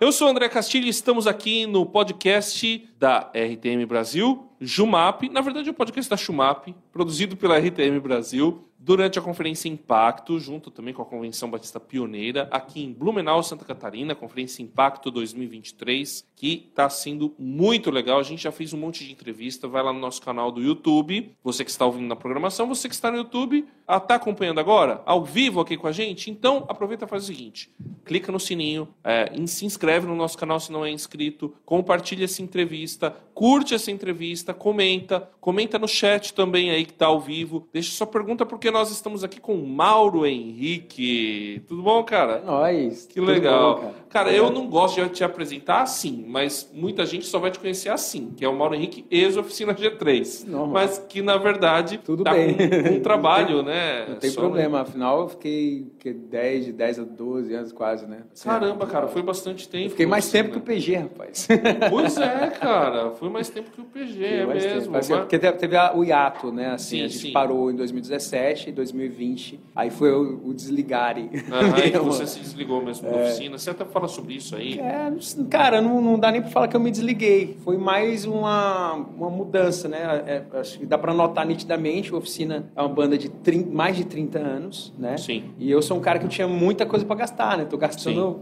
Eu 0.00 0.12
sou 0.12 0.28
André 0.28 0.48
Castilho 0.48 0.86
e 0.86 0.90
estamos 0.90 1.26
aqui 1.26 1.66
no 1.66 1.84
podcast 1.84 2.88
da 3.00 3.32
RTM 3.34 3.84
Brasil, 3.84 4.48
Jumap. 4.60 5.28
Na 5.28 5.40
verdade, 5.40 5.68
é 5.68 5.72
o 5.72 5.74
podcast 5.74 6.08
da 6.08 6.16
Shumap, 6.16 6.72
produzido 6.92 7.36
pela 7.36 7.58
RTM 7.58 7.98
Brasil 7.98 8.67
durante 8.78 9.18
a 9.18 9.22
Conferência 9.22 9.68
Impacto, 9.68 10.38
junto 10.38 10.70
também 10.70 10.94
com 10.94 11.02
a 11.02 11.06
Convenção 11.06 11.50
Batista 11.50 11.80
Pioneira, 11.80 12.48
aqui 12.50 12.82
em 12.82 12.92
Blumenau, 12.92 13.42
Santa 13.42 13.64
Catarina, 13.64 14.14
Conferência 14.14 14.62
Impacto 14.62 15.10
2023, 15.10 16.24
que 16.36 16.68
está 16.68 16.88
sendo 16.88 17.34
muito 17.38 17.90
legal. 17.90 18.20
A 18.20 18.22
gente 18.22 18.42
já 18.42 18.52
fez 18.52 18.72
um 18.72 18.78
monte 18.78 19.04
de 19.04 19.12
entrevista, 19.12 19.66
vai 19.66 19.82
lá 19.82 19.92
no 19.92 19.98
nosso 19.98 20.22
canal 20.22 20.52
do 20.52 20.62
YouTube. 20.62 21.34
Você 21.42 21.64
que 21.64 21.70
está 21.70 21.84
ouvindo 21.84 22.06
na 22.06 22.16
programação, 22.16 22.68
você 22.68 22.88
que 22.88 22.94
está 22.94 23.10
no 23.10 23.16
YouTube, 23.16 23.66
está 23.96 24.14
acompanhando 24.14 24.60
agora, 24.60 25.02
ao 25.04 25.24
vivo 25.24 25.60
aqui 25.60 25.76
com 25.76 25.86
a 25.86 25.92
gente, 25.92 26.30
então 26.30 26.64
aproveita 26.68 27.04
e 27.04 27.08
faz 27.08 27.24
o 27.24 27.26
seguinte: 27.26 27.70
clica 28.04 28.30
no 28.30 28.38
sininho, 28.38 28.88
é, 29.02 29.32
se 29.46 29.66
inscreve 29.66 30.06
no 30.06 30.14
nosso 30.14 30.38
canal 30.38 30.60
se 30.60 30.70
não 30.70 30.84
é 30.84 30.90
inscrito, 30.90 31.54
compartilha 31.64 32.24
essa 32.24 32.42
entrevista, 32.42 33.16
curte 33.38 33.72
essa 33.72 33.92
entrevista, 33.92 34.52
comenta, 34.52 35.30
comenta 35.40 35.78
no 35.78 35.86
chat 35.86 36.34
também 36.34 36.72
aí 36.72 36.84
que 36.84 36.90
está 36.90 37.06
ao 37.06 37.20
vivo, 37.20 37.68
deixa 37.72 37.92
sua 37.92 38.04
pergunta 38.04 38.44
porque 38.44 38.68
nós 38.68 38.90
estamos 38.90 39.22
aqui 39.22 39.38
com 39.38 39.54
o 39.54 39.64
Mauro 39.64 40.26
Henrique. 40.26 41.62
Tudo 41.68 41.80
bom, 41.80 42.02
cara? 42.02 42.42
É 42.42 42.44
nóis. 42.44 43.06
Que 43.06 43.20
legal. 43.20 43.76
Bom, 43.76 43.80
cara, 43.80 43.94
cara 44.08 44.32
eu 44.32 44.50
não 44.50 44.66
gosto 44.66 45.00
de 45.04 45.10
te 45.10 45.22
apresentar 45.22 45.82
assim, 45.82 46.24
mas 46.26 46.68
muita 46.74 47.06
gente 47.06 47.26
só 47.26 47.38
vai 47.38 47.52
te 47.52 47.60
conhecer 47.60 47.90
assim, 47.90 48.32
que 48.36 48.44
é 48.44 48.48
o 48.48 48.56
Mauro 48.56 48.74
Henrique 48.74 49.06
ex-oficina 49.08 49.72
G3. 49.72 50.44
Normal. 50.44 50.72
Mas 50.72 50.98
que, 50.98 51.22
na 51.22 51.36
verdade, 51.36 52.00
Tudo 52.04 52.24
tá 52.24 52.32
bem. 52.32 52.56
Com, 52.56 52.64
um 52.98 53.00
trabalho, 53.00 53.62
né? 53.62 54.04
Não 54.08 54.16
tem 54.16 54.30
só 54.30 54.40
problema, 54.40 54.80
afinal 54.80 55.20
eu 55.20 55.28
fiquei 55.28 55.86
que 56.00 56.12
10, 56.12 56.64
de 56.64 56.72
10 56.72 56.98
a 56.98 57.04
12 57.04 57.54
anos 57.54 57.70
quase, 57.70 58.04
né? 58.04 58.22
Caramba, 58.42 58.84
cara, 58.84 59.06
foi 59.06 59.22
bastante 59.22 59.68
tempo. 59.68 59.90
fiquei 59.90 60.06
mais 60.06 60.28
tempo 60.28 60.48
né? 60.48 60.54
que 60.54 60.58
o 60.58 60.62
PG, 60.62 60.96
rapaz. 60.96 61.46
Pois 61.88 62.16
é, 62.18 62.50
cara, 62.50 63.12
foi 63.12 63.27
mais 63.28 63.48
tempo 63.48 63.70
que 63.70 63.80
o 63.80 63.84
PG, 63.84 64.24
é 64.24 64.46
mesmo. 64.46 64.92
Mas... 64.92 65.08
Porque 65.08 65.38
teve 65.38 65.76
o 65.94 66.04
hiato, 66.04 66.52
né? 66.52 66.72
Assim, 66.72 66.98
sim, 66.98 67.04
a 67.04 67.08
gente 67.08 67.18
sim. 67.18 67.32
parou 67.32 67.70
em 67.70 67.76
2017, 67.76 68.72
2020, 68.72 69.60
aí 69.74 69.90
foi 69.90 70.12
o, 70.12 70.48
o 70.48 70.54
desligare. 70.54 71.30
Ah, 71.50 71.98
você 72.00 72.26
se 72.26 72.40
desligou 72.40 72.82
mesmo 72.84 73.08
da 73.08 73.16
é... 73.16 73.24
oficina. 73.26 73.58
Você 73.58 73.70
até 73.70 73.84
fala 73.84 74.08
sobre 74.08 74.34
isso 74.34 74.56
aí? 74.56 74.78
É, 74.78 75.10
cara, 75.50 75.80
não, 75.80 76.00
não 76.00 76.18
dá 76.18 76.30
nem 76.30 76.40
pra 76.40 76.50
falar 76.50 76.68
que 76.68 76.76
eu 76.76 76.80
me 76.80 76.90
desliguei. 76.90 77.56
Foi 77.64 77.76
mais 77.76 78.24
uma, 78.24 78.94
uma 78.94 79.30
mudança, 79.30 79.88
né? 79.88 79.98
É, 80.26 80.42
acho 80.58 80.78
que 80.78 80.86
dá 80.86 80.98
pra 80.98 81.12
notar 81.12 81.46
nitidamente. 81.46 82.12
A 82.12 82.16
oficina 82.16 82.70
é 82.74 82.80
uma 82.80 82.88
banda 82.88 83.16
de 83.16 83.28
30, 83.28 83.74
mais 83.74 83.96
de 83.96 84.04
30 84.04 84.38
anos, 84.38 84.92
né? 84.98 85.16
Sim. 85.16 85.44
E 85.58 85.70
eu 85.70 85.82
sou 85.82 85.96
um 85.96 86.00
cara 86.00 86.18
que 86.18 86.24
eu 86.24 86.30
tinha 86.30 86.48
muita 86.48 86.86
coisa 86.86 87.04
pra 87.04 87.16
gastar, 87.16 87.58
né? 87.58 87.64
Tô 87.64 87.76
gastando, 87.76 88.40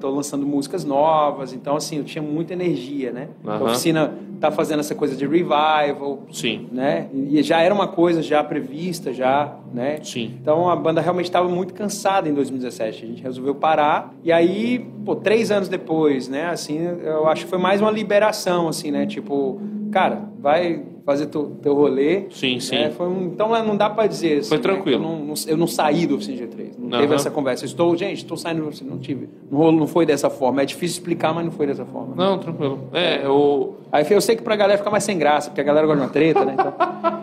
tô 0.00 0.10
lançando 0.10 0.46
músicas 0.46 0.84
novas, 0.84 1.52
então 1.52 1.76
assim, 1.76 1.98
eu 1.98 2.04
tinha 2.04 2.22
muita 2.22 2.52
energia, 2.52 3.12
né? 3.12 3.28
Uh 3.44 3.48
-huh. 3.48 3.60
A 3.60 3.64
oficina 3.64 4.14
tá 4.40 4.50
fazendo 4.50 4.80
essa 4.80 4.94
coisa 4.94 5.14
de 5.14 5.26
revival, 5.26 6.22
Sim. 6.32 6.68
né? 6.72 7.08
E 7.12 7.42
já 7.42 7.60
era 7.60 7.74
uma 7.74 7.88
coisa 7.88 8.22
já 8.22 8.42
prevista, 8.42 9.12
já, 9.12 9.56
né? 9.72 9.98
Sim. 10.02 10.34
Então 10.40 10.68
a 10.68 10.76
banda 10.76 11.00
realmente 11.00 11.26
estava 11.26 11.48
muito 11.48 11.74
cansada 11.74 12.28
em 12.28 12.34
2017. 12.34 13.04
A 13.04 13.08
gente 13.08 13.22
resolveu 13.22 13.54
parar 13.54 14.14
e 14.24 14.32
aí, 14.32 14.78
pô, 15.04 15.14
três 15.14 15.50
anos 15.50 15.68
depois, 15.68 16.28
né? 16.28 16.46
Assim, 16.46 16.78
eu 16.78 17.28
acho 17.28 17.44
que 17.44 17.50
foi 17.50 17.58
mais 17.58 17.80
uma 17.80 17.90
liberação, 17.90 18.68
assim, 18.68 18.90
né? 18.90 19.06
Tipo, 19.06 19.60
cara, 19.92 20.22
vai 20.38 20.82
fazer 21.10 21.26
teu, 21.26 21.56
teu 21.62 21.74
rolê. 21.74 22.24
Sim, 22.30 22.60
sim. 22.60 22.76
É, 22.76 22.92
um, 23.00 23.24
então 23.24 23.48
não 23.64 23.76
dá 23.76 23.90
para 23.90 24.06
dizer. 24.06 24.38
Assim, 24.38 24.48
foi 24.48 24.58
tranquilo. 24.58 25.00
Né? 25.00 25.06
Eu, 25.06 25.26
não, 25.26 25.34
eu, 25.48 25.56
não, 25.56 25.66
saí 25.66 26.06
do 26.06 26.14
Oficina 26.14 26.46
G3. 26.46 26.70
Não 26.78 26.84
uhum. 26.84 27.00
teve 27.00 27.14
essa 27.14 27.30
conversa. 27.30 27.64
Estou, 27.64 27.96
gente, 27.96 28.18
estou 28.18 28.36
saindo 28.36 28.62
do 28.62 28.68
Oficina. 28.68 28.90
Não 28.90 28.98
tive. 28.98 29.28
Não, 29.50 29.72
não 29.72 29.86
foi 29.86 30.06
dessa 30.06 30.30
forma. 30.30 30.62
É 30.62 30.64
difícil 30.64 30.98
explicar, 30.98 31.34
mas 31.34 31.44
não 31.44 31.52
foi 31.52 31.66
dessa 31.66 31.84
forma. 31.84 32.14
Não, 32.14 32.38
tranquilo. 32.38 32.78
É, 32.92 33.24
eu. 33.24 33.76
Aí 33.90 34.06
eu 34.08 34.20
sei 34.20 34.36
que 34.36 34.42
pra 34.42 34.54
galera 34.54 34.78
fica 34.78 34.90
mais 34.90 35.02
sem 35.02 35.18
graça, 35.18 35.50
porque 35.50 35.60
a 35.60 35.64
galera 35.64 35.86
gosta 35.86 36.00
de 36.00 36.06
uma 36.06 36.12
treta, 36.12 36.44
né? 36.44 36.54
Então, 36.54 36.72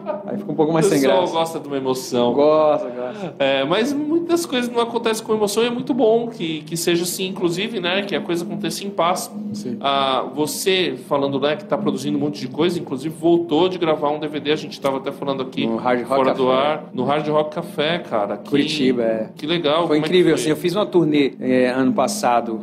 pouco 0.57 0.73
mais 0.73 0.87
sem 0.87 0.99
graça. 0.99 1.17
O 1.17 1.21
pessoal 1.21 1.39
gosta 1.39 1.59
de 1.59 1.67
uma 1.67 1.77
emoção. 1.77 2.33
Gosta, 2.33 2.89
gosta. 2.89 3.35
É, 3.39 3.63
mas 3.63 3.93
muitas 3.93 4.45
coisas 4.45 4.69
não 4.69 4.81
acontecem 4.81 5.25
com 5.25 5.33
emoção 5.33 5.63
e 5.63 5.67
é 5.67 5.69
muito 5.69 5.93
bom 5.93 6.27
que, 6.27 6.63
que 6.63 6.75
seja 6.75 7.03
assim, 7.03 7.27
inclusive, 7.27 7.79
né? 7.79 8.01
Que 8.01 8.15
a 8.15 8.21
coisa 8.21 8.43
aconteça 8.43 8.83
em 8.83 8.89
paz. 8.89 9.31
Sim. 9.53 9.77
Ah, 9.79 10.25
você 10.33 10.97
falando, 11.07 11.39
né, 11.39 11.55
que 11.55 11.63
está 11.63 11.77
produzindo 11.77 12.17
um 12.17 12.21
monte 12.21 12.39
de 12.39 12.47
coisa, 12.47 12.79
inclusive 12.79 13.13
voltou 13.17 13.69
de 13.69 13.77
gravar 13.77 14.09
um 14.09 14.19
DVD, 14.19 14.51
a 14.51 14.55
gente 14.55 14.73
estava 14.73 14.97
até 14.97 15.11
falando 15.11 15.43
aqui 15.43 15.65
no 15.65 15.77
Hard 15.77 15.99
Rock 15.99 16.09
fora 16.09 16.31
Café. 16.31 16.37
do 16.37 16.51
ar, 16.51 16.89
no 16.93 17.03
Hard 17.03 17.27
Rock 17.27 17.55
Café, 17.55 17.99
cara. 17.99 18.37
Que, 18.37 18.49
Curitiba, 18.49 19.03
é. 19.03 19.29
Que 19.35 19.45
legal. 19.45 19.87
Foi 19.87 19.97
é 19.97 19.99
incrível, 19.99 20.33
foi? 20.33 20.41
assim, 20.41 20.49
eu 20.49 20.57
fiz 20.57 20.75
uma 20.75 20.85
turnê 20.85 21.33
é, 21.39 21.67
ano 21.69 21.93
passado, 21.93 22.59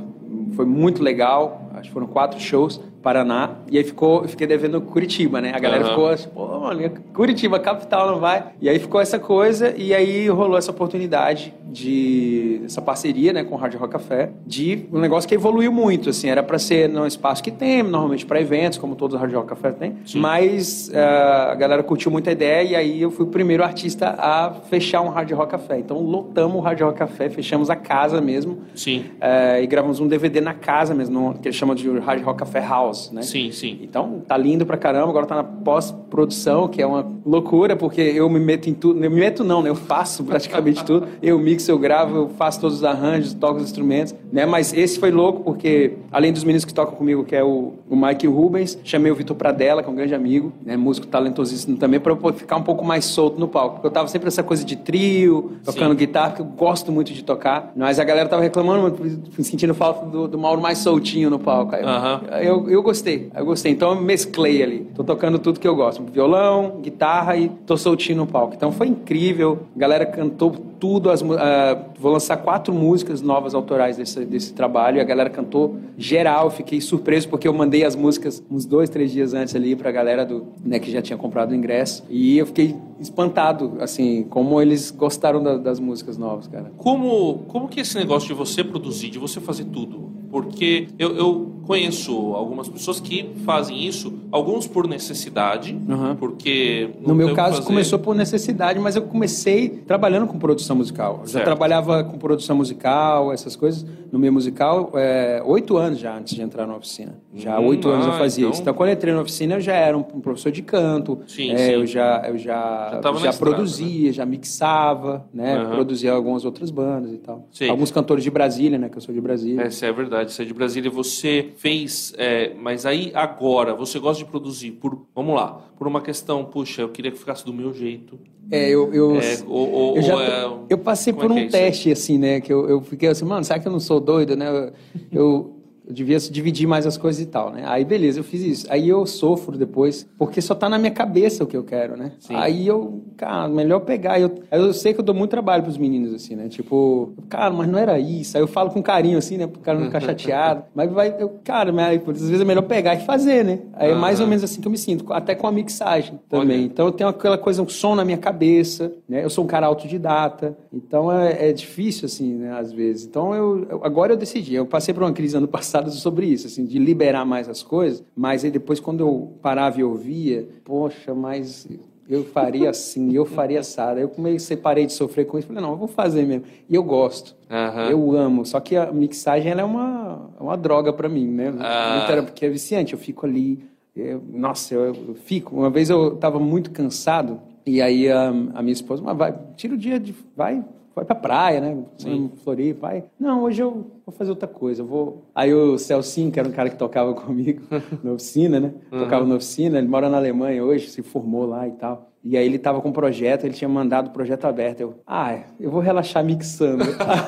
foi 0.55 0.67
muito 0.67 1.03
legal, 1.03 1.71
acho 1.75 1.85
que 1.89 1.93
foram 1.93 2.07
quatro 2.07 2.41
shows. 2.41 2.81
Paraná, 3.05 3.51
e 3.71 3.77
aí 3.77 3.85
ficou, 3.85 4.27
fiquei 4.27 4.47
devendo 4.47 4.81
Curitiba, 4.81 5.39
né? 5.39 5.53
A 5.55 5.59
galera 5.59 5.85
Aham. 5.85 5.91
ficou 5.91 6.09
assim, 6.09 6.29
pô, 6.31 6.59
mano, 6.59 6.91
Curitiba, 7.13 7.61
capital, 7.61 8.11
não 8.11 8.19
vai? 8.19 8.47
E 8.63 8.69
aí 8.69 8.79
ficou 8.79 8.99
essa 8.99 9.19
coisa, 9.19 9.75
e 9.77 9.95
aí 9.95 10.27
rolou 10.31 10.57
essa 10.57 10.71
oportunidade 10.71 11.53
de, 11.75 12.63
essa 12.65 12.81
parceria, 12.81 13.33
né, 13.33 13.43
com 13.43 13.57
o 13.57 13.59
Hard 13.59 13.75
Rock 13.75 13.93
Café, 13.93 14.31
de 14.47 14.87
um 14.93 15.01
negócio 15.01 15.29
que 15.29 15.35
evoluiu 15.35 15.73
muito, 15.73 16.11
assim, 16.11 16.29
era 16.29 16.43
para 16.43 16.59
ser 16.59 16.89
no 16.89 17.05
espaço 17.07 17.43
que 17.43 17.51
tem, 17.51 17.83
normalmente 17.83 18.25
para 18.25 18.41
eventos, 18.41 18.79
como 18.79 18.95
todos 18.95 19.17
os 19.17 19.21
Hard 19.21 19.35
Rock 19.35 19.49
Café 19.49 19.73
tem, 19.73 19.97
Sim. 20.07 20.21
mas 20.21 20.89
uh, 20.89 21.51
a 21.51 21.55
galera 21.57 21.83
curtiu 21.83 22.11
muito 22.11 22.29
a 22.31 22.33
ideia, 22.33 22.63
e 22.63 22.77
aí 22.77 23.03
eu 23.03 23.11
fui 23.11 23.27
o 23.27 23.29
primeiro 23.29 23.65
artista 23.65 24.15
a 24.17 24.53
fechar 24.71 25.01
um 25.03 25.09
Hard 25.09 25.31
Rock 25.33 25.51
Café. 25.51 25.79
Então 25.79 25.99
lotamos 25.99 26.57
o 26.57 26.61
Hard 26.61 26.81
Rock 26.81 26.99
Café, 26.99 27.29
fechamos 27.29 27.69
a 27.69 27.77
casa 27.77 28.21
mesmo, 28.21 28.61
Sim. 28.75 29.07
uh, 29.17 29.61
e 29.61 29.67
gravamos 29.67 29.99
um 29.99 30.07
DVD 30.07 30.41
na 30.41 30.55
casa 30.55 30.95
mesmo, 30.95 31.35
que 31.43 31.49
eles 31.49 31.57
chamam 31.57 31.75
de 31.75 31.91
Hard 31.99 32.23
Rock 32.23 32.39
Café 32.39 32.61
House, 32.61 32.94
né? 33.13 33.23
Sim, 33.23 33.51
sim. 33.53 33.79
Então, 33.83 34.23
tá 34.27 34.37
lindo 34.37 34.65
pra 34.65 34.77
caramba. 34.77 35.09
Agora 35.09 35.27
tá 35.27 35.37
na 35.37 35.45
pós-produção, 35.45 36.69
que 36.69 36.81
é 36.81 36.87
uma 36.87 37.07
loucura, 37.25 37.77
porque 37.77 38.01
eu 38.01 38.29
me 38.29 38.39
meto 38.41 38.69
em 38.69 38.75
tudo. 38.75 39.03
Eu 39.03 39.11
me 39.11 39.21
meto 39.21 39.43
não, 39.45 39.63
né? 39.63 39.71
Eu 39.71 39.75
faço 39.75 40.23
praticamente 40.25 40.85
tudo. 40.85 41.07
Eu 41.23 41.39
mixo, 41.39 41.71
eu 41.71 41.79
gravo, 41.79 42.17
eu 42.17 42.29
faço 42.31 42.61
todos 42.61 42.79
os 42.79 42.85
arranjos, 42.85 43.35
toco 43.35 43.57
os 43.57 43.65
instrumentos, 43.65 44.15
né? 44.33 44.47
Mas 44.47 44.73
esse 44.73 44.99
foi 44.99 45.11
louco, 45.11 45.43
porque 45.43 45.95
além 46.13 46.33
dos 46.33 46.45
meninos 46.45 46.65
que 46.65 46.73
tocam 46.75 46.95
comigo, 46.95 47.25
que 47.25 47.35
é 47.35 47.43
o, 47.43 47.73
o 47.89 47.97
Mike 47.97 48.27
e 48.27 48.29
o 48.29 48.33
Rubens, 48.33 48.79
chamei 48.85 49.11
o 49.11 49.15
Vitor 49.15 49.37
Pradella, 49.37 49.83
que 49.83 49.89
é 49.89 49.93
um 49.93 49.97
grande 49.97 50.15
amigo, 50.15 50.53
né? 50.65 50.77
Músico 50.77 51.07
talentosíssimo 51.07 51.77
também, 51.77 52.01
pra 52.01 52.13
eu 52.13 52.33
ficar 52.33 52.57
um 52.57 52.63
pouco 52.63 52.85
mais 52.85 53.05
solto 53.05 53.39
no 53.39 53.49
palco. 53.49 53.75
Porque 53.77 53.87
eu 53.87 53.91
tava 53.91 54.09
sempre 54.09 54.29
essa 54.29 54.43
coisa 54.43 54.65
de 54.65 54.77
trio, 54.77 55.53
tocando 55.65 55.91
Sim. 55.93 55.97
guitarra, 55.97 56.33
que 56.33 56.41
eu 56.41 56.47
gosto 56.47 56.93
muito 56.93 57.13
de 57.13 57.23
tocar. 57.23 57.73
Mas 57.77 57.99
a 57.99 58.05
galera 58.05 58.29
tava 58.29 58.43
reclamando, 58.43 58.97
sentindo 59.41 59.75
falta 59.75 60.07
do, 60.07 60.29
do 60.29 60.39
Mauro 60.39 60.61
mais 60.61 60.79
soltinho 60.79 61.31
no 61.31 61.39
palco. 61.39 61.75
Aí 61.75 61.83
eu, 61.83 61.89
Aham. 61.89 62.21
eu, 62.43 62.71
eu 62.71 62.83
gostei, 62.85 63.31
eu 63.35 63.45
gostei. 63.45 63.73
Então 63.73 63.91
eu 63.95 64.01
mesclei 64.01 64.63
ali. 64.63 64.87
Tô 64.95 65.03
tocando 65.03 65.39
tudo 65.39 65.59
que 65.59 65.67
eu 65.67 65.75
gosto: 65.75 66.03
violão, 66.05 66.81
guitarra 66.81 67.37
e 67.37 67.49
tô 67.49 67.77
soltinho 67.77 68.19
no 68.19 68.27
palco. 68.27 68.55
Então 68.55 68.71
foi 68.71 68.87
incrível. 68.87 69.61
A 69.75 69.79
galera 69.79 70.07
cantou 70.07 70.53
tudo. 70.79 71.11
As, 71.11 71.23
ah, 71.23 71.83
vou 71.99 72.13
lançar 72.13 72.37
quatro 72.37 72.73
músicas 72.73 73.21
novas 73.23 73.55
autorais 73.55 73.97
desse, 73.97 74.25
desse 74.25 74.53
trabalho. 74.53 75.01
A 75.01 75.05
galera 75.05 75.31
cantou 75.31 75.77
geral. 75.99 76.51
Fiquei 76.51 76.81
surpreso 76.81 77.29
porque 77.29 77.49
eu 77.49 77.53
mandei 77.53 77.85
as 77.85 77.97
músicas 77.97 78.43
uns 78.51 78.65
dois, 78.65 78.89
três 78.89 79.11
dias 79.11 79.35
antes 79.35 79.55
ali 79.57 79.75
pra 79.75 79.91
galera 79.91 80.25
do, 80.25 80.45
né, 80.65 80.79
que 80.79 80.91
já 80.91 81.03
tinha 81.03 81.17
comprado 81.17 81.51
o 81.51 81.55
ingresso. 81.55 82.05
E 82.09 82.39
eu 82.39 82.47
fiquei 82.47 82.77
espantado, 83.01 83.75
assim, 83.81 84.25
como 84.31 84.61
eles 84.61 84.91
gostaram 84.91 85.43
da- 85.43 85.57
das 85.57 85.81
músicas 85.81 86.17
novas, 86.19 86.47
cara. 86.47 86.71
Como, 86.77 87.41
como 87.49 87.69
que 87.69 87.81
é 87.81 87.83
esse 87.83 87.97
negócio 87.97 88.29
de 88.29 88.35
você 88.35 88.63
produzir, 88.63 89.11
de 89.11 89.19
você 89.19 89.41
fazer 89.41 89.65
tudo? 89.65 90.04
Porque 90.35 90.89
eu, 90.99 91.15
eu 91.17 91.53
conheço 91.65 92.13
algumas 92.35 92.69
pessoas 92.69 92.99
que 92.99 93.31
fazem 93.45 93.87
isso, 93.87 94.13
alguns 94.33 94.67
por 94.67 94.89
necessidade, 94.89 95.73
Uhum. 95.89 96.17
porque... 96.17 96.91
No 97.07 97.15
meu 97.15 97.33
caso, 97.37 97.59
fazer. 97.59 97.67
começou 97.69 98.01
por 98.01 98.17
necessidade, 98.17 98.81
mas 98.81 98.97
eu 98.97 99.03
comecei 99.03 99.69
trabalhando 99.69 100.27
com 100.27 100.37
produção 100.37 100.75
musical. 100.75 101.23
Já 101.25 101.45
trabalhava 101.45 102.03
com 102.03 102.19
produção 102.19 102.57
musical, 102.57 103.33
essas 103.33 103.55
coisas, 103.55 103.87
no 104.15 104.21
meio 104.21 104.33
musical, 104.33 104.93
é, 104.95 105.43
oito 105.45 105.77
anos 105.77 105.99
já 105.99 106.17
antes 106.17 106.37
de 106.37 106.41
entrar 106.41 106.69
na 106.69 106.77
oficina. 106.77 107.19
Já 107.35 107.57
há 107.57 107.61
Hum, 107.61 107.67
oito 107.67 107.89
anos 107.89 108.07
eu 108.07 108.13
ah, 108.13 108.17
fazia 108.19 108.43
então- 108.45 108.53
isso. 108.53 108.63
Então, 108.63 108.73
quando 108.73 108.91
eu 108.91 108.95
entrei 108.95 109.13
na 109.13 109.21
oficina, 109.21 109.55
eu 109.57 109.61
já 109.61 109.75
era 109.75 109.99
um, 109.99 110.05
professor 110.05 110.53
de 110.53 110.63
canto. 110.63 111.19
Sim, 111.27 111.51
é, 111.51 111.57
sim. 111.59 111.73
Eu 111.73 111.85
já, 111.85 112.23
eu 112.29 112.39
Já 112.39 112.45
já, 112.45 113.01
já 113.03 113.31
estrada, 113.31 113.37
produzia, 113.39 114.13
já 114.13 114.25
mixava, 114.25 115.29
né? 115.35 115.57
Aham. 115.57 115.71
Produzia 115.75 116.13
algumas 116.13 116.45
outras 116.45 116.71
bandas 116.71 117.13
e 117.13 117.19
tal. 117.19 117.49
Sei. 117.51 117.69
Alguns 117.69 117.91
cantores 117.91 118.23
de 118.23 118.31
Brasília, 118.31 118.79
né? 118.79 118.89
Que 118.89 118.99
eu 118.99 119.03
sou 119.03 119.13
de 119.13 119.21
Brasília. 119.21 119.63
Essa 119.63 119.87
é 119.87 119.93
verdade, 119.93 120.33
você 120.33 120.43
é 120.43 120.45
de 120.45 120.55
Brasília, 120.55 120.89
você 120.91 121.51
fez, 121.57 122.15
é, 122.17 122.53
mas 122.61 122.87
aí 122.87 123.11
agora, 123.15 123.75
você 123.75 123.99
gosta 123.99 124.23
de 124.23 124.31
produzir 124.31 124.71
por, 124.73 125.07
vamos 125.13 125.35
lá, 125.35 125.61
por 125.79 125.87
uma 125.87 126.01
questão, 126.01 126.45
puxa, 126.45 126.83
eu 126.83 126.89
queria 126.89 127.11
que 127.11 127.19
ficasse 127.19 127.45
do 127.45 127.53
meu 127.53 127.73
jeito. 127.73 128.19
É, 128.51 128.69
eu, 128.69 128.93
eu, 128.93 129.21
É, 129.21 129.39
ou, 129.47 129.71
ou- 129.71 129.97
eu, 129.97 130.03
já, 130.03 130.23
é- 130.23 130.59
eu 130.69 130.79
passei 130.79 131.13
por 131.13 131.31
é 131.31 131.35
um 131.35 131.39
é 131.39 131.49
teste, 131.49 131.91
assim, 131.91 132.19
né? 132.19 132.41
Que 132.41 132.53
eu, 132.53 132.69
eu 132.69 132.81
fiquei 132.83 133.09
assim, 133.09 133.25
mano, 133.25 133.45
será 133.45 133.59
que 133.59 133.67
eu 133.67 133.73
não 133.73 133.81
sou 133.81 133.99
doido, 134.01 134.37
né? 134.37 134.73
Eu, 135.11 135.57
eu- 135.87 135.93
devia 135.93 136.19
dividir 136.19 136.67
mais 136.67 136.87
as 136.87 136.97
coisas 136.97 137.21
e 137.23 137.27
tal, 137.27 137.51
né? 137.53 137.63
Aí 137.67 137.85
beleza, 137.85 138.21
eu 138.21 138.25
fiz 138.25 138.43
isso. 138.43 138.67
Aí 138.71 138.89
eu 138.89 139.05
sofro 139.07 139.57
depois, 139.59 140.07
porque 140.19 140.41
só 140.41 140.55
tá 140.55 140.69
na 140.69 140.79
minha 140.79 140.91
cabeça 140.91 141.45
o 141.45 141.47
que 141.47 141.57
eu 141.57 141.65
quero, 141.65 141.97
né? 141.97 142.13
Sim. 142.19 142.35
Aí 142.37 142.67
eu, 142.67 143.03
cara, 143.17 143.49
melhor 143.49 143.81
pegar. 143.81 144.21
Eu, 144.21 144.31
eu 144.51 144.73
sei 144.73 144.93
que 144.95 145.01
eu 145.01 145.05
dou 145.05 145.15
muito 145.15 145.31
trabalho 145.31 145.63
pros 145.63 145.77
meninos, 145.79 146.13
assim, 146.15 146.35
né? 146.37 146.49
Tipo, 146.49 147.13
cara, 147.29 147.53
mas 147.53 147.69
não 147.69 147.79
era 147.79 147.99
isso. 147.99 148.37
Aí 148.37 148.43
eu 148.43 148.47
falo 148.47 148.71
com 148.71 148.83
carinho, 148.83 149.19
assim, 149.19 149.37
né? 149.37 149.47
Pro 149.47 149.61
cara 149.61 149.79
não 149.79 149.87
ficar 149.87 150.01
chateado. 150.05 150.65
mas 150.75 150.91
vai, 150.91 151.15
eu, 151.19 151.39
cara, 151.43 151.73
mas, 151.73 152.01
às 152.09 152.21
vezes 152.29 152.41
é 152.41 152.45
melhor 152.45 152.63
pegar 152.63 152.95
e 152.95 153.01
fazer, 153.05 153.45
né? 153.45 153.59
Aí 153.75 153.91
é 153.91 153.95
mais 153.95 154.21
ou 154.21 154.27
menos 154.27 154.45
assim 154.45 154.61
que 154.61 154.67
eu 154.67 154.73
me 154.73 154.79
sinto, 154.79 155.13
até 155.13 155.35
com 155.35 155.47
a 155.47 155.53
mixagem 155.53 156.19
também. 156.29 156.59
Olha. 156.59 156.65
Então 156.67 156.87
eu 156.87 156.93
tenho 156.93 157.11
aquela 157.11 157.37
coisa, 157.39 157.63
um 157.63 157.69
som 157.69 157.95
na 157.95 158.05
minha 158.05 158.19
cabeça, 158.19 158.93
né? 159.09 159.25
Eu 159.25 159.31
sou 159.31 159.45
um 159.45 159.47
cara 159.47 159.67
autodidata, 159.67 160.57
então 160.73 161.11
é, 161.13 161.51
é 161.51 161.53
difícil, 161.53 162.07
assim, 162.07 162.35
né? 162.35 162.53
Às 162.59 162.73
vezes. 162.73 163.07
Então 163.07 163.35
eu, 163.35 163.67
eu, 163.69 163.81
agora 163.85 164.13
eu 164.13 164.17
decidi. 164.17 164.55
Eu 164.55 164.67
passei 164.67 164.95
por 164.95 165.03
uma 165.03 165.13
crise 165.13 165.37
ano 165.37 165.49
passado 165.49 165.74
sobre 165.91 166.27
isso, 166.27 166.47
assim, 166.47 166.65
de 166.65 166.79
liberar 166.79 167.25
mais 167.25 167.49
as 167.49 167.63
coisas, 167.63 168.05
mas 168.17 168.45
aí 168.45 168.51
depois 168.51 168.81
quando 168.81 169.01
eu 169.01 169.39
parava 169.41 169.81
e 169.81 169.85
ouvia, 169.85 170.49
poxa, 170.65 171.15
mas 171.15 171.69
eu 172.09 172.25
faria 172.25 172.71
assim, 172.71 173.15
eu 173.15 173.25
faria 173.25 173.61
assado. 173.61 173.99
Eu 173.99 174.09
comecei, 174.09 174.57
parei 174.57 174.87
de 174.87 174.93
sofrer 174.93 175.27
com 175.27 175.39
isso, 175.39 175.49
falei, 175.49 175.63
não, 175.63 175.71
eu 175.71 175.77
vou 175.77 175.89
fazer 175.89 176.25
mesmo. 176.25 176.45
E 176.69 176.75
eu 176.75 176.83
gosto, 176.83 177.35
uhum. 177.51 177.91
eu 177.91 178.13
amo. 178.17 178.45
Só 178.45 178.61
que 178.61 178.77
a 178.77 178.93
mixagem 178.93 179.51
ela 179.51 179.63
é 179.63 179.65
uma, 179.65 180.31
uma 180.39 180.57
droga 180.57 180.93
para 180.93 181.09
mim, 181.09 181.27
né? 181.27 181.53
Ah. 181.59 182.23
Porque 182.25 182.45
é 182.45 182.49
viciante, 182.49 182.93
eu 182.93 182.99
fico 182.99 183.25
ali, 183.25 183.65
eu, 183.97 184.23
nossa, 184.33 184.75
eu, 184.75 184.95
eu, 184.95 185.15
fico. 185.15 185.57
Uma 185.57 185.71
vez 185.71 185.89
eu 185.89 186.15
estava 186.15 186.39
muito 186.39 186.71
cansado, 186.71 187.41
e 187.65 187.81
aí 187.81 188.11
a, 188.11 188.29
a 188.29 188.63
minha 188.63 188.73
esposa, 188.73 189.03
mas 189.03 189.17
vai, 189.17 189.35
tira 189.57 189.75
o 189.75 189.79
dia 189.79 189.99
de, 189.99 190.15
vai, 190.37 190.63
vai 190.95 191.05
pra 191.05 191.15
praia, 191.15 191.61
né? 191.61 191.85
Sim. 191.99 192.31
Floripa, 192.43 192.89
vai. 192.89 193.05
Não, 193.19 193.43
hoje 193.43 193.63
eu 193.63 193.87
vou 194.07 194.15
fazer 194.17 194.31
outra 194.31 194.49
coisa. 194.49 194.83
Eu 194.83 194.87
vou. 194.87 195.25
Aí 195.35 195.53
o 195.53 195.77
Celcinho, 195.79 196.31
que 196.31 196.39
era 196.39 196.49
um 196.49 196.53
cara 196.53 196.71
que 196.71 196.77
tocava 196.77 197.13
comigo 197.15 197.63
na 198.03 198.13
oficina, 198.13 198.61
né? 198.61 198.75
Uhum. 198.93 199.01
Tocava 199.01 199.27
na 199.27 199.35
oficina, 199.35 199.79
ele 199.79 199.89
mora 199.89 200.09
na 200.09 200.17
Alemanha 200.17 200.65
hoje, 200.65 200.89
se 200.89 201.03
formou 201.03 201.47
lá 201.47 201.67
e 201.67 201.73
tal. 201.73 202.11
E 202.25 202.39
aí 202.39 202.47
ele 202.47 202.59
tava 202.59 202.81
com 202.81 202.89
um 202.89 202.93
projeto, 202.93 203.45
ele 203.45 203.53
tinha 203.53 203.69
mandado 203.69 204.09
o 204.09 204.11
projeto 204.11 204.47
aberto. 204.47 204.81
Eu, 204.81 204.95
ah, 205.07 205.41
eu 205.61 205.71
vou 205.71 205.81
relaxar 205.81 206.25
mixando. 206.25 206.83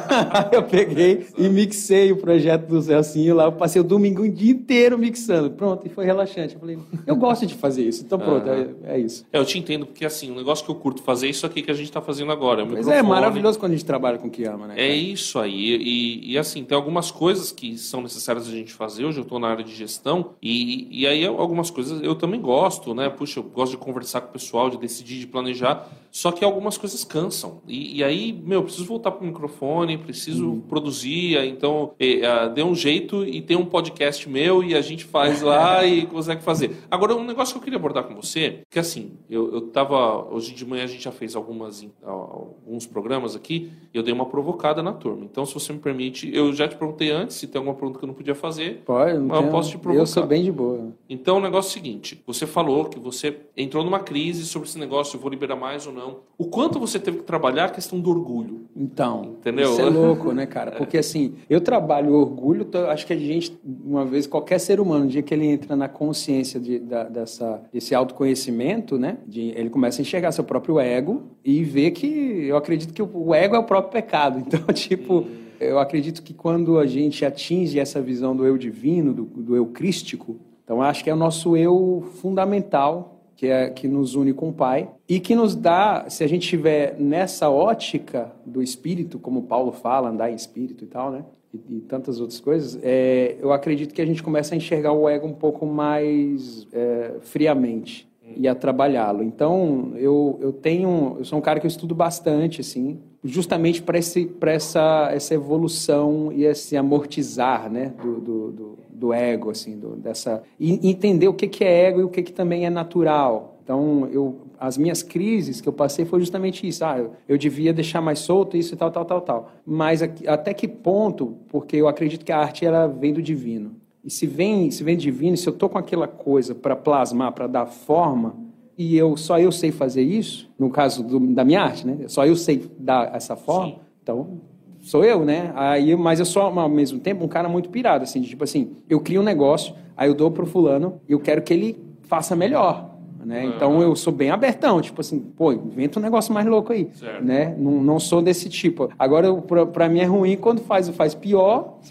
eu 0.50 0.62
peguei 0.62 1.26
e 1.36 1.50
mixei 1.50 2.10
o 2.10 2.16
projeto 2.16 2.66
do 2.66 2.80
Celcinho 2.80 3.34
lá. 3.34 3.44
Eu 3.44 3.52
passei 3.52 3.78
o 3.78 3.84
domingo 3.84 4.22
o 4.22 4.28
dia 4.28 4.52
inteiro 4.52 4.96
mixando. 4.96 5.50
Pronto, 5.50 5.86
e 5.86 5.90
foi 5.90 6.06
relaxante. 6.06 6.54
Eu 6.54 6.60
falei, 6.60 6.78
eu 7.06 7.14
gosto 7.14 7.44
de 7.46 7.54
fazer 7.54 7.82
isso. 7.86 8.04
Então 8.04 8.18
pronto, 8.18 8.48
é, 8.48 8.68
é, 8.84 8.98
isso. 8.98 9.26
É, 9.30 9.38
eu 9.38 9.44
te 9.44 9.58
entendo, 9.58 9.84
porque 9.84 10.06
assim, 10.06 10.30
o 10.30 10.34
negócio 10.34 10.64
que 10.64 10.70
eu 10.70 10.76
curto 10.76 11.02
fazer 11.02 11.26
é 11.26 11.30
isso 11.30 11.44
aqui 11.44 11.60
que 11.60 11.70
a 11.70 11.74
gente 11.74 11.92
tá 11.92 12.00
fazendo 12.00 12.32
agora. 12.32 12.64
Mas 12.64 12.88
é 12.88 13.02
maravilhoso 13.02 13.58
quando 13.58 13.72
a 13.72 13.74
gente 13.74 13.84
trabalha 13.84 14.16
com 14.16 14.28
o 14.28 14.30
que 14.30 14.44
ama, 14.44 14.66
né? 14.66 14.74
É 14.74 14.76
cara? 14.76 14.88
É 14.88 14.94
isso 14.94 15.38
aí. 15.38 15.76
E, 15.76 16.32
e, 16.32 16.38
assim, 16.38 16.64
tem 16.64 16.74
algumas 16.74 17.10
coisas 17.10 17.52
que 17.52 17.76
são 17.76 18.00
necessárias 18.00 18.48
a 18.48 18.50
gente 18.50 18.72
fazer. 18.72 19.04
Hoje 19.04 19.18
eu 19.18 19.24
estou 19.24 19.38
na 19.38 19.48
área 19.48 19.64
de 19.64 19.74
gestão 19.74 20.30
e, 20.40 20.88
e 21.02 21.06
aí 21.06 21.26
algumas 21.26 21.70
coisas 21.70 22.02
eu 22.02 22.14
também 22.14 22.40
gosto, 22.40 22.94
né? 22.94 23.10
Puxa, 23.10 23.40
eu 23.40 23.44
gosto 23.44 23.72
de 23.72 23.78
conversar 23.78 24.22
com 24.22 24.30
o 24.30 24.32
pessoal, 24.32 24.70
de 24.70 24.85
decidir, 24.86 25.20
de 25.20 25.26
planejar. 25.26 25.88
Só 26.16 26.32
que 26.32 26.42
algumas 26.42 26.78
coisas 26.78 27.04
cansam. 27.04 27.60
E, 27.68 27.98
e 27.98 28.02
aí, 28.02 28.32
meu, 28.32 28.62
preciso 28.62 28.86
voltar 28.86 29.10
para 29.10 29.22
o 29.22 29.26
microfone, 29.26 29.98
preciso 29.98 30.48
uhum. 30.48 30.60
produzir. 30.62 31.36
Então, 31.44 31.92
é, 31.98 32.48
dê 32.48 32.62
um 32.62 32.74
jeito 32.74 33.22
e 33.22 33.42
tem 33.42 33.54
um 33.54 33.66
podcast 33.66 34.26
meu 34.26 34.64
e 34.64 34.74
a 34.74 34.80
gente 34.80 35.04
faz 35.04 35.42
lá 35.42 35.84
e 35.86 36.06
consegue 36.06 36.42
fazer. 36.42 36.74
Agora, 36.90 37.14
um 37.14 37.22
negócio 37.22 37.52
que 37.52 37.58
eu 37.58 37.62
queria 37.62 37.78
abordar 37.78 38.04
com 38.04 38.14
você, 38.14 38.60
que 38.70 38.78
assim, 38.78 39.12
eu, 39.28 39.52
eu 39.52 39.60
tava. 39.60 40.26
Hoje 40.32 40.54
de 40.54 40.64
manhã 40.64 40.84
a 40.84 40.86
gente 40.86 41.04
já 41.04 41.12
fez 41.12 41.36
algumas, 41.36 41.86
alguns 42.02 42.86
programas 42.86 43.36
aqui 43.36 43.70
e 43.92 43.98
eu 43.98 44.02
dei 44.02 44.14
uma 44.14 44.24
provocada 44.24 44.82
na 44.82 44.94
turma. 44.94 45.22
Então, 45.30 45.44
se 45.44 45.52
você 45.52 45.70
me 45.70 45.80
permite, 45.80 46.34
eu 46.34 46.50
já 46.54 46.66
te 46.66 46.76
perguntei 46.76 47.10
antes 47.10 47.36
se 47.36 47.46
tem 47.46 47.58
alguma 47.58 47.76
pergunta 47.76 47.98
que 47.98 48.04
eu 48.06 48.08
não 48.08 48.14
podia 48.14 48.34
fazer. 48.34 48.82
Pode, 48.86 49.18
não 49.18 49.26
mas 49.26 49.44
eu 49.44 49.50
posso 49.50 49.70
te 49.70 49.76
provocar. 49.76 50.02
Eu 50.02 50.06
sou 50.06 50.26
bem 50.26 50.44
de 50.44 50.52
boa. 50.52 50.94
Então, 51.10 51.36
o 51.36 51.40
negócio 51.40 51.68
é 51.68 51.70
o 51.70 51.74
seguinte: 51.74 52.22
você 52.26 52.46
falou 52.46 52.86
que 52.86 52.98
você 52.98 53.36
entrou 53.54 53.84
numa 53.84 54.00
crise 54.00 54.46
sobre 54.46 54.66
esse 54.76 54.80
negócio, 54.80 55.16
eu 55.16 55.20
vou 55.20 55.30
liberar 55.30 55.56
mais 55.56 55.86
ou 55.86 55.92
não 55.92 55.96
não. 55.96 56.18
O 56.38 56.44
quanto 56.44 56.78
você 56.78 56.98
teve 56.98 57.18
que 57.18 57.24
trabalhar 57.24 57.64
a 57.64 57.68
questão 57.70 57.98
do 57.98 58.10
orgulho. 58.10 58.66
Então, 58.76 59.36
entendeu? 59.38 59.72
Isso 59.72 59.80
é 59.80 59.88
louco, 59.88 60.32
né, 60.32 60.44
cara? 60.46 60.72
Porque 60.72 60.98
assim, 60.98 61.34
eu 61.48 61.60
trabalho 61.60 62.12
o 62.12 62.20
orgulho, 62.20 62.68
acho 62.88 63.06
que 63.06 63.12
a 63.12 63.16
gente, 63.16 63.58
uma 63.64 64.04
vez, 64.04 64.26
qualquer 64.26 64.60
ser 64.60 64.78
humano, 64.78 65.04
no 65.04 65.10
dia 65.10 65.22
que 65.22 65.32
ele 65.32 65.46
entra 65.46 65.74
na 65.74 65.88
consciência 65.88 66.60
de, 66.60 66.78
da, 66.78 67.04
dessa, 67.04 67.62
desse 67.72 67.94
autoconhecimento, 67.94 68.98
né, 68.98 69.16
de, 69.26 69.52
ele 69.56 69.70
começa 69.70 70.00
a 70.00 70.02
enxergar 70.02 70.30
seu 70.32 70.44
próprio 70.44 70.78
ego 70.78 71.22
e 71.44 71.64
ver 71.64 71.92
que, 71.92 72.06
eu 72.46 72.56
acredito 72.56 72.92
que 72.92 73.02
o 73.02 73.34
ego 73.34 73.56
é 73.56 73.58
o 73.58 73.64
próprio 73.64 73.92
pecado. 73.92 74.44
Então, 74.46 74.72
tipo. 74.72 75.20
Hum. 75.20 75.46
Eu 75.58 75.78
acredito 75.78 76.22
que 76.22 76.34
quando 76.34 76.78
a 76.78 76.84
gente 76.84 77.24
atinge 77.24 77.80
essa 77.80 78.00
visão 78.00 78.36
do 78.36 78.44
eu 78.44 78.58
divino, 78.58 79.14
do, 79.14 79.24
do 79.24 79.56
eu 79.56 79.64
crístico, 79.64 80.36
então 80.62 80.82
acho 80.82 81.02
que 81.02 81.08
é 81.08 81.14
o 81.14 81.16
nosso 81.16 81.56
eu 81.56 82.06
fundamental 82.20 83.15
que, 83.36 83.46
é, 83.46 83.68
que 83.68 83.86
nos 83.86 84.14
une 84.14 84.32
com 84.32 84.48
o 84.48 84.52
Pai, 84.52 84.88
e 85.08 85.20
que 85.20 85.36
nos 85.36 85.54
dá, 85.54 86.06
se 86.08 86.24
a 86.24 86.26
gente 86.26 86.42
estiver 86.42 86.96
nessa 86.98 87.50
ótica 87.50 88.32
do 88.44 88.62
espírito, 88.62 89.18
como 89.18 89.42
Paulo 89.42 89.70
fala, 89.70 90.08
andar 90.08 90.30
em 90.30 90.34
espírito 90.34 90.82
e 90.82 90.86
tal, 90.86 91.10
né? 91.10 91.24
E, 91.52 91.76
e 91.76 91.80
tantas 91.82 92.18
outras 92.18 92.40
coisas, 92.40 92.78
é, 92.82 93.36
eu 93.38 93.52
acredito 93.52 93.94
que 93.94 94.00
a 94.00 94.06
gente 94.06 94.22
começa 94.22 94.54
a 94.54 94.56
enxergar 94.56 94.92
o 94.92 95.08
ego 95.08 95.26
um 95.26 95.34
pouco 95.34 95.66
mais 95.66 96.66
é, 96.72 97.16
friamente 97.20 98.08
e 98.36 98.48
a 98.48 98.54
trabalhá-lo. 98.54 99.22
Então, 99.22 99.92
eu, 99.96 100.38
eu 100.40 100.52
tenho, 100.52 101.16
eu 101.18 101.24
sou 101.24 101.38
um 101.38 101.42
cara 101.42 101.60
que 101.60 101.66
eu 101.66 101.68
estudo 101.68 101.94
bastante, 101.94 102.60
assim, 102.60 102.98
justamente 103.22 103.82
para 103.82 104.50
essa, 104.50 105.10
essa 105.12 105.34
evolução 105.34 106.32
e 106.32 106.44
esse 106.44 106.76
amortizar, 106.76 107.70
né, 107.70 107.92
do, 108.02 108.20
do, 108.20 108.52
do 108.52 108.78
do 108.96 109.12
ego, 109.12 109.50
assim, 109.50 109.78
do, 109.78 109.96
dessa 109.96 110.42
e 110.58 110.88
entender 110.88 111.28
o 111.28 111.34
que, 111.34 111.46
que 111.46 111.64
é 111.64 111.84
ego 111.84 112.00
e 112.00 112.04
o 112.04 112.08
que, 112.08 112.22
que 112.22 112.32
também 112.32 112.64
é 112.64 112.70
natural. 112.70 113.58
Então, 113.62 114.08
eu, 114.12 114.42
as 114.60 114.78
minhas 114.78 115.02
crises 115.02 115.60
que 115.60 115.68
eu 115.68 115.72
passei 115.72 116.04
foi 116.04 116.20
justamente 116.20 116.66
isso. 116.66 116.84
Ah, 116.84 116.98
eu, 116.98 117.12
eu 117.28 117.36
devia 117.36 117.72
deixar 117.72 118.00
mais 118.00 118.20
solto 118.20 118.56
isso 118.56 118.74
e 118.74 118.76
tal, 118.76 118.90
tal, 118.90 119.04
tal, 119.04 119.20
tal. 119.20 119.50
Mas 119.66 120.02
até 120.02 120.54
que 120.54 120.68
ponto? 120.68 121.36
Porque 121.48 121.76
eu 121.76 121.88
acredito 121.88 122.24
que 122.24 122.30
a 122.30 122.38
arte 122.38 122.64
ela 122.64 122.86
vem 122.86 123.12
do 123.12 123.20
divino. 123.20 123.74
E 124.04 124.10
se 124.10 124.24
vem, 124.24 124.70
se 124.70 124.84
vem 124.84 124.96
divino, 124.96 125.36
se 125.36 125.48
eu 125.48 125.52
tô 125.52 125.68
com 125.68 125.78
aquela 125.78 126.06
coisa 126.06 126.54
para 126.54 126.76
plasmar, 126.76 127.32
para 127.32 127.48
dar 127.48 127.66
forma, 127.66 128.36
e 128.78 128.96
eu 128.96 129.16
só 129.16 129.40
eu 129.40 129.50
sei 129.50 129.72
fazer 129.72 130.02
isso, 130.02 130.48
no 130.56 130.70
caso 130.70 131.02
do, 131.02 131.18
da 131.18 131.44
minha 131.44 131.62
arte, 131.62 131.84
né? 131.84 132.06
Só 132.06 132.24
eu 132.24 132.36
sei 132.36 132.70
dar 132.78 133.14
essa 133.16 133.34
forma. 133.34 133.72
Sim. 133.72 133.78
Então, 134.00 134.40
sou 134.86 135.04
eu, 135.04 135.24
né? 135.24 135.52
Aí, 135.56 135.96
mas 135.96 136.20
eu 136.20 136.24
sou, 136.24 136.42
ao 136.42 136.68
mesmo 136.68 137.00
tempo, 137.00 137.24
um 137.24 137.28
cara 137.28 137.48
muito 137.48 137.68
pirado, 137.68 138.04
assim, 138.04 138.20
de, 138.20 138.28
tipo 138.28 138.44
assim, 138.44 138.76
eu 138.88 139.00
crio 139.00 139.20
um 139.20 139.24
negócio, 139.24 139.74
aí 139.96 140.08
eu 140.08 140.14
dou 140.14 140.30
pro 140.30 140.46
fulano 140.46 141.00
e 141.08 141.12
eu 141.12 141.18
quero 141.18 141.42
que 141.42 141.52
ele 141.52 141.76
faça 142.02 142.36
melhor. 142.36 142.95
Né? 143.26 143.42
Uhum. 143.42 143.52
Então 143.56 143.82
eu 143.82 143.96
sou 143.96 144.12
bem 144.12 144.30
abertão, 144.30 144.80
tipo 144.80 145.00
assim, 145.00 145.18
pô, 145.18 145.52
inventa 145.52 145.98
um 145.98 146.02
negócio 146.02 146.32
mais 146.32 146.46
louco 146.46 146.72
aí, 146.72 146.88
certo. 146.94 147.24
né? 147.24 147.56
Não, 147.58 147.82
não 147.82 147.98
sou 147.98 148.22
desse 148.22 148.48
tipo. 148.48 148.88
Agora, 148.96 149.34
pra, 149.34 149.66
pra 149.66 149.88
mim 149.88 149.98
é 149.98 150.04
ruim 150.04 150.36
quando 150.36 150.60
faz, 150.60 150.88
faz 150.90 151.12
pior, 151.12 151.78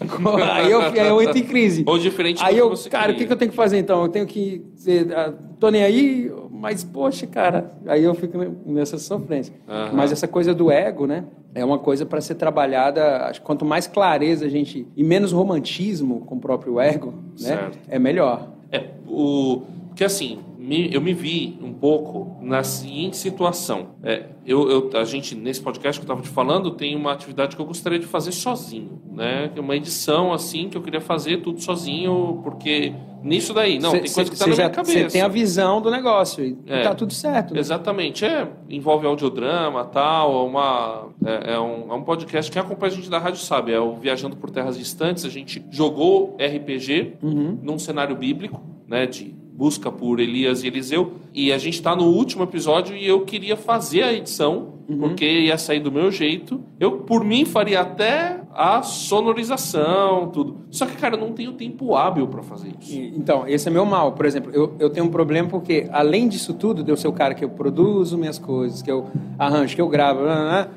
aí 0.54 0.70
eu, 0.70 0.80
aí 0.80 1.08
eu 1.08 1.20
entro 1.20 1.36
em 1.36 1.42
crise. 1.42 1.84
Ou 1.86 1.98
diferente 1.98 2.42
Aí 2.42 2.56
eu, 2.56 2.72
cara, 2.90 3.12
o 3.12 3.14
que, 3.14 3.26
que, 3.26 3.32
eu 3.34 3.36
tenho 3.36 3.50
que 3.50 3.56
fazer 3.56 3.76
então? 3.76 4.00
Eu 4.00 4.08
tenho 4.08 4.26
que 4.26 4.64
ser, 4.76 5.14
ah, 5.14 5.34
tô 5.60 5.68
nem 5.68 5.84
aí, 5.84 6.32
mas 6.50 6.82
poxa, 6.82 7.26
cara, 7.26 7.70
aí 7.86 8.02
eu 8.02 8.14
fico 8.14 8.38
nessa 8.64 8.96
sofrência. 8.96 9.52
Uhum. 9.68 9.90
Mas 9.92 10.12
essa 10.12 10.26
coisa 10.26 10.54
do 10.54 10.70
ego, 10.70 11.06
né? 11.06 11.24
é 11.54 11.62
uma 11.62 11.78
coisa 11.78 12.06
para 12.06 12.20
ser 12.22 12.36
trabalhada. 12.36 13.26
Acho 13.26 13.42
quanto 13.42 13.64
mais 13.64 13.86
clareza 13.86 14.46
a 14.46 14.48
gente 14.48 14.86
e 14.96 15.04
menos 15.04 15.32
romantismo 15.32 16.20
com 16.20 16.36
o 16.36 16.40
próprio 16.40 16.78
ego, 16.80 17.14
né, 17.40 17.70
é 17.88 17.98
melhor. 17.98 18.50
É 18.70 18.84
o 19.06 19.62
que 19.94 20.04
assim 20.04 20.38
me, 20.66 20.92
eu 20.92 21.00
me 21.00 21.14
vi 21.14 21.56
um 21.62 21.72
pouco 21.72 22.36
na 22.42 22.64
seguinte 22.64 23.16
situação. 23.16 23.90
É, 24.02 24.24
eu, 24.44 24.68
eu, 24.68 24.90
a 24.98 25.04
gente, 25.04 25.32
nesse 25.36 25.60
podcast 25.60 26.00
que 26.00 26.04
eu 26.04 26.12
estava 26.12 26.22
te 26.22 26.28
falando, 26.28 26.72
tem 26.72 26.96
uma 26.96 27.12
atividade 27.12 27.54
que 27.54 27.62
eu 27.62 27.66
gostaria 27.66 28.00
de 28.00 28.06
fazer 28.06 28.32
sozinho, 28.32 29.00
né? 29.12 29.48
É 29.54 29.60
uma 29.60 29.76
edição, 29.76 30.32
assim, 30.32 30.68
que 30.68 30.76
eu 30.76 30.82
queria 30.82 31.00
fazer 31.00 31.36
tudo 31.36 31.60
sozinho, 31.60 32.40
porque 32.42 32.92
nisso 33.22 33.54
daí, 33.54 33.78
não, 33.78 33.92
cê, 33.92 34.00
tem 34.00 34.12
coisa 34.12 34.28
que 34.28 34.34
está 34.34 34.48
na 34.48 34.56
minha 34.56 34.70
cabeça. 34.70 34.98
Você 34.98 35.08
tem 35.10 35.22
a 35.22 35.28
visão 35.28 35.80
do 35.80 35.88
negócio 35.88 36.44
e 36.44 36.58
é, 36.66 36.82
tá 36.82 36.96
tudo 36.96 37.12
certo. 37.12 37.54
Né? 37.54 37.60
Exatamente, 37.60 38.24
é, 38.24 38.48
envolve 38.68 39.06
audiodrama, 39.06 39.84
tal, 39.84 40.32
é 40.32 40.48
uma, 40.48 41.08
é, 41.24 41.54
é, 41.54 41.60
um, 41.60 41.92
é 41.92 41.94
um 41.94 42.02
podcast, 42.02 42.50
quem 42.50 42.60
acompanha 42.60 42.92
a 42.92 42.96
gente 42.96 43.08
da 43.08 43.20
rádio 43.20 43.38
sabe, 43.38 43.72
é 43.72 43.78
o 43.78 43.94
Viajando 43.94 44.34
por 44.34 44.50
Terras 44.50 44.76
Distantes, 44.76 45.24
a 45.24 45.30
gente 45.30 45.64
jogou 45.70 46.36
RPG 46.40 47.18
uhum. 47.22 47.56
num 47.62 47.78
cenário 47.78 48.16
bíblico, 48.16 48.60
né, 48.88 49.06
de 49.06 49.45
busca 49.56 49.90
por 49.90 50.20
Elias 50.20 50.62
e 50.62 50.66
Eliseu. 50.66 51.14
E 51.32 51.52
a 51.52 51.58
gente 51.58 51.74
está 51.74 51.96
no 51.96 52.04
último 52.04 52.42
episódio 52.42 52.94
e 52.94 53.06
eu 53.06 53.22
queria 53.22 53.56
fazer 53.56 54.02
a 54.02 54.12
edição, 54.12 54.74
uhum. 54.88 54.98
porque 54.98 55.24
ia 55.24 55.56
sair 55.56 55.80
do 55.80 55.90
meu 55.90 56.10
jeito. 56.10 56.62
Eu, 56.78 56.98
por 56.98 57.24
mim, 57.24 57.44
faria 57.44 57.80
até 57.80 58.40
a 58.52 58.82
sonorização, 58.82 60.28
tudo. 60.28 60.58
Só 60.70 60.86
que, 60.86 60.96
cara, 60.96 61.16
eu 61.16 61.20
não 61.20 61.32
tenho 61.32 61.52
tempo 61.52 61.94
hábil 61.94 62.26
para 62.26 62.42
fazer 62.42 62.72
isso. 62.80 62.98
Então, 63.16 63.46
esse 63.46 63.68
é 63.68 63.70
meu 63.70 63.84
mal. 63.84 64.12
Por 64.12 64.26
exemplo, 64.26 64.50
eu, 64.52 64.74
eu 64.78 64.90
tenho 64.90 65.06
um 65.06 65.10
problema 65.10 65.48
porque, 65.48 65.86
além 65.90 66.28
disso 66.28 66.54
tudo, 66.54 66.82
de 66.82 66.90
eu 66.90 66.96
ser 66.96 67.08
o 67.08 67.12
cara 67.12 67.34
que 67.34 67.44
eu 67.44 67.50
produzo 67.50 68.16
minhas 68.18 68.38
coisas, 68.38 68.82
que 68.82 68.90
eu 68.90 69.06
arranjo, 69.38 69.74
que 69.74 69.80
eu 69.80 69.88
gravo, 69.88 70.20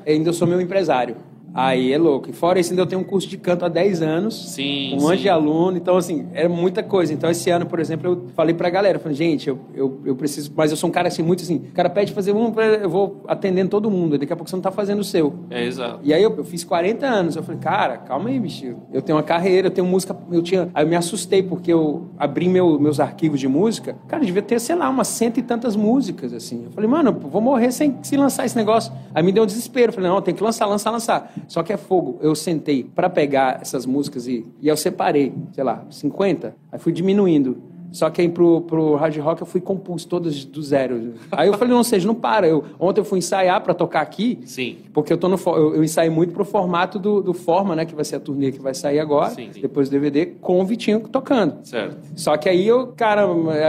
ainda 0.06 0.28
eu 0.28 0.32
sou 0.32 0.46
meu 0.46 0.60
empresário. 0.60 1.16
Aí 1.52 1.92
é 1.92 1.98
louco. 1.98 2.30
E 2.30 2.32
fora 2.32 2.60
isso, 2.60 2.70
ainda 2.70 2.82
eu 2.82 2.86
tenho 2.86 3.00
um 3.00 3.04
curso 3.04 3.28
de 3.28 3.36
canto 3.36 3.64
há 3.64 3.68
10 3.68 4.02
anos. 4.02 4.50
Sim, 4.52 4.94
Um 4.94 5.00
monte 5.02 5.16
sim. 5.16 5.22
de 5.22 5.28
aluno. 5.28 5.76
Então, 5.76 5.96
assim, 5.96 6.26
era 6.32 6.48
muita 6.48 6.82
coisa. 6.82 7.12
Então, 7.12 7.28
esse 7.30 7.50
ano, 7.50 7.66
por 7.66 7.80
exemplo, 7.80 8.10
eu 8.12 8.24
falei 8.36 8.54
pra 8.54 8.70
galera, 8.70 8.98
falei, 8.98 9.16
gente, 9.16 9.48
eu, 9.48 9.58
eu, 9.74 10.00
eu 10.04 10.14
preciso... 10.14 10.52
Mas 10.54 10.70
eu 10.70 10.76
sou 10.76 10.88
um 10.88 10.92
cara, 10.92 11.08
assim, 11.08 11.22
muito 11.22 11.42
assim, 11.42 11.56
o 11.56 11.72
cara 11.72 11.90
pede 11.90 12.12
fazer 12.12 12.32
um, 12.32 12.52
eu 12.80 12.88
vou 12.88 13.22
atendendo 13.26 13.68
todo 13.70 13.90
mundo. 13.90 14.16
Daqui 14.18 14.32
a 14.32 14.36
pouco 14.36 14.48
você 14.48 14.56
não 14.56 14.62
tá 14.62 14.70
fazendo 14.70 15.00
o 15.00 15.04
seu. 15.04 15.34
É, 15.50 15.64
exato. 15.64 16.00
E 16.02 16.14
aí 16.14 16.22
eu, 16.22 16.34
eu 16.36 16.44
fiz 16.44 16.62
40 16.62 17.04
anos. 17.06 17.34
Eu 17.36 17.42
falei, 17.42 17.60
cara, 17.60 17.96
calma 17.98 18.28
aí, 18.28 18.38
bicho. 18.38 18.76
Eu 18.92 19.02
tenho 19.02 19.16
uma 19.16 19.24
carreira, 19.24 19.66
eu 19.66 19.70
tenho 19.72 19.86
música. 19.86 20.16
Eu 20.30 20.42
tinha. 20.42 20.68
Aí 20.72 20.84
eu 20.84 20.88
me 20.88 20.96
assustei, 20.96 21.42
porque 21.42 21.72
eu 21.72 22.08
abri 22.18 22.48
meu- 22.48 22.78
meus 22.78 23.00
arquivos 23.00 23.40
de 23.40 23.48
música. 23.48 23.96
Cara, 24.08 24.24
devia 24.24 24.42
ter, 24.42 24.60
sei 24.60 24.76
lá, 24.76 24.88
umas 24.88 25.08
cento 25.08 25.38
e 25.38 25.42
tantas 25.42 25.74
músicas, 25.74 26.32
assim. 26.32 26.64
Eu 26.66 26.70
falei, 26.70 26.88
mano, 26.88 27.10
eu 27.22 27.28
vou 27.28 27.40
morrer 27.40 27.72
sem, 27.72 27.96
sem 28.02 28.18
lançar 28.18 28.46
esse 28.46 28.56
negócio. 28.56 28.92
Aí 29.14 29.22
me 29.22 29.32
deu 29.32 29.42
um 29.42 29.46
desespero. 29.46 29.90
Eu 29.90 29.94
falei, 29.94 30.08
não, 30.10 30.22
tem 30.22 30.34
que 30.34 30.42
lançar, 30.42 30.66
lançar, 30.66 30.90
lançar. 30.90 31.32
Só 31.48 31.62
que 31.62 31.72
é 31.72 31.76
fogo. 31.76 32.18
Eu 32.20 32.34
sentei 32.34 32.84
pra 32.84 33.10
pegar 33.10 33.60
essas 33.60 33.86
músicas 33.86 34.26
e, 34.26 34.46
e 34.60 34.68
eu 34.68 34.76
separei, 34.76 35.32
sei 35.52 35.64
lá, 35.64 35.86
50. 35.90 36.54
Aí 36.72 36.78
fui 36.78 36.92
diminuindo. 36.92 37.69
Só 37.92 38.08
que 38.10 38.20
aí 38.20 38.28
pro, 38.28 38.60
pro 38.62 38.94
hard 38.96 39.16
rock 39.18 39.40
eu 39.40 39.46
fui 39.46 39.60
compus 39.60 40.04
todas 40.04 40.44
do 40.44 40.62
zero. 40.62 41.14
Aí 41.32 41.48
eu 41.48 41.54
falei, 41.54 41.74
não 41.74 41.82
seja, 41.82 42.06
não 42.06 42.14
para. 42.14 42.46
Eu, 42.46 42.64
ontem 42.78 43.00
eu 43.00 43.04
fui 43.04 43.18
ensaiar 43.18 43.60
pra 43.62 43.74
tocar 43.74 44.00
aqui. 44.00 44.38
Sim. 44.44 44.78
Porque 44.92 45.12
eu, 45.12 45.16
tô 45.18 45.28
no, 45.28 45.36
eu, 45.46 45.74
eu 45.76 45.84
ensaio 45.84 46.10
muito 46.12 46.32
pro 46.32 46.44
formato 46.44 46.98
do, 46.98 47.22
do 47.22 47.32
Forma, 47.34 47.74
né? 47.74 47.84
Que 47.84 47.94
vai 47.94 48.04
ser 48.04 48.16
a 48.16 48.20
turnê 48.20 48.52
que 48.52 48.60
vai 48.60 48.74
sair 48.74 48.98
agora. 49.00 49.30
Sim, 49.30 49.48
sim. 49.52 49.60
Depois 49.60 49.88
do 49.88 49.92
DVD, 49.92 50.26
com 50.26 50.60
o 50.60 50.64
Vitinho 50.64 51.00
tocando. 51.00 51.56
Certo. 51.64 51.96
Só 52.14 52.36
que 52.36 52.48
aí 52.48 52.66
eu, 52.66 52.88
cara, 52.88 53.26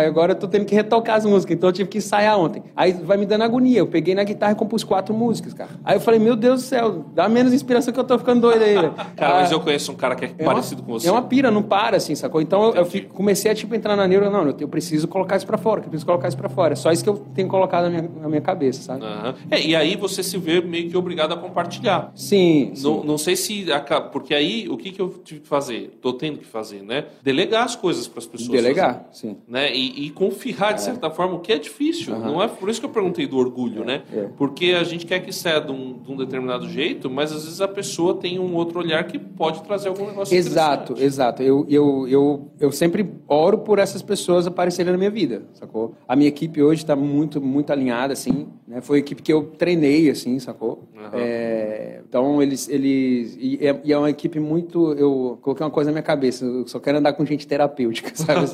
agora 0.07 0.33
eu 0.33 0.35
tô 0.35 0.47
tendo 0.47 0.65
que 0.65 0.75
retocar 0.75 1.15
as 1.17 1.25
músicas, 1.25 1.55
então 1.55 1.69
eu 1.69 1.73
tive 1.73 1.89
que 1.89 1.97
ensaiar 1.97 2.39
ontem. 2.39 2.63
Aí 2.75 2.93
vai 2.93 3.17
me 3.17 3.25
dando 3.25 3.43
agonia. 3.43 3.79
Eu 3.79 3.87
peguei 3.87 4.13
na 4.15 4.23
guitarra 4.23 4.51
e 4.53 4.55
compus 4.55 4.83
quatro 4.83 5.13
músicas, 5.15 5.53
cara. 5.53 5.69
Aí 5.83 5.95
eu 5.95 5.99
falei, 6.01 6.19
meu 6.19 6.35
Deus 6.35 6.61
do 6.61 6.65
céu, 6.67 7.05
dá 7.13 7.27
menos 7.29 7.53
inspiração 7.53 7.93
que 7.93 7.99
eu 7.99 8.03
tô 8.03 8.17
ficando 8.19 8.41
doido 8.41 8.63
aí. 8.63 8.75
velho. 8.75 8.93
Cara, 9.15 9.35
mas 9.41 9.51
Ah, 9.51 9.55
eu 9.55 9.59
conheço 9.59 9.91
um 9.91 9.95
cara 9.95 10.15
que 10.15 10.25
é, 10.25 10.31
é 10.37 10.43
uma- 10.43 10.51
parecido 10.53 10.83
com 10.83 10.93
você. 10.93 11.07
É 11.07 11.11
uma 11.11 11.21
pira, 11.21 11.49
não 11.51 11.61
para, 11.63 11.97
assim, 11.97 12.15
sacou? 12.15 12.41
Então 12.41 12.69
eu, 12.69 12.75
eu 12.75 12.85
fico- 12.85 13.13
comecei 13.13 13.51
a, 13.51 13.55
tipo, 13.55 13.73
entrar 13.75 13.95
na 13.95 14.07
neura, 14.11 14.29
não, 14.29 14.47
eu, 14.47 14.55
eu 14.59 14.67
preciso 14.67 15.07
colocar 15.07 15.37
isso 15.37 15.45
pra 15.45 15.57
fora, 15.57 15.79
eu 15.79 15.83
preciso 15.83 16.05
colocar 16.05 16.27
isso 16.27 16.37
pra 16.37 16.49
fora. 16.49 16.73
É 16.73 16.75
só 16.75 16.91
isso 16.91 17.03
que 17.03 17.09
eu 17.09 17.17
tenho 17.33 17.47
colocado 17.47 17.83
na 17.85 17.89
minha, 17.89 18.11
na 18.21 18.29
minha 18.29 18.41
cabeça, 18.41 18.81
sabe? 18.81 19.03
Aham. 19.03 19.35
É, 19.49 19.61
e 19.61 19.75
aí 19.75 19.95
você 19.95 20.21
se 20.23 20.37
vê 20.37 20.61
meio 20.61 20.89
que 20.89 20.97
obrigado 20.97 21.33
a 21.33 21.37
compartilhar. 21.37 22.11
Sim, 22.15 22.71
sim. 22.75 22.83
Não, 22.83 23.03
não 23.03 23.17
sei 23.17 23.35
se. 23.35 23.71
acaba- 23.71 24.09
Porque 24.09 24.33
aí, 24.33 24.67
o 24.69 24.77
que, 24.77 24.91
que 24.91 25.01
eu 25.01 25.09
tive 25.23 25.41
que 25.41 25.47
fazer? 25.47 25.97
Tô 26.01 26.13
tendo 26.13 26.39
que 26.39 26.45
fazer, 26.45 26.81
né? 26.83 27.05
Delegar 27.23 27.63
as 27.63 27.75
coisas 27.75 28.07
para 28.07 28.19
as 28.19 28.25
pessoas. 28.25 28.49
Delegar, 28.51 29.07
sim. 29.11 29.37
né? 29.47 29.73
E, 29.75 30.07
e 30.07 30.09
confiar, 30.11 30.73
de 30.73 30.81
certa 30.81 31.09
forma, 31.09 31.35
o 31.35 31.39
que 31.39 31.51
é 31.53 31.57
difícil. 31.57 32.17
Não 32.19 32.41
é 32.41 32.47
por 32.47 32.69
isso 32.69 32.79
que 32.79 32.85
eu 32.85 32.89
perguntei 32.91 33.25
do 33.27 33.37
orgulho, 33.37 33.83
né? 33.85 34.03
é. 34.13 34.27
Porque 34.37 34.75
a 34.79 34.83
gente 34.83 35.05
quer 35.05 35.19
que 35.19 35.31
saia 35.31 35.59
de 35.61 35.71
um, 35.71 35.97
de 35.99 36.11
um 36.11 36.15
determinado 36.17 36.67
jeito, 36.69 37.09
mas 37.09 37.31
às 37.31 37.43
vezes 37.45 37.61
a 37.61 37.67
pessoa 37.67 38.15
tem 38.15 38.39
um 38.39 38.53
outro 38.55 38.79
olhar 38.79 39.03
que 39.05 39.17
pode 39.17 39.61
trazer 39.63 39.89
algum 39.89 40.05
negócio 40.07 40.35
Exato, 40.35 40.95
exato. 40.97 41.41
Eu, 41.43 41.65
eu, 41.69 42.07
eu, 42.07 42.51
eu 42.59 42.71
sempre 42.71 43.09
oro 43.27 43.59
por 43.59 43.79
essas 43.79 44.00
pessoas 44.01 44.47
aparecerem 44.47 44.91
na 44.91 44.97
minha 44.97 45.09
vida, 45.11 45.43
sacou? 45.53 45.95
A 46.07 46.15
minha 46.15 46.27
equipe 46.27 46.61
hoje 46.61 46.83
está 46.83 46.95
muito, 46.95 47.41
muito 47.41 47.71
alinhada, 47.71 48.13
assim, 48.13 48.47
né? 48.67 48.81
Foi 48.81 48.97
a 48.97 48.99
equipe 48.99 49.21
que 49.21 49.31
eu 49.31 49.43
treinei, 49.57 50.09
assim, 50.09 50.39
sacou? 50.39 50.87
Aham. 50.97 51.11
É, 51.13 52.01
então, 52.07 52.41
eles... 52.41 52.69
eles 52.69 53.37
e, 53.39 53.57
é, 53.61 53.79
e 53.83 53.93
é 53.93 53.97
uma 53.97 54.09
equipe 54.09 54.39
muito... 54.39 54.93
Eu 54.93 55.37
coloquei 55.41 55.65
uma 55.65 55.71
coisa 55.71 55.89
na 55.89 55.93
minha 55.93 56.03
cabeça, 56.03 56.45
eu 56.45 56.67
só 56.67 56.79
quero 56.79 56.97
andar 56.97 57.13
com 57.13 57.25
gente 57.25 57.47
terapêutica, 57.47 58.11
sabe? 58.15 58.47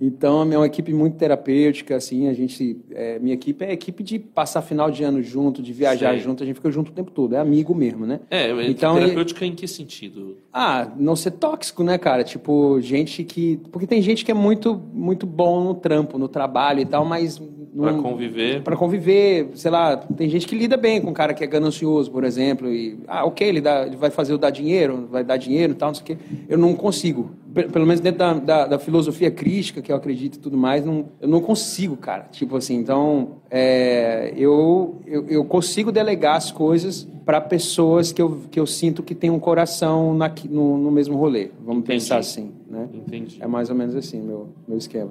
Então, 0.00 0.42
é 0.52 0.56
uma 0.56 0.66
equipe 0.66 0.92
muito 0.92 1.16
terapêutica, 1.16 1.96
assim, 1.96 2.28
a 2.28 2.32
gente... 2.32 2.80
é, 2.92 3.18
minha 3.18 3.34
equipe 3.34 3.64
é 3.64 3.72
equipe 3.72 4.02
de 4.02 4.18
passar 4.18 4.62
final 4.62 4.90
de 4.90 5.02
ano 5.04 5.22
junto, 5.22 5.62
de 5.62 5.72
viajar 5.72 6.10
Sei. 6.10 6.20
junto, 6.20 6.42
a 6.42 6.46
gente 6.46 6.56
fica 6.56 6.70
junto 6.70 6.90
o 6.90 6.94
tempo 6.94 7.10
todo, 7.10 7.34
é 7.34 7.38
amigo 7.38 7.74
mesmo, 7.74 8.06
né? 8.06 8.20
É, 8.30 8.50
Então, 8.68 8.94
terapêutica 8.94 9.44
em 9.44 9.54
que 9.54 9.66
sentido? 9.66 10.36
Ah, 10.52 10.88
não 10.96 11.14
ser 11.14 11.32
tóxico, 11.32 11.82
né, 11.82 11.96
cara? 11.98 12.24
Tipo, 12.24 12.80
gente 12.80 13.24
que. 13.24 13.58
Porque 13.70 13.86
tem 13.86 14.02
gente 14.02 14.24
que 14.24 14.30
é 14.30 14.34
muito, 14.34 14.67
muito 14.74 15.26
bom 15.26 15.62
no 15.64 15.74
trampo, 15.74 16.18
no 16.18 16.28
trabalho 16.28 16.80
e 16.80 16.84
tal, 16.86 17.04
mas. 17.04 17.38
Pra 17.76 17.92
não- 17.92 18.02
conviver. 18.02 18.62
Pra 18.62 18.74
conviver, 18.76 19.50
sei 19.54 19.70
lá, 19.70 19.96
tem 19.96 20.28
gente 20.28 20.46
que 20.48 20.56
lida 20.56 20.76
bem 20.76 21.00
com 21.00 21.10
um 21.10 21.14
cara 21.14 21.32
que 21.32 21.44
é 21.44 21.46
ganancioso, 21.46 22.10
por 22.10 22.24
exemplo, 22.24 22.68
e, 22.72 22.98
ah, 23.06 23.24
ok, 23.24 23.46
ele, 23.46 23.60
dá, 23.60 23.86
ele 23.86 23.96
vai 23.96 24.10
fazer 24.10 24.34
o 24.34 24.38
dar 24.38 24.50
dinheiro, 24.50 25.06
vai 25.10 25.22
dar 25.22 25.36
dinheiro 25.36 25.74
e 25.74 25.76
tal, 25.76 25.88
não 25.90 25.94
sei 25.94 26.02
o 26.02 26.06
quê. 26.06 26.16
Eu 26.48 26.58
não 26.58 26.74
consigo. 26.74 27.30
Pe- 27.54 27.68
Pelo 27.68 27.86
menos 27.86 28.00
dentro 28.00 28.18
da, 28.18 28.32
da, 28.34 28.66
da 28.66 28.78
filosofia 28.78 29.30
crítica, 29.30 29.80
que 29.80 29.90
eu 29.90 29.96
acredito 29.96 30.36
e 30.36 30.38
tudo 30.38 30.56
mais, 30.56 30.84
não, 30.84 31.06
eu 31.20 31.28
não 31.28 31.40
consigo, 31.40 31.96
cara. 31.96 32.28
Tipo 32.30 32.56
assim, 32.56 32.74
então, 32.76 33.36
é, 33.50 34.32
eu, 34.36 34.96
eu, 35.06 35.26
eu 35.28 35.44
consigo 35.44 35.90
delegar 35.90 36.36
as 36.36 36.50
coisas 36.52 37.08
para 37.24 37.40
pessoas 37.40 38.12
que 38.12 38.20
eu, 38.22 38.40
que 38.50 38.58
eu 38.60 38.66
sinto 38.66 39.02
que 39.02 39.14
tem 39.14 39.30
um 39.30 39.38
coração 39.38 40.14
naqui- 40.14 40.48
no, 40.48 40.78
no 40.78 40.90
mesmo 40.90 41.16
rolê. 41.16 41.50
Vamos 41.64 41.82
Entendi. 41.82 42.00
pensar 42.00 42.18
assim, 42.18 42.50
né? 42.68 42.88
Entendi. 42.92 43.38
É 43.40 43.46
mais 43.46 43.68
ou 43.70 43.76
menos 43.76 43.94
assim 43.96 44.20
meu, 44.20 44.48
meu 44.66 44.78
esquema. 44.78 45.10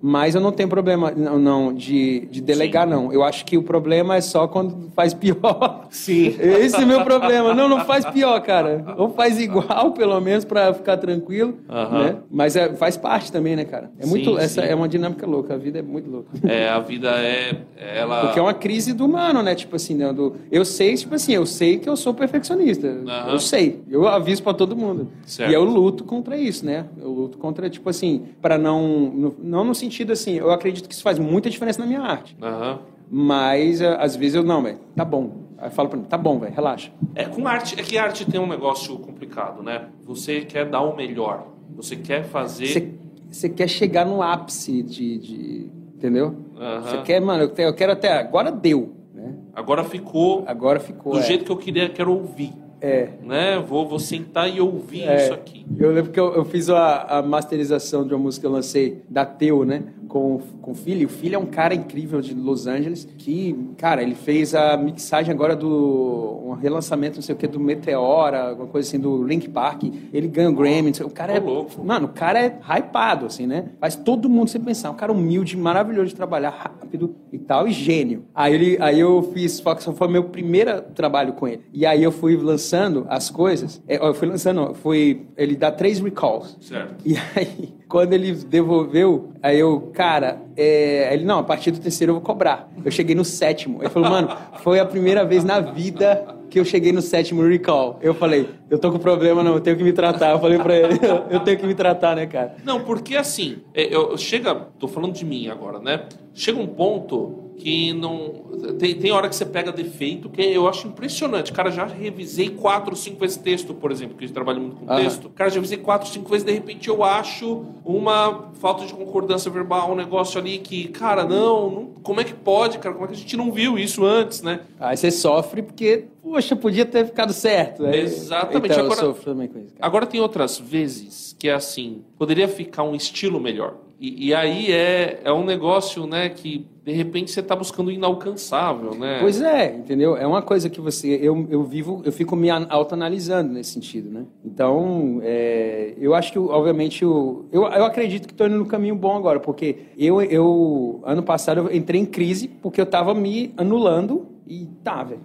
Mas 0.00 0.34
eu 0.36 0.40
não 0.40 0.52
tenho 0.52 0.68
problema 0.68 1.10
não, 1.10 1.38
não, 1.38 1.74
de, 1.74 2.20
de 2.30 2.40
delegar, 2.40 2.86
não. 2.86 3.12
Eu 3.12 3.24
acho 3.24 3.44
que 3.44 3.58
o 3.58 3.62
problema 3.64 4.14
é 4.14 4.20
só 4.20 4.46
quando 4.46 4.90
faz 4.94 5.12
pior. 5.12 5.86
Sim. 5.90 6.36
Esse 6.38 6.76
é 6.76 6.84
o 6.84 6.86
meu 6.86 7.02
problema. 7.02 7.52
Não, 7.52 7.68
não 7.68 7.80
faz 7.84 8.04
pior, 8.06 8.40
cara. 8.42 8.94
Ou 8.96 9.10
faz 9.10 9.40
igual, 9.40 9.90
pelo 9.98 10.20
menos, 10.20 10.44
pra 10.44 10.72
ficar 10.72 10.98
tranquilo. 10.98 11.54
Aham. 11.68 11.98
Né? 12.04 12.16
Mas 12.30 12.54
é, 12.54 12.72
faz 12.74 12.96
parte 12.96 13.32
também, 13.32 13.56
né, 13.56 13.64
cara? 13.64 13.90
É 13.98 14.06
muito, 14.06 14.30
Sim, 14.30 14.38
essa 14.38 14.62
sim. 14.62 14.68
é 14.68 14.74
uma 14.74 14.88
dinâmica 14.88 15.26
louca. 15.26 15.54
A 15.54 15.56
vida 15.56 15.80
é 15.80 15.82
muito 15.82 16.08
louca. 16.08 16.28
É, 16.44 16.68
a 16.68 16.78
vida 16.78 17.10
é. 17.10 17.56
Ela. 17.76 18.20
Porque 18.26 18.38
é 18.38 18.42
uma 18.42 18.54
crise 18.54 18.92
do 18.92 19.04
humano, 19.04 19.42
né? 19.42 19.56
Tipo 19.56 19.74
assim, 19.74 19.94
né? 19.94 20.12
do, 20.12 20.36
eu 20.52 20.64
sei, 20.64 20.94
tipo 20.94 21.16
assim, 21.16 21.32
eu 21.34 21.44
sei 21.44 21.76
que 21.78 21.88
eu 21.88 21.96
sou 21.96 22.14
perfeccionista. 22.14 22.86
Aham. 22.86 23.32
Eu 23.32 23.38
sei. 23.40 23.80
Eu 23.90 24.06
aviso 24.06 24.44
pra 24.44 24.54
todo 24.54 24.76
mundo. 24.76 25.08
Certo. 25.26 25.50
E 25.50 25.54
eu 25.54 25.64
luto 25.64 26.04
contra 26.04 26.36
isso, 26.36 26.64
né? 26.64 26.86
Eu 27.00 27.10
luto 27.10 27.36
contra, 27.36 27.68
tipo 27.68 27.90
assim, 27.90 28.26
pra 28.40 28.56
não. 28.56 28.80
no- 29.12 29.34
não 29.42 29.64
no 29.64 29.74
sentido 29.74 29.87
assim, 30.12 30.34
eu 30.34 30.50
acredito 30.50 30.88
que 30.88 30.94
isso 30.94 31.02
faz 31.02 31.18
muita 31.18 31.48
diferença 31.50 31.80
na 31.80 31.86
minha 31.86 32.00
arte. 32.00 32.36
Aham. 32.42 32.78
Mas 33.10 33.80
eh, 33.80 33.96
às 33.98 34.14
vezes 34.14 34.34
eu, 34.34 34.42
não, 34.42 34.62
velho, 34.62 34.78
tá 34.94 35.04
bom. 35.04 35.48
Aí 35.58 35.68
eu 35.68 35.70
falo 35.70 35.88
pra 35.88 35.98
mim, 35.98 36.04
tá 36.04 36.18
bom, 36.18 36.38
velho, 36.38 36.54
relaxa. 36.54 36.90
É, 37.14 37.24
com 37.24 37.46
arte, 37.48 37.78
é 37.80 37.82
que 37.82 37.96
arte 37.98 38.24
tem 38.24 38.38
um 38.40 38.46
negócio 38.46 38.96
complicado, 38.98 39.62
né? 39.62 39.86
Você 40.04 40.42
quer 40.42 40.66
dar 40.66 40.82
o 40.82 40.94
melhor. 40.94 41.46
Você 41.74 41.96
quer 41.96 42.24
fazer. 42.24 42.66
Você, 42.66 42.94
você 43.30 43.48
quer 43.48 43.68
chegar 43.68 44.04
no 44.04 44.22
ápice 44.22 44.82
de. 44.82 45.18
de- 45.18 45.70
entendeu? 45.94 46.36
Aham. 46.56 46.82
Você 46.82 46.98
quer, 47.02 47.20
mano, 47.20 47.44
eu, 47.44 47.48
te- 47.48 47.62
eu 47.62 47.74
quero 47.74 47.92
até. 47.92 48.12
Agora 48.18 48.52
deu, 48.52 48.92
né? 49.14 49.34
Agora 49.54 49.82
ficou 49.84 50.44
Agora 50.46 50.78
ficou. 50.78 51.12
do 51.14 51.18
é. 51.18 51.22
jeito 51.22 51.44
que 51.44 51.50
eu 51.50 51.56
queria, 51.56 51.88
quero 51.88 52.12
ouvir. 52.12 52.52
É. 52.80 53.08
Né? 53.22 53.58
Vou, 53.58 53.88
vou 53.88 53.98
sentar 53.98 54.48
e 54.48 54.60
ouvir 54.60 55.02
É, 55.02 55.24
isso 55.24 55.34
aqui. 55.34 55.66
Eu 55.78 55.92
lembro 55.92 56.12
que 56.12 56.20
eu, 56.20 56.34
eu 56.34 56.44
fiz 56.44 56.70
a, 56.70 57.18
a 57.18 57.22
masterização 57.22 58.06
de 58.06 58.14
uma 58.14 58.22
música 58.22 58.42
que 58.42 58.46
eu 58.46 58.52
lancei 58.52 59.02
da 59.08 59.24
Teu, 59.24 59.64
né? 59.64 59.82
Com, 60.08 60.40
com 60.62 60.70
o 60.72 60.74
Filho. 60.74 61.06
O 61.06 61.10
Filho 61.10 61.36
é 61.36 61.38
um 61.38 61.46
cara 61.46 61.74
incrível 61.74 62.20
de 62.20 62.34
Los 62.34 62.66
Angeles 62.66 63.06
que, 63.18 63.54
cara, 63.76 64.02
ele 64.02 64.14
fez 64.14 64.54
a 64.54 64.76
mixagem 64.76 65.32
agora 65.32 65.54
do. 65.54 66.42
um 66.46 66.52
relançamento, 66.52 67.16
não 67.16 67.22
sei 67.22 67.34
o 67.34 67.38
que, 67.38 67.46
do 67.46 67.60
Meteora, 67.60 68.50
alguma 68.50 68.68
coisa 68.68 68.88
assim, 68.88 68.98
do 68.98 69.22
Link 69.22 69.48
Park. 69.48 69.84
Ele 70.12 70.28
ganha 70.28 70.48
o 70.48 70.54
Grammy. 70.54 70.92
O 71.04 71.10
cara 71.10 71.34
é. 71.34 71.40
louco. 71.40 71.84
Mano, 71.84 72.06
o 72.06 72.10
cara 72.10 72.40
é 72.40 72.58
hypado, 72.78 73.26
assim, 73.26 73.46
né? 73.46 73.66
Faz 73.78 73.94
todo 73.94 74.28
mundo 74.28 74.48
você 74.48 74.58
pensar. 74.58 74.90
Um 74.90 74.94
cara 74.94 75.12
humilde, 75.12 75.56
maravilhoso 75.56 76.08
de 76.08 76.14
trabalhar, 76.14 76.50
rápido 76.50 77.14
e 77.32 77.38
tal, 77.38 77.68
e 77.68 77.72
gênio. 77.72 78.24
Aí, 78.34 78.54
ele, 78.54 78.78
aí 78.80 78.98
eu 78.98 79.30
fiz, 79.34 79.60
Fox 79.60 79.84
foi 79.84 80.08
meu 80.08 80.24
primeiro 80.24 80.80
trabalho 80.94 81.34
com 81.34 81.46
ele. 81.46 81.62
E 81.72 81.84
aí 81.84 82.02
eu 82.02 82.10
fui 82.12 82.36
lançando 82.36 83.06
as 83.08 83.30
coisas. 83.30 83.82
É, 83.86 83.96
Eu 84.04 84.14
fui 84.14 84.28
lançando, 84.28 84.74
foi. 84.74 85.26
Ele 85.36 85.56
dá 85.56 85.70
três 85.70 86.00
recalls. 86.00 86.56
Certo. 86.60 86.94
E 87.04 87.14
aí, 87.36 87.74
quando 87.88 88.12
ele 88.12 88.32
devolveu, 88.32 89.30
aí 89.42 89.58
eu, 89.58 89.90
cara, 89.94 90.42
é... 90.56 91.12
ele, 91.12 91.24
não, 91.24 91.38
a 91.38 91.42
partir 91.42 91.70
do 91.70 91.80
terceiro 91.80 92.10
eu 92.10 92.14
vou 92.16 92.22
cobrar. 92.22 92.68
Eu 92.84 92.90
cheguei 92.90 93.14
no 93.14 93.24
sétimo. 93.24 93.82
Ele 93.82 93.88
falou, 93.88 94.10
mano, 94.10 94.28
foi 94.62 94.78
a 94.78 94.84
primeira 94.84 95.24
vez 95.24 95.42
na 95.42 95.60
vida 95.60 96.37
que 96.48 96.58
eu 96.58 96.64
cheguei 96.64 96.92
no 96.92 97.02
sétimo 97.02 97.42
recall. 97.42 97.98
Eu 98.02 98.14
falei, 98.14 98.48
eu 98.70 98.78
tô 98.78 98.90
com 98.90 98.98
problema, 98.98 99.42
não, 99.42 99.54
eu 99.54 99.60
tenho 99.60 99.76
que 99.76 99.84
me 99.84 99.92
tratar. 99.92 100.32
Eu 100.32 100.40
falei 100.40 100.58
pra 100.58 100.76
ele, 100.76 100.98
eu 101.30 101.40
tenho 101.40 101.58
que 101.58 101.66
me 101.66 101.74
tratar, 101.74 102.16
né, 102.16 102.26
cara? 102.26 102.56
Não, 102.64 102.84
porque 102.84 103.16
assim, 103.16 103.58
é, 103.74 103.94
eu, 103.94 104.16
chega. 104.16 104.54
Tô 104.78 104.88
falando 104.88 105.12
de 105.12 105.24
mim 105.24 105.48
agora, 105.48 105.78
né? 105.78 106.04
Chega 106.34 106.58
um 106.58 106.66
ponto 106.66 107.48
que 107.58 107.92
não. 107.92 108.46
Tem, 108.78 108.94
tem 108.94 109.10
hora 109.10 109.28
que 109.28 109.36
você 109.36 109.44
pega 109.44 109.70
defeito, 109.72 110.28
que 110.28 110.40
eu 110.40 110.66
acho 110.68 110.86
impressionante. 110.86 111.52
Cara, 111.52 111.70
já 111.70 111.84
revisei 111.84 112.50
quatro, 112.50 112.96
cinco 112.96 113.20
vezes 113.20 113.36
texto, 113.36 113.74
por 113.74 113.90
exemplo, 113.90 114.16
que 114.16 114.24
a 114.24 114.26
gente 114.26 114.34
trabalha 114.34 114.60
muito 114.60 114.76
com 114.76 114.90
Aham. 114.90 115.02
texto. 115.02 115.28
Cara, 115.30 115.50
já 115.50 115.56
revisei 115.56 115.78
quatro, 115.78 116.08
cinco 116.08 116.30
vezes, 116.30 116.44
de 116.44 116.52
repente 116.52 116.88
eu 116.88 117.04
acho 117.04 117.64
uma 117.84 118.50
falta 118.54 118.86
de 118.86 118.94
concordância 118.94 119.50
verbal, 119.50 119.92
um 119.92 119.96
negócio 119.96 120.40
ali 120.40 120.58
que, 120.58 120.88
cara, 120.88 121.24
não, 121.24 121.70
não 121.70 121.86
como 122.02 122.20
é 122.20 122.24
que 122.24 122.34
pode, 122.34 122.78
cara? 122.78 122.94
Como 122.94 123.04
é 123.04 123.08
que 123.08 123.14
a 123.14 123.18
gente 123.18 123.36
não 123.36 123.52
viu 123.52 123.78
isso 123.78 124.04
antes, 124.04 124.42
né? 124.42 124.60
Aí 124.78 124.96
você 124.96 125.10
sofre 125.10 125.62
porque, 125.62 126.06
poxa, 126.30 126.54
podia 126.56 126.84
ter 126.84 127.06
ficado 127.06 127.32
certo. 127.32 127.84
Aí- 127.86 128.00
Exatamente. 128.00 128.66
Então, 128.72 128.84
Agora- 128.86 129.00
eu 129.00 129.06
sofro 129.06 129.24
também 129.24 129.48
com 129.48 129.58
isso. 129.58 129.74
cara. 129.74 129.86
Agora 129.86 130.06
tem 130.06 130.20
outras 130.20 130.58
vezes 130.58 131.34
que 131.38 131.48
é 131.48 131.54
assim, 131.54 132.02
poderia 132.18 132.48
ficar 132.48 132.82
um 132.82 132.94
estilo 132.94 133.40
melhor. 133.40 133.76
E, 134.00 134.28
e 134.28 134.34
aí 134.34 134.70
é, 134.70 135.20
é 135.24 135.32
um 135.32 135.44
negócio, 135.44 136.06
né, 136.06 136.28
que 136.28 136.64
de 136.84 136.92
repente 136.92 137.32
você 137.32 137.40
está 137.40 137.56
buscando 137.56 137.88
o 137.88 137.90
inalcançável, 137.90 138.94
né? 138.94 139.18
Pois 139.20 139.42
é, 139.42 139.74
entendeu? 139.74 140.16
É 140.16 140.24
uma 140.24 140.40
coisa 140.40 140.70
que 140.70 140.80
você, 140.80 141.18
eu, 141.20 141.46
eu 141.50 141.64
vivo, 141.64 142.00
eu 142.04 142.12
fico 142.12 142.36
me 142.36 142.48
autoanalisando 142.48 143.52
nesse 143.52 143.72
sentido, 143.72 144.08
né? 144.08 144.24
Então, 144.44 145.18
é, 145.24 145.94
eu 145.98 146.14
acho 146.14 146.30
que, 146.32 146.38
obviamente, 146.38 147.02
eu, 147.02 147.46
eu, 147.50 147.62
eu 147.64 147.84
acredito 147.84 148.26
que 148.28 148.32
estou 148.32 148.46
indo 148.46 148.56
no 148.56 148.66
caminho 148.66 148.94
bom 148.94 149.16
agora, 149.16 149.40
porque 149.40 149.78
eu, 149.98 150.22
eu, 150.22 151.00
ano 151.04 151.22
passado, 151.24 151.62
eu 151.68 151.76
entrei 151.76 152.00
em 152.00 152.06
crise 152.06 152.46
porque 152.46 152.80
eu 152.80 152.84
estava 152.84 153.12
me 153.14 153.52
anulando 153.56 154.28
e 154.46 154.66
tá, 154.84 155.02
velho. 155.02 155.20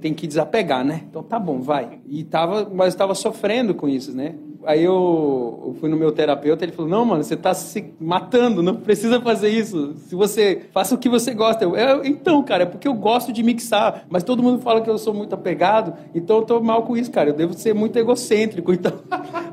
Tem 0.00 0.14
que 0.14 0.26
desapegar, 0.26 0.84
né? 0.84 1.04
Então 1.08 1.22
tá 1.22 1.38
bom, 1.38 1.60
vai. 1.60 2.00
E 2.06 2.24
tava, 2.24 2.68
mas 2.72 2.94
estava 2.94 3.14
sofrendo 3.14 3.74
com 3.74 3.88
isso, 3.88 4.14
né? 4.16 4.34
Aí 4.64 4.82
eu, 4.84 5.62
eu, 5.66 5.76
fui 5.80 5.88
no 5.88 5.96
meu 5.96 6.12
terapeuta, 6.12 6.64
ele 6.64 6.72
falou: 6.72 6.90
Não, 6.90 7.04
mano, 7.04 7.22
você 7.22 7.34
está 7.34 7.54
se 7.54 7.92
matando, 8.00 8.62
não 8.62 8.76
precisa 8.76 9.20
fazer 9.20 9.48
isso. 9.48 9.94
Se 10.06 10.14
você 10.14 10.62
faça 10.72 10.94
o 10.94 10.98
que 10.98 11.08
você 11.08 11.34
gosta. 11.34 11.64
Eu, 11.64 11.76
eu, 11.76 12.04
então, 12.04 12.42
cara, 12.42 12.64
é 12.64 12.66
porque 12.66 12.86
eu 12.86 12.94
gosto 12.94 13.32
de 13.32 13.42
mixar, 13.42 14.04
mas 14.08 14.22
todo 14.22 14.42
mundo 14.42 14.60
fala 14.60 14.80
que 14.80 14.90
eu 14.90 14.98
sou 14.98 15.14
muito 15.14 15.34
apegado, 15.34 15.94
então 16.14 16.38
eu 16.38 16.42
tô 16.42 16.60
mal 16.60 16.82
com 16.82 16.96
isso, 16.96 17.10
cara. 17.10 17.30
Eu 17.30 17.34
devo 17.34 17.54
ser 17.54 17.74
muito 17.74 17.98
egocêntrico, 17.98 18.72
então 18.72 18.92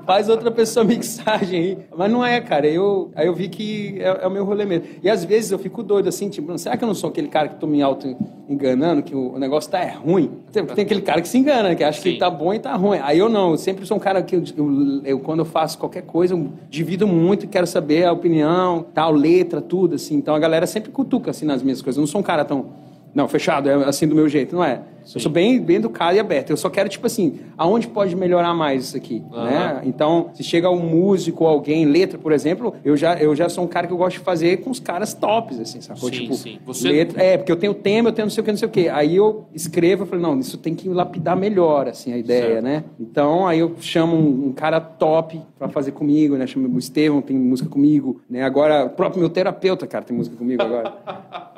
faz 0.05 0.29
outra 0.29 0.51
pessoa 0.51 0.83
mixagem 0.83 1.59
aí. 1.59 1.77
Mas 1.95 2.11
não 2.11 2.25
é, 2.25 2.39
cara. 2.41 2.67
Eu, 2.67 3.11
aí 3.15 3.27
eu 3.27 3.33
vi 3.33 3.47
que 3.49 3.97
é, 3.99 4.23
é 4.23 4.27
o 4.27 4.31
meu 4.31 4.43
rolê 4.43 4.65
mesmo. 4.65 4.87
E 5.03 5.09
às 5.09 5.23
vezes 5.23 5.51
eu 5.51 5.59
fico 5.59 5.83
doido 5.83 6.09
assim, 6.09 6.29
tipo, 6.29 6.57
será 6.57 6.75
que 6.77 6.83
eu 6.83 6.87
não 6.87 6.95
sou 6.95 7.09
aquele 7.09 7.27
cara 7.27 7.47
que 7.47 7.55
tô 7.55 7.67
me 7.67 7.81
auto-enganando, 7.81 9.03
que 9.03 9.15
o, 9.15 9.33
o 9.33 9.39
negócio 9.39 9.69
tá 9.69 9.79
é 9.79 9.91
ruim? 9.91 10.31
Tem, 10.51 10.65
tem, 10.65 10.83
aquele 10.83 11.01
cara 11.01 11.21
que 11.21 11.27
se 11.27 11.37
engana, 11.37 11.75
que 11.75 11.83
acha 11.83 12.01
Sim. 12.01 12.13
que 12.13 12.19
tá 12.19 12.29
bom 12.29 12.53
e 12.53 12.59
tá 12.59 12.75
ruim. 12.75 12.99
Aí 13.01 13.19
eu 13.19 13.29
não, 13.29 13.51
eu 13.51 13.57
sempre 13.57 13.85
sou 13.85 13.97
um 13.97 13.99
cara 13.99 14.21
que 14.23 14.35
eu, 14.35 14.43
eu 14.57 14.98
eu 15.05 15.19
quando 15.19 15.39
eu 15.39 15.45
faço 15.45 15.77
qualquer 15.77 16.03
coisa, 16.03 16.33
eu 16.33 16.49
divido 16.69 17.07
muito 17.07 17.45
e 17.45 17.47
quero 17.47 17.67
saber 17.67 18.05
a 18.05 18.11
opinião, 18.11 18.85
tal, 18.93 19.11
letra, 19.11 19.61
tudo, 19.61 19.95
assim. 19.95 20.15
Então 20.15 20.35
a 20.35 20.39
galera 20.39 20.67
sempre 20.67 20.91
cutuca, 20.91 21.31
assim, 21.31 21.45
nas 21.45 21.61
minhas 21.63 21.81
coisas. 21.81 21.97
Eu 21.97 22.01
não 22.01 22.07
sou 22.07 22.21
um 22.21 22.23
cara 22.23 22.43
tão 22.43 22.88
não, 23.13 23.27
fechado, 23.27 23.69
é 23.69 23.73
assim 23.85 24.07
do 24.07 24.15
meu 24.15 24.29
jeito, 24.29 24.55
não 24.55 24.63
é? 24.63 24.81
Sim. 25.09 25.13
Eu 25.15 25.21
sou 25.21 25.31
bem, 25.31 25.59
bem 25.59 25.77
educado 25.77 26.15
e 26.15 26.19
aberto. 26.19 26.51
Eu 26.51 26.57
só 26.57 26.69
quero, 26.69 26.87
tipo 26.87 27.07
assim, 27.07 27.39
aonde 27.57 27.87
pode 27.87 28.15
melhorar 28.15 28.53
mais 28.53 28.83
isso 28.83 28.97
aqui, 28.97 29.23
uhum. 29.31 29.43
né? 29.43 29.81
Então, 29.83 30.29
se 30.35 30.43
chega 30.43 30.69
um 30.69 30.79
músico 30.79 31.45
ou 31.45 31.49
alguém, 31.49 31.85
letra, 31.85 32.19
por 32.19 32.31
exemplo, 32.31 32.75
eu 32.85 32.95
já, 32.95 33.15
eu 33.15 33.35
já 33.35 33.49
sou 33.49 33.63
um 33.63 33.67
cara 33.67 33.87
que 33.87 33.93
eu 33.93 33.97
gosto 33.97 34.17
de 34.17 34.23
fazer 34.23 34.57
com 34.57 34.69
os 34.69 34.79
caras 34.79 35.15
tops, 35.15 35.59
assim, 35.59 35.81
sacou? 35.81 36.09
Sim, 36.09 36.19
tipo, 36.19 36.35
sim. 36.35 36.59
Você... 36.63 36.87
letra, 36.87 37.23
é, 37.23 37.37
porque 37.37 37.51
eu 37.51 37.55
tenho 37.55 37.73
tema, 37.73 38.09
eu 38.09 38.13
tenho 38.13 38.27
não 38.27 38.29
sei 38.29 38.41
o 38.41 38.45
que, 38.45 38.51
não 38.51 38.57
sei 38.57 38.67
o 38.67 38.71
que. 38.71 38.89
Aí 38.89 39.15
eu 39.15 39.45
escrevo, 39.51 40.03
eu 40.03 40.07
falei, 40.07 40.21
não, 40.21 40.39
isso 40.39 40.59
tem 40.59 40.75
que 40.75 40.87
lapidar 40.87 41.35
melhor, 41.35 41.87
assim, 41.87 42.13
a 42.13 42.17
ideia, 42.17 42.61
certo. 42.61 42.63
né? 42.63 42.83
Então, 42.99 43.47
aí 43.47 43.59
eu 43.59 43.75
chamo 43.79 44.15
um, 44.15 44.49
um 44.49 44.53
cara 44.53 44.79
top 44.79 45.41
para 45.57 45.69
fazer 45.69 45.91
comigo, 45.91 46.35
né? 46.37 46.45
Chamo 46.45 46.67
o 46.67 46.77
Estevão, 46.77 47.19
tem 47.19 47.35
música 47.35 47.67
comigo, 47.67 48.21
né? 48.29 48.43
Agora, 48.43 48.85
o 48.85 48.89
próprio 48.91 49.19
meu 49.19 49.29
terapeuta, 49.29 49.87
cara, 49.87 50.05
tem 50.05 50.15
música 50.15 50.35
comigo 50.35 50.61
agora. 50.61 50.93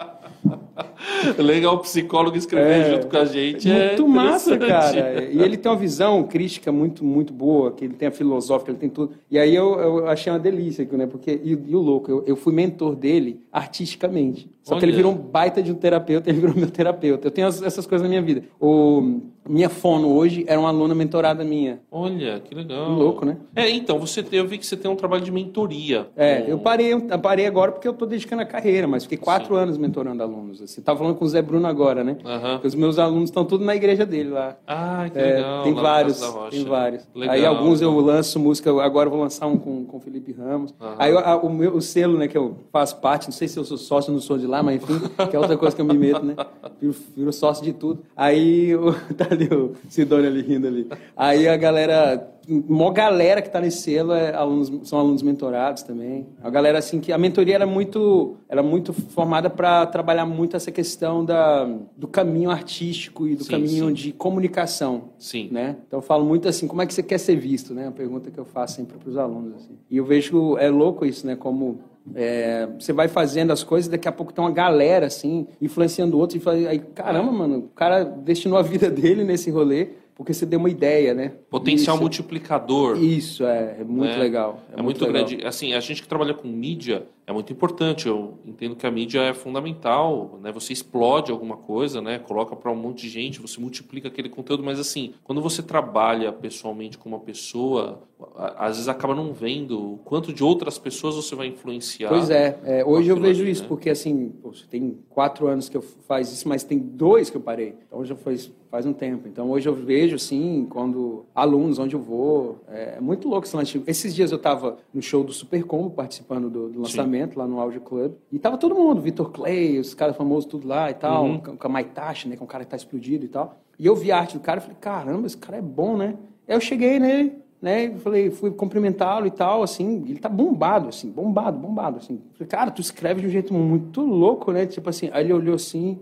Legal 1.37 1.75
o 1.75 1.79
psicólogo 1.79 2.37
escrever 2.37 2.81
é, 2.81 2.91
junto 2.91 3.07
com 3.07 3.17
a 3.17 3.25
gente. 3.25 3.69
É 3.69 3.87
muito 3.87 4.03
é 4.03 4.07
massa, 4.07 4.57
cara. 4.57 5.23
E 5.23 5.41
ele 5.41 5.57
tem 5.57 5.71
uma 5.71 5.77
visão 5.77 6.23
crítica 6.23 6.71
muito, 6.71 7.03
muito 7.03 7.33
boa, 7.33 7.71
que 7.71 7.85
ele 7.85 7.93
tem 7.93 8.07
a 8.07 8.11
filosófica, 8.11 8.71
ele 8.71 8.79
tem 8.79 8.89
tudo. 8.89 9.13
E 9.29 9.37
aí 9.37 9.55
eu, 9.55 9.79
eu 9.79 10.07
achei 10.07 10.31
uma 10.31 10.39
delícia, 10.39 10.87
né? 10.91 11.05
Porque, 11.05 11.39
e, 11.43 11.51
e 11.51 11.75
o 11.75 11.79
louco, 11.79 12.09
eu, 12.11 12.23
eu 12.25 12.35
fui 12.35 12.53
mentor 12.53 12.95
dele 12.95 13.41
artisticamente. 13.51 14.49
Só 14.63 14.73
Olha. 14.73 14.79
que 14.79 14.85
ele 14.85 14.95
virou 14.95 15.11
um 15.11 15.17
baita 15.17 15.61
de 15.61 15.71
um 15.71 15.75
terapeuta, 15.75 16.29
ele 16.29 16.39
virou 16.39 16.55
meu 16.55 16.69
terapeuta. 16.69 17.27
Eu 17.27 17.31
tenho 17.31 17.47
essas 17.47 17.85
coisas 17.85 18.03
na 18.03 18.09
minha 18.09 18.21
vida. 18.21 18.43
O, 18.59 19.21
minha 19.47 19.69
fono 19.69 20.13
hoje 20.13 20.45
era 20.47 20.59
uma 20.59 20.69
aluna 20.69 20.93
mentorada 20.93 21.43
minha. 21.43 21.79
Olha, 21.91 22.39
que 22.39 22.53
legal. 22.53 22.89
louco, 22.89 23.25
né? 23.25 23.37
É, 23.55 23.69
então, 23.69 23.99
você 23.99 24.23
eu 24.31 24.47
vi 24.47 24.57
que 24.57 24.65
você 24.65 24.77
tem 24.77 24.89
um 24.89 24.95
trabalho 24.95 25.23
de 25.23 25.31
mentoria. 25.31 26.07
É, 26.15 26.45
eu 26.47 26.59
parei, 26.59 26.93
eu 26.93 27.19
parei 27.19 27.47
agora 27.47 27.71
porque 27.71 27.87
eu 27.87 27.91
estou 27.91 28.07
dedicando 28.07 28.41
a 28.41 28.45
carreira, 28.45 28.87
mas 28.87 29.03
fiquei 29.03 29.17
quatro 29.17 29.55
Sim. 29.55 29.61
anos 29.61 29.77
mentorando 29.77 30.21
alunos. 30.21 30.59
Você 30.59 30.79
assim. 30.79 30.81
falando 30.83 31.15
com 31.15 31.25
o 31.25 31.27
Zé 31.27 31.41
Bruno 31.41 31.67
agora, 31.67 32.03
né? 32.03 32.17
Uhum. 32.23 32.51
Porque 32.53 32.67
os 32.67 32.75
meus 32.75 32.99
alunos 32.99 33.29
estão 33.29 33.43
tudo 33.43 33.65
na 33.65 33.75
igreja 33.75 34.05
dele 34.05 34.29
lá. 34.29 34.57
Ah, 34.67 35.09
que 35.11 35.17
é, 35.17 35.35
legal. 35.35 35.63
Tem 35.63 35.73
vários, 35.73 36.19
tem 36.49 36.63
vários. 36.65 37.07
Legal, 37.15 37.35
Aí 37.35 37.45
alguns 37.45 37.81
eu 37.81 37.99
lanço 37.99 38.39
música, 38.39 38.69
agora 38.81 39.07
eu 39.07 39.11
vou 39.11 39.21
lançar 39.21 39.47
um 39.47 39.57
com, 39.57 39.85
com 39.85 39.97
o 39.97 39.99
Felipe 39.99 40.31
Ramos. 40.31 40.71
Uhum. 40.79 40.95
Aí 40.97 41.15
a, 41.15 41.37
o, 41.37 41.49
meu, 41.49 41.75
o 41.75 41.81
selo, 41.81 42.17
né, 42.17 42.27
que 42.27 42.37
eu 42.37 42.57
faço 42.71 42.97
parte, 42.97 43.27
não 43.27 43.33
sei 43.33 43.47
se 43.47 43.57
eu 43.57 43.63
sou 43.63 43.77
sócio 43.77 44.11
ou 44.11 44.15
não 44.15 44.21
sou 44.21 44.37
de 44.37 44.45
lá, 44.45 44.61
mas 44.61 44.81
enfim, 44.81 44.99
que 45.29 45.35
é 45.35 45.39
outra 45.39 45.57
coisa 45.57 45.75
que 45.75 45.81
eu 45.81 45.85
me 45.85 45.97
meto, 45.97 46.23
né? 46.23 46.35
Viro, 46.79 46.95
viro 47.15 47.33
sócio 47.33 47.63
de 47.63 47.73
tudo. 47.73 48.03
Aí 48.15 48.75
o, 48.75 48.93
tá 49.15 49.30
ali 49.31 49.47
o 49.47 49.73
Sidônio 49.89 50.27
ali 50.27 50.41
rindo 50.41 50.67
ali. 50.67 50.87
Aí 51.15 51.47
a 51.47 51.57
galera 51.57 52.31
Mó 52.47 52.89
galera 52.89 53.41
que 53.41 53.47
está 53.47 53.61
nesse 53.61 53.81
selo 53.81 54.13
é 54.13 54.33
alunos, 54.33 54.89
são 54.89 54.99
alunos 54.99 55.21
mentorados 55.21 55.83
também. 55.83 56.25
A 56.41 56.49
galera 56.49 56.79
assim 56.79 56.99
que 56.99 57.11
a 57.11 57.17
mentoria 57.17 57.53
era 57.53 57.67
muito, 57.67 58.35
era 58.49 58.63
muito 58.63 58.91
formada 58.93 59.47
para 59.49 59.85
trabalhar 59.85 60.25
muito 60.25 60.57
essa 60.57 60.71
questão 60.71 61.23
da, 61.23 61.65
do 61.95 62.07
caminho 62.07 62.49
artístico 62.49 63.27
e 63.27 63.35
do 63.35 63.43
sim, 63.43 63.51
caminho 63.51 63.87
sim. 63.87 63.93
de 63.93 64.11
comunicação. 64.11 65.09
Sim. 65.19 65.49
Né? 65.51 65.77
Então 65.87 65.99
eu 65.99 66.03
falo 66.03 66.25
muito 66.25 66.47
assim, 66.47 66.67
como 66.67 66.81
é 66.81 66.87
que 66.87 66.93
você 66.93 67.03
quer 67.03 67.19
ser 67.19 67.35
visto, 67.35 67.75
né? 67.75 67.87
A 67.87 67.91
pergunta 67.91 68.31
que 68.31 68.39
eu 68.39 68.45
faço 68.45 68.77
sempre 68.77 68.97
para 68.97 69.09
os 69.09 69.17
alunos. 69.17 69.57
Assim. 69.57 69.77
E 69.89 69.97
eu 69.97 70.05
vejo 70.05 70.57
é 70.57 70.69
louco 70.69 71.05
isso, 71.05 71.27
né? 71.27 71.35
Como 71.35 71.79
é, 72.15 72.67
você 72.79 72.91
vai 72.91 73.07
fazendo 73.07 73.51
as 73.51 73.63
coisas, 73.63 73.89
daqui 73.89 74.07
a 74.07 74.11
pouco 74.11 74.33
tem 74.33 74.43
uma 74.43 74.51
galera 74.51 75.05
assim 75.05 75.47
influenciando 75.61 76.17
outros 76.17 76.43
e 76.43 76.67
aí 76.67 76.79
caramba, 76.79 77.31
mano, 77.31 77.57
o 77.59 77.67
cara 77.69 78.03
destinou 78.03 78.57
a 78.57 78.61
vida 78.61 78.89
dele 78.91 79.23
nesse 79.23 79.49
rolê 79.49 79.89
porque 80.21 80.35
você 80.35 80.45
deu 80.45 80.59
uma 80.59 80.69
ideia, 80.69 81.15
né? 81.15 81.31
Potencial 81.49 81.95
isso, 81.95 82.03
multiplicador. 82.03 83.01
Isso, 83.01 83.43
é, 83.43 83.77
é 83.79 83.83
muito 83.83 84.11
né? 84.11 84.17
legal. 84.17 84.61
É, 84.69 84.79
é 84.79 84.83
muito, 84.83 84.99
muito 84.99 85.11
grande. 85.11 85.43
Assim, 85.43 85.73
a 85.73 85.79
gente 85.79 86.03
que 86.03 86.07
trabalha 86.07 86.33
com 86.33 86.47
mídia 86.47 87.07
é 87.31 87.33
muito 87.33 87.51
importante. 87.51 88.07
Eu 88.07 88.37
entendo 88.45 88.75
que 88.75 88.85
a 88.85 88.91
mídia 88.91 89.21
é 89.21 89.33
fundamental, 89.33 90.39
né? 90.41 90.51
Você 90.51 90.71
explode 90.71 91.31
alguma 91.31 91.57
coisa, 91.57 92.01
né? 92.01 92.19
Coloca 92.19 92.55
para 92.55 92.71
um 92.71 92.75
monte 92.75 93.01
de 93.01 93.09
gente, 93.09 93.41
você 93.41 93.59
multiplica 93.59 94.07
aquele 94.07 94.29
conteúdo, 94.29 94.63
mas 94.63 94.79
assim, 94.79 95.13
quando 95.23 95.41
você 95.41 95.63
trabalha 95.63 96.31
pessoalmente 96.31 96.97
com 96.97 97.09
uma 97.09 97.19
pessoa, 97.19 98.03
às 98.35 98.75
vezes 98.75 98.87
acaba 98.87 99.15
não 99.15 99.33
vendo 99.33 99.93
o 99.93 99.97
quanto 99.99 100.31
de 100.33 100.43
outras 100.43 100.77
pessoas 100.77 101.15
você 101.15 101.35
vai 101.35 101.47
influenciar. 101.47 102.09
Pois 102.09 102.29
é, 102.29 102.59
é 102.63 102.85
hoje 102.85 103.09
eu 103.09 103.19
vejo 103.19 103.41
ali, 103.41 103.51
isso, 103.51 103.63
né? 103.63 103.67
porque 103.67 103.89
assim, 103.89 104.33
tem 104.69 104.97
quatro 105.09 105.47
anos 105.47 105.69
que 105.69 105.77
eu 105.77 105.81
faço 105.81 106.33
isso, 106.33 106.47
mas 106.47 106.63
tem 106.63 106.77
dois 106.77 107.29
que 107.29 107.37
eu 107.37 107.41
parei. 107.41 107.75
Então 107.87 108.03
já 108.05 108.15
faz, 108.15 108.51
faz 108.69 108.85
um 108.85 108.93
tempo. 108.93 109.27
Então 109.27 109.49
hoje 109.49 109.67
eu 109.67 109.73
vejo, 109.73 110.15
assim, 110.15 110.67
quando 110.69 111.25
alunos, 111.33 111.79
onde 111.79 111.95
eu 111.95 112.01
vou, 112.01 112.59
é, 112.67 112.95
é 112.97 113.01
muito 113.01 113.27
louco 113.27 113.47
esse 113.47 113.55
lance. 113.55 113.81
Esses 113.87 114.13
dias 114.13 114.31
eu 114.31 114.37
estava 114.37 114.77
no 114.93 115.01
show 115.01 115.23
do 115.23 115.33
Super 115.33 115.63
Combo, 115.63 115.89
participando 115.89 116.49
do, 116.49 116.69
do 116.69 116.81
lançamento 116.81 117.20
Sim. 117.20 117.20
Lá 117.37 117.47
no 117.47 117.59
Audio 117.59 117.81
Club, 117.81 118.13
e 118.31 118.39
tava 118.39 118.57
todo 118.57 118.75
mundo, 118.75 119.01
Vitor 119.01 119.31
Clay, 119.31 119.79
os 119.79 119.93
caras 119.93 120.15
famosos 120.15 120.45
tudo 120.45 120.67
lá 120.67 120.89
e 120.89 120.93
tal, 120.93 121.25
uhum. 121.25 121.39
com 121.39 121.67
a 121.67 121.69
Maitachi, 121.69 122.27
né, 122.27 122.35
que 122.35 122.41
é 122.41 122.45
um 122.45 122.47
cara 122.47 122.63
que 122.63 122.71
tá 122.71 122.77
explodido 122.77 123.25
e 123.25 123.27
tal. 123.27 123.59
E 123.77 123.85
eu 123.85 123.95
vi 123.95 124.11
a 124.11 124.19
arte 124.19 124.37
do 124.37 124.41
cara 124.41 124.59
e 124.59 124.61
falei, 124.61 124.77
caramba, 124.79 125.27
esse 125.27 125.37
cara 125.37 125.57
é 125.57 125.61
bom, 125.61 125.97
né? 125.97 126.15
Aí 126.47 126.55
eu 126.55 126.61
cheguei 126.61 126.99
nele, 126.99 127.33
né? 127.61 127.91
Falei, 127.97 128.29
fui 128.29 128.51
cumprimentá-lo 128.51 129.27
e 129.27 129.31
tal, 129.31 129.63
assim, 129.63 130.03
ele 130.07 130.19
tá 130.19 130.29
bombado, 130.29 130.89
assim, 130.89 131.09
bombado, 131.09 131.57
bombado, 131.57 131.97
assim. 131.97 132.21
Falei, 132.33 132.47
cara, 132.47 132.71
tu 132.71 132.81
escreve 132.81 133.21
de 133.21 133.27
um 133.27 133.29
jeito 133.29 133.53
muito 133.53 134.01
louco, 134.01 134.51
né? 134.51 134.65
Tipo 134.65 134.89
assim, 134.89 135.09
aí 135.13 135.23
ele 135.23 135.33
olhou 135.33 135.55
assim, 135.55 135.99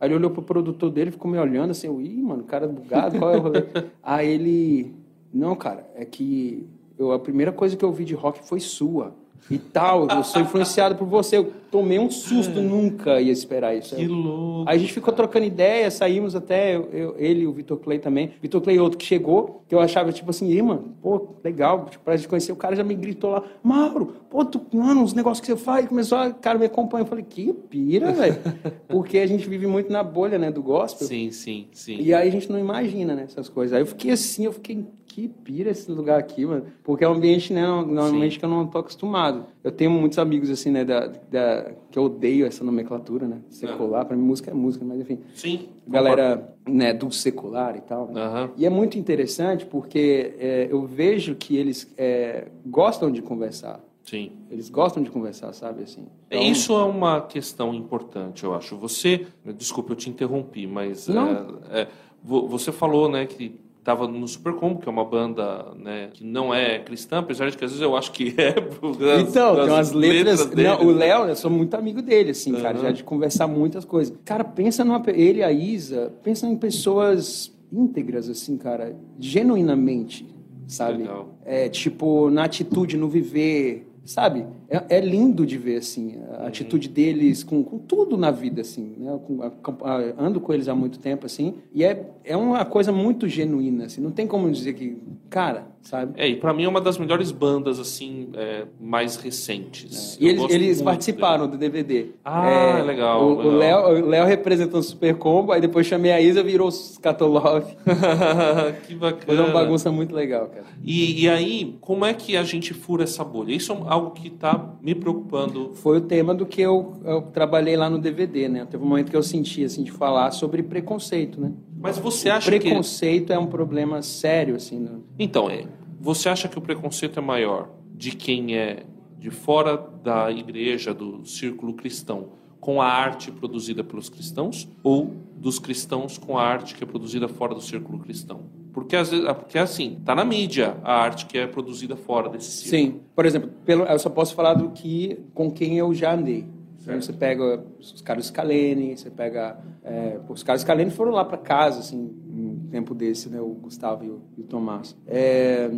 aí 0.00 0.08
ele 0.08 0.16
olhou 0.16 0.30
pro 0.30 0.42
produtor 0.42 0.90
dele, 0.90 1.10
ficou 1.10 1.30
me 1.30 1.38
olhando 1.38 1.70
assim, 1.70 1.86
eu, 1.86 2.00
ih, 2.00 2.22
mano, 2.22 2.44
cara 2.44 2.66
bugado, 2.66 3.18
qual 3.18 3.32
é 3.32 3.36
o 3.36 3.40
rolê? 3.40 3.64
aí 4.02 4.28
ele, 4.28 4.94
não, 5.32 5.54
cara, 5.54 5.88
é 5.94 6.04
que 6.04 6.66
eu, 6.98 7.12
a 7.12 7.18
primeira 7.18 7.52
coisa 7.52 7.76
que 7.76 7.84
eu 7.84 7.88
ouvi 7.88 8.04
de 8.04 8.14
rock 8.14 8.40
foi 8.46 8.58
sua 8.60 9.14
e 9.50 9.58
tal, 9.58 10.06
eu 10.08 10.22
sou 10.22 10.42
influenciado 10.42 10.94
por 10.94 11.06
você. 11.06 11.38
Eu 11.38 11.52
tomei 11.70 11.98
um 11.98 12.10
susto, 12.10 12.60
nunca 12.60 13.20
ia 13.20 13.32
esperar 13.32 13.74
isso. 13.76 13.94
Que 13.96 14.06
louco. 14.06 14.68
Aí 14.68 14.76
a 14.76 14.80
gente 14.80 14.92
ficou 14.92 15.12
trocando 15.12 15.46
ideia, 15.46 15.90
saímos 15.90 16.34
até, 16.34 16.76
eu, 16.76 17.14
ele 17.18 17.40
e 17.42 17.46
o 17.46 17.52
Vitor 17.52 17.78
Clay 17.78 17.98
também. 17.98 18.32
Vitor 18.42 18.60
Clay, 18.60 18.78
outro 18.78 18.98
que 18.98 19.04
chegou, 19.04 19.62
que 19.68 19.74
eu 19.74 19.80
achava 19.80 20.12
tipo 20.12 20.30
assim, 20.30 20.50
Ih, 20.50 20.62
mano, 20.62 20.94
pô, 21.02 21.28
legal, 21.42 21.86
tipo, 21.90 22.04
pra 22.04 22.16
gente 22.16 22.28
conhecer. 22.28 22.52
O 22.52 22.56
cara 22.56 22.76
já 22.76 22.84
me 22.84 22.94
gritou 22.94 23.30
lá, 23.30 23.42
Mauro, 23.62 24.14
pô, 24.28 24.44
tu, 24.44 24.60
mano, 24.72 25.02
uns 25.02 25.14
negócios 25.14 25.40
que 25.40 25.46
você 25.46 25.56
faz. 25.56 25.84
E 25.84 25.88
começou, 25.88 26.18
o 26.26 26.34
cara 26.34 26.58
me 26.58 26.66
acompanha. 26.66 27.02
Eu 27.02 27.08
falei, 27.08 27.24
que 27.28 27.52
pira, 27.52 28.12
velho. 28.12 28.36
Porque 28.88 29.18
a 29.18 29.26
gente 29.26 29.48
vive 29.48 29.66
muito 29.66 29.92
na 29.92 30.02
bolha, 30.02 30.38
né, 30.38 30.50
do 30.50 30.62
gospel. 30.62 31.06
Sim, 31.06 31.30
sim, 31.30 31.68
sim. 31.72 31.98
E 32.00 32.12
aí 32.12 32.28
a 32.28 32.32
gente 32.32 32.50
não 32.50 32.58
imagina, 32.58 33.14
né, 33.14 33.24
essas 33.24 33.48
coisas. 33.48 33.74
Aí 33.74 33.82
eu 33.82 33.86
fiquei 33.86 34.10
assim, 34.10 34.44
eu 34.44 34.52
fiquei 34.52 34.86
que 35.18 35.26
pira 35.26 35.70
esse 35.70 35.90
lugar 35.90 36.20
aqui, 36.20 36.46
mano. 36.46 36.66
Porque 36.84 37.02
é 37.02 37.08
um 37.08 37.14
ambiente, 37.14 37.52
né, 37.52 37.66
normalmente 37.66 38.34
Sim. 38.34 38.38
que 38.38 38.44
eu 38.44 38.48
não 38.48 38.66
tô 38.68 38.78
acostumado. 38.78 39.46
Eu 39.64 39.72
tenho 39.72 39.90
muitos 39.90 40.16
amigos, 40.18 40.48
assim, 40.48 40.70
né, 40.70 40.84
da, 40.84 41.08
da 41.08 41.72
que 41.90 41.98
eu 41.98 42.04
odeio 42.04 42.46
essa 42.46 42.62
nomenclatura, 42.62 43.26
né, 43.26 43.38
secular. 43.50 44.02
É. 44.02 44.04
Para 44.04 44.16
mim, 44.16 44.22
música 44.22 44.52
é 44.52 44.54
música, 44.54 44.84
mas 44.84 45.00
enfim. 45.00 45.18
Sim. 45.34 45.68
Galera, 45.88 46.54
né, 46.68 46.92
do 46.94 47.10
secular 47.10 47.76
e 47.76 47.80
tal. 47.80 48.06
Né? 48.08 48.24
Uhum. 48.24 48.50
E 48.56 48.64
é 48.64 48.70
muito 48.70 48.96
interessante 48.96 49.66
porque 49.66 50.34
é, 50.38 50.68
eu 50.70 50.86
vejo 50.86 51.34
que 51.34 51.56
eles 51.56 51.92
é, 51.98 52.46
gostam 52.64 53.10
de 53.10 53.20
conversar. 53.20 53.80
Sim. 54.04 54.30
Eles 54.50 54.70
gostam 54.70 55.02
de 55.02 55.10
conversar, 55.10 55.52
sabe 55.52 55.82
assim. 55.82 56.06
Então... 56.30 56.40
Isso 56.40 56.72
é 56.72 56.84
uma 56.84 57.20
questão 57.22 57.74
importante, 57.74 58.44
eu 58.44 58.54
acho. 58.54 58.76
Você, 58.76 59.26
desculpa, 59.56 59.92
eu 59.92 59.96
te 59.96 60.08
interrompi, 60.08 60.66
mas 60.66 61.08
Não. 61.08 61.58
É, 61.70 61.82
é 61.82 61.88
você 62.22 62.72
falou, 62.72 63.08
né, 63.08 63.26
que 63.26 63.60
estava 63.88 64.06
no 64.06 64.28
Super 64.28 64.52
Combo, 64.52 64.80
que 64.80 64.88
é 64.88 64.92
uma 64.92 65.04
banda 65.04 65.72
né, 65.76 66.10
que 66.12 66.22
não 66.22 66.52
é 66.52 66.78
cristã, 66.78 67.18
apesar 67.18 67.50
de 67.50 67.56
que 67.56 67.64
às 67.64 67.70
vezes 67.70 67.82
eu 67.82 67.96
acho 67.96 68.12
que 68.12 68.34
é. 68.36 68.52
Das, 68.52 69.28
então, 69.28 69.56
das 69.56 69.64
tem 69.64 69.74
umas 69.74 69.92
letras. 69.92 70.40
letras 70.40 70.46
dele, 70.46 70.68
não, 70.68 70.86
o 70.86 70.90
Léo, 70.90 71.24
eu 71.24 71.36
sou 71.36 71.50
muito 71.50 71.74
amigo 71.74 72.02
dele, 72.02 72.32
assim, 72.32 72.52
uhum. 72.52 72.60
cara, 72.60 72.78
já 72.78 72.90
de 72.90 73.02
conversar 73.02 73.46
muitas 73.46 73.84
coisas. 73.84 74.14
Cara, 74.24 74.44
pensa 74.44 74.84
numa. 74.84 75.02
Ele 75.08 75.38
e 75.38 75.42
a 75.42 75.50
Isa, 75.50 76.12
pensa 76.22 76.46
em 76.46 76.56
pessoas 76.56 77.56
íntegras, 77.72 78.28
assim, 78.28 78.58
cara, 78.58 78.94
genuinamente, 79.18 80.28
sabe? 80.66 80.98
Legal. 80.98 81.34
É, 81.44 81.68
tipo, 81.68 82.28
na 82.28 82.44
atitude, 82.44 82.96
no 82.96 83.08
viver, 83.08 83.86
sabe? 84.04 84.44
É, 84.70 84.98
é, 84.98 85.00
lindo 85.00 85.46
de 85.46 85.56
ver, 85.56 85.76
assim, 85.76 86.18
a 86.30 86.42
uhum. 86.42 86.46
atitude 86.46 86.88
deles 86.90 87.42
com, 87.42 87.64
com 87.64 87.78
tudo 87.78 88.18
na 88.18 88.30
vida, 88.30 88.60
assim, 88.60 88.96
né? 88.98 89.18
Com, 89.26 89.42
a, 89.42 89.50
a, 89.90 90.14
ando 90.18 90.40
com 90.40 90.52
eles 90.52 90.68
há 90.68 90.74
muito 90.74 90.98
tempo, 90.98 91.24
assim, 91.24 91.54
e 91.72 91.82
é, 91.82 92.10
é 92.22 92.36
uma 92.36 92.64
coisa 92.66 92.92
muito 92.92 93.26
genuína, 93.26 93.86
assim, 93.86 94.02
não 94.02 94.10
tem 94.10 94.26
como 94.26 94.50
dizer 94.50 94.74
que, 94.74 94.98
cara, 95.30 95.68
sabe? 95.80 96.12
É, 96.16 96.28
e 96.28 96.36
pra 96.36 96.52
mim 96.52 96.64
é 96.64 96.68
uma 96.68 96.82
das 96.82 96.98
melhores 96.98 97.30
bandas, 97.30 97.78
assim, 97.78 98.28
é, 98.34 98.66
mais 98.78 99.16
recentes. 99.16 100.18
É. 100.20 100.24
E 100.24 100.28
eles, 100.28 100.50
eles 100.50 100.82
participaram 100.82 101.46
dele. 101.46 101.56
do 101.56 101.58
DVD. 101.58 102.06
Ah, 102.22 102.50
é, 102.50 102.82
legal. 102.82 103.26
O 103.26 103.50
Léo 103.50 104.06
Léo 104.06 104.26
representou 104.26 104.80
o 104.80 104.82
Super 104.82 105.14
Combo, 105.14 105.52
aí 105.52 105.62
depois 105.62 105.86
chamei 105.86 106.12
a 106.12 106.20
Isa, 106.20 106.42
virou 106.42 106.68
Skatolov. 106.68 107.64
que 108.86 108.94
bacana. 108.94 109.24
Foi 109.24 109.36
uma 109.38 109.48
bagunça 109.48 109.90
muito 109.90 110.14
legal, 110.14 110.48
cara. 110.48 110.66
E, 110.84 111.24
e 111.24 111.28
aí, 111.28 111.76
como 111.80 112.04
é 112.04 112.12
que 112.12 112.36
a 112.36 112.42
gente 112.42 112.74
fura 112.74 113.04
essa 113.04 113.24
bolha? 113.24 113.54
Isso 113.54 113.72
é 113.72 113.76
algo 113.86 114.10
que 114.10 114.28
tá 114.28 114.57
me 114.82 114.94
preocupando. 114.94 115.72
Foi 115.74 115.98
o 115.98 116.00
tema 116.00 116.34
do 116.34 116.46
que 116.46 116.60
eu, 116.60 116.94
eu 117.04 117.22
trabalhei 117.22 117.76
lá 117.76 117.88
no 117.88 117.98
DVD, 117.98 118.48
né? 118.48 118.64
Teve 118.64 118.82
um 118.82 118.86
momento 118.86 119.10
que 119.10 119.16
eu 119.16 119.22
senti, 119.22 119.64
assim, 119.64 119.82
de 119.82 119.92
falar 119.92 120.30
sobre 120.30 120.62
preconceito, 120.62 121.40
né? 121.40 121.52
Mas 121.80 121.98
você 121.98 122.28
acha 122.28 122.50
que... 122.50 122.58
preconceito 122.58 123.32
é 123.32 123.38
um 123.38 123.46
problema 123.46 124.02
sério, 124.02 124.56
assim. 124.56 124.78
Né? 124.78 124.92
Então, 125.18 125.48
é, 125.48 125.64
você 126.00 126.28
acha 126.28 126.48
que 126.48 126.58
o 126.58 126.60
preconceito 126.60 127.18
é 127.18 127.22
maior 127.22 127.70
de 127.94 128.12
quem 128.12 128.56
é 128.56 128.84
de 129.18 129.30
fora 129.30 129.76
da 129.76 130.30
igreja, 130.30 130.94
do 130.94 131.24
círculo 131.26 131.74
cristão, 131.74 132.28
com 132.60 132.80
a 132.80 132.86
arte 132.86 133.30
produzida 133.30 133.82
pelos 133.82 134.08
cristãos, 134.08 134.68
ou 134.82 135.12
dos 135.36 135.58
cristãos 135.58 136.18
com 136.18 136.38
a 136.38 136.42
arte 136.42 136.74
que 136.74 136.84
é 136.84 136.86
produzida 136.86 137.28
fora 137.28 137.54
do 137.54 137.60
círculo 137.60 137.98
cristão? 137.98 138.57
Porque, 138.80 138.96
às 138.96 139.10
vezes, 139.10 139.26
porque 139.26 139.58
assim, 139.58 140.00
tá 140.04 140.14
na 140.14 140.24
mídia 140.24 140.76
a 140.82 140.94
arte 140.94 141.26
que 141.26 141.36
é 141.36 141.46
produzida 141.46 141.96
fora 141.96 142.28
desse 142.28 142.50
círculo. 142.50 142.92
Sim. 142.92 143.00
Por 143.14 143.26
exemplo, 143.26 143.50
pelo, 143.64 143.84
eu 143.84 143.98
só 143.98 144.08
posso 144.08 144.34
falar 144.34 144.54
do 144.54 144.70
que 144.70 145.20
com 145.34 145.50
quem 145.50 145.78
eu 145.78 145.92
já 145.92 146.14
andei. 146.14 146.46
Certo. 146.78 147.04
Você 147.04 147.12
pega 147.12 147.64
os 147.78 148.00
caras 148.02 148.26
Scalene, 148.26 148.96
você 148.96 149.10
pega... 149.10 149.58
É, 149.82 150.18
os 150.28 150.42
caras 150.42 150.62
Scalene 150.62 150.90
foram 150.90 151.12
lá 151.12 151.24
para 151.24 151.36
casa, 151.36 151.80
assim, 151.80 151.98
um 151.98 152.68
tempo 152.70 152.94
desse, 152.94 153.28
né? 153.28 153.40
O 153.40 153.48
Gustavo 153.48 154.04
e 154.04 154.10
o, 154.10 154.22
e 154.36 154.40
o 154.42 154.44
Tomás. 154.44 154.96
É, 155.06 155.70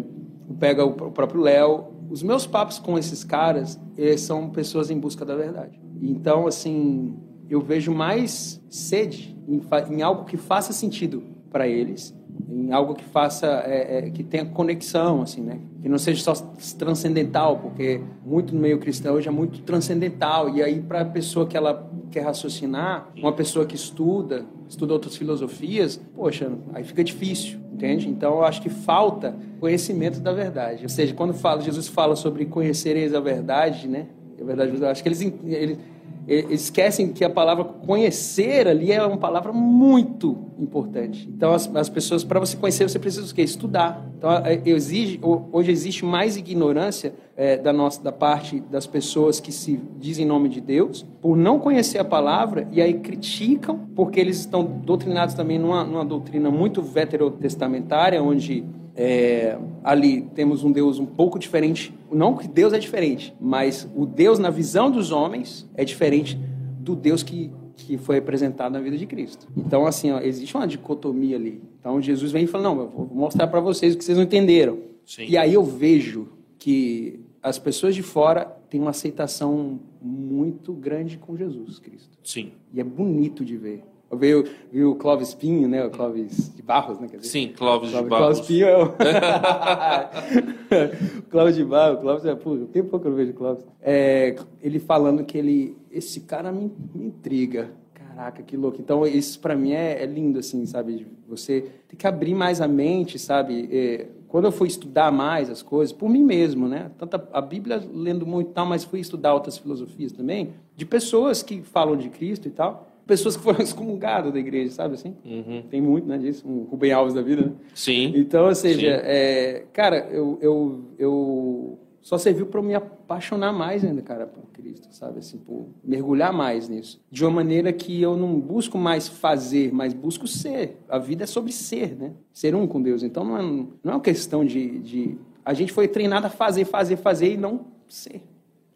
pega 0.59 0.85
o, 0.85 0.91
o 0.91 1.11
próprio 1.11 1.41
Léo. 1.41 1.87
Os 2.11 2.23
meus 2.23 2.47
papos 2.47 2.79
com 2.79 2.99
esses 2.99 3.25
caras 3.25 3.81
são 4.19 4.51
pessoas 4.51 4.91
em 4.91 4.99
busca 4.99 5.25
da 5.25 5.35
verdade. 5.35 5.81
Então, 6.03 6.47
assim, 6.47 7.17
eu 7.49 7.61
vejo 7.61 7.93
mais 7.93 8.63
sede 8.69 9.37
em, 9.49 9.61
em 9.95 10.03
algo 10.03 10.25
que 10.25 10.37
faça 10.37 10.73
sentido 10.73 11.23
para 11.51 11.67
eles 11.69 12.15
em 12.49 12.73
algo 12.73 12.95
que 12.95 13.05
faça, 13.05 13.47
é, 13.67 13.99
é, 13.99 14.11
que 14.11 14.25
tenha 14.25 14.45
conexão, 14.45 15.23
assim, 15.23 15.41
né? 15.41 15.59
Que 15.81 15.89
não 15.89 15.99
seja 15.99 16.23
só 16.23 16.35
transcendental, 16.79 17.59
porque 17.59 18.01
muito 18.25 18.55
no 18.55 18.61
meio 18.61 18.79
cristão 18.79 19.15
hoje 19.15 19.29
é 19.29 19.31
muito 19.31 19.61
transcendental. 19.63 20.49
E 20.55 20.63
aí, 20.63 20.81
para 20.81 21.03
a 21.03 21.05
pessoa 21.05 21.47
que 21.47 21.57
ela 21.57 21.89
quer 22.11 22.21
raciocinar, 22.21 23.09
uma 23.17 23.33
pessoa 23.33 23.65
que 23.65 23.77
estuda, 23.77 24.45
estuda 24.69 24.93
outras 24.93 25.17
filosofias, 25.17 26.01
poxa, 26.15 26.51
aí 26.73 26.83
fica 26.83 27.05
difícil, 27.05 27.61
entende? 27.73 28.09
Então, 28.09 28.35
eu 28.35 28.45
acho 28.45 28.61
que 28.61 28.69
falta 28.69 29.37
conhecimento 29.61 30.21
da 30.21 30.33
verdade. 30.33 30.83
Ou 30.83 30.89
seja, 30.89 31.15
quando 31.15 31.33
fala, 31.33 31.61
Jesus 31.61 31.87
fala 31.89 32.17
sobre 32.17 32.47
conhecereis 32.47 33.15
a 33.15 33.21
verdade, 33.21 33.87
né? 33.87 34.07
A 34.41 34.45
verdade, 34.45 34.75
eu 34.75 34.89
acho 34.89 35.03
que 35.03 35.09
eles, 35.09 35.21
eles 35.21 35.79
esquecem 36.27 37.13
que 37.13 37.25
a 37.25 37.31
palavra 37.31 37.65
conhecer 37.65 38.69
ali 38.69 38.93
é 38.93 39.05
uma 39.05 39.17
palavra 39.17 39.53
muito 39.53 40.51
importante. 40.59 41.29
Então, 41.29 41.53
as, 41.53 41.75
as 41.75 41.89
pessoas, 41.89 42.23
para 42.23 42.39
você 42.39 42.57
conhecer, 42.57 42.89
você 42.89 42.99
precisa 42.99 43.31
o 43.31 43.35
quê? 43.35 43.43
Estudar. 43.43 44.07
Então, 44.17 44.31
é, 44.31 44.61
exige, 44.65 45.19
hoje 45.23 45.71
existe 45.71 46.05
mais 46.05 46.37
ignorância 46.37 47.15
é, 47.37 47.57
da, 47.57 47.73
nossa, 47.73 48.03
da 48.03 48.13
parte 48.13 48.61
das 48.61 48.87
pessoas 48.87 49.41
que 49.41 49.51
se 49.51 49.81
dizem 49.99 50.25
em 50.25 50.29
nome 50.29 50.49
de 50.49 50.61
Deus, 50.61 51.07
por 51.21 51.37
não 51.37 51.59
conhecer 51.59 51.99
a 51.99 52.05
palavra 52.05 52.69
e 52.71 52.81
aí 52.81 52.95
criticam, 52.95 53.89
porque 53.97 54.21
eles 54.21 54.39
estão 54.39 54.63
doutrinados 54.63 55.35
também 55.35 55.59
numa, 55.59 55.83
numa 55.83 56.05
doutrina 56.05 56.51
muito 56.51 56.83
veterotestamentária, 56.83 58.23
onde 58.23 58.65
é, 58.97 59.57
ali 59.83 60.23
temos 60.35 60.65
um 60.65 60.73
Deus 60.73 60.99
um 60.99 61.07
pouco 61.07 61.39
diferente. 61.39 61.95
Não 62.11 62.37
que 62.37 62.49
Deus 62.49 62.73
é 62.73 62.79
diferente, 62.79 63.35
mas 63.41 63.89
o 63.95 64.05
Deus 64.05 64.39
na 64.39 64.51
visão 64.51 64.91
dos 64.91 65.13
homens 65.13 65.69
é 65.75 65.85
diferente 65.85 66.39
do 66.81 66.97
Deus 66.97 67.23
que, 67.23 67.51
que 67.77 67.97
foi 67.97 68.19
apresentado 68.19 68.73
na 68.73 68.81
vida 68.81 68.97
de 68.97 69.07
Cristo. 69.07 69.47
Então, 69.57 69.87
assim, 69.87 70.11
ó, 70.11 70.21
existe 70.21 70.55
uma 70.55 70.67
dicotomia 70.67 71.37
ali. 71.37 71.63
Então, 71.79 72.01
Jesus 72.01 72.33
vem 72.33 72.45
e 72.45 72.47
fala: 72.47 72.65
Não, 72.65 72.81
eu 72.81 72.89
vou 72.89 73.11
mostrar 73.13 73.47
para 73.47 73.61
vocês 73.61 73.95
o 73.95 73.99
que 73.99 74.05
vocês 74.05 74.17
não 74.19 74.25
entenderam. 74.25 74.79
Sim. 75.05 75.27
E 75.29 75.37
aí 75.37 75.55
eu 75.55 75.63
vejo 75.63 76.29
que 76.59 77.21
as 77.43 77.59
pessoas 77.59 77.95
de 77.95 78.03
fora 78.03 78.45
têm 78.69 78.81
uma 78.81 78.91
aceitação 78.91 79.81
muito 80.01 80.73
grande 80.73 81.17
com 81.19 81.37
Jesus 81.37 81.79
Cristo. 81.79 82.19
Sim. 82.23 82.53
E 82.73 82.81
é 82.81 82.85
bonito 82.85 83.45
de 83.45 83.57
ver. 83.57 83.83
Vi, 84.13 84.43
vi 84.73 84.85
o 84.85 84.97
Clóvis 84.97 85.33
Pinho, 85.35 85.69
né? 85.69 85.85
O 85.85 85.91
Clóvis 85.91 86.53
de 86.55 86.63
Barros, 86.63 86.99
né? 86.99 87.09
Sim, 87.21 87.53
Clóvis, 87.57 87.91
Clóvis 87.91 88.05
de 88.05 88.11
Barros. 88.11 88.41
Clóvis 88.41 88.41
Pinho 88.41 88.67
é 88.67 88.83
o... 88.83 88.91
Clóvis 91.31 91.55
de 91.55 91.65
Barros. 91.65 92.01
Clóvis 92.01 92.25
é... 92.25 92.35
Pô, 92.35 92.57
tem 92.73 92.83
pouco 92.83 93.01
que 93.01 93.07
eu 93.07 93.11
não 93.11 93.17
vejo 93.17 93.33
Clóvis. 93.35 93.65
É, 93.81 94.35
ele 94.61 94.81
falando 94.81 95.25
que 95.25 95.39
ele... 95.39 95.77
Esse 95.93 96.23
cara 96.23 96.51
me, 96.51 96.73
me 96.93 97.07
intriga. 97.07 97.71
Caraca, 97.95 98.43
que 98.43 98.57
louco. 98.57 98.79
Então, 98.81 99.07
isso 99.07 99.39
para 99.39 99.55
mim 99.55 99.71
é, 99.73 100.03
é, 100.03 100.07
lindo, 100.07 100.41
assim, 100.41 100.67
sabe? 100.67 101.07
Você 101.29 101.71
tem 101.89 101.97
que 101.97 102.07
abrir 102.07 102.35
mais 102.35 102.61
a 102.61 102.67
mente, 102.67 103.17
sabe? 103.17 103.69
É, 103.71 104.09
quando 104.27 104.47
eu 104.47 104.53
fui 104.53 104.67
estudar 104.67 105.13
mais 105.13 105.49
as 105.49 105.63
coisas, 105.63 105.93
por 105.93 106.09
mim 106.09 106.25
mesmo, 106.25 106.67
né? 106.67 106.91
Tanto 106.99 107.15
a, 107.15 107.39
a 107.39 107.41
Bíblia 107.41 107.81
lendo 107.95 108.27
muito 108.27 108.51
e 108.51 108.55
tal, 108.55 108.67
mas 108.67 108.83
fui 108.83 108.99
estudar 108.99 109.35
outras 109.35 109.57
filosofias 109.57 110.11
também, 110.11 110.53
de 110.77 110.85
pessoas 110.85 111.45
que 111.45 111.63
falam 111.63 111.97
de 111.97 112.09
Cristo 112.09 112.49
e 112.49 112.51
tal 112.51 112.90
pessoas 113.07 113.37
que 113.37 113.43
foram 113.43 113.61
excomungadas 113.63 114.33
da 114.33 114.39
igreja, 114.39 114.71
sabe 114.73 114.95
assim? 114.95 115.15
Uhum. 115.25 115.63
Tem 115.71 115.81
muito, 115.81 116.07
né, 116.07 116.19
disso, 116.19 116.47
um 116.49 116.65
Rubem 116.65 116.93
Alves 116.93 117.15
da 117.15 117.23
vida, 117.23 117.43
né? 117.43 117.53
Sim. 117.75 118.13
Então, 118.17 118.47
ou 118.47 118.55
seja, 118.55 119.01
é, 119.05 119.65
cara, 119.73 120.09
eu, 120.11 120.39
eu, 120.41 120.85
eu 120.99 121.79
só 122.01 122.17
serviu 122.17 122.47
para 122.47 122.63
me 122.63 122.75
apaixonar 122.75 123.53
mais 123.53 123.85
ainda, 123.85 124.01
cara, 124.03 124.27
por 124.27 124.45
Cristo, 124.53 124.89
sabe? 124.91 125.19
Assim, 125.19 125.39
por 125.39 125.69
mergulhar 125.85 126.33
mais 126.33 126.69
nisso. 126.69 127.01
De 127.11 127.25
uma 127.25 127.31
maneira 127.31 127.73
que 127.73 128.01
eu 128.01 128.17
não 128.17 128.41
busco 128.41 128.79
mais 128.79 129.09
fazer, 129.09 129.73
mas 129.73 129.93
busco 129.93 130.27
ser. 130.27 130.79
A 130.89 130.99
vida 130.99 131.25
é 131.25 131.27
sobre 131.27 131.53
ser, 131.53 131.97
né? 131.97 132.13
Ser 132.33 132.55
um 132.55 132.67
com 132.67 132.81
Deus. 132.81 133.03
Então, 133.03 133.25
não 133.25 133.37
é, 133.37 133.43
não 133.43 133.69
é 133.85 133.91
uma 133.91 134.01
questão 134.01 134.45
de, 134.45 134.79
de... 134.79 135.19
A 135.45 135.53
gente 135.53 135.73
foi 135.73 135.89
treinado 135.89 136.27
a 136.27 136.31
fazer, 136.31 136.65
fazer, 136.65 136.97
fazer 136.97 137.33
e 137.33 137.37
não 137.37 137.67
ser. 137.89 138.23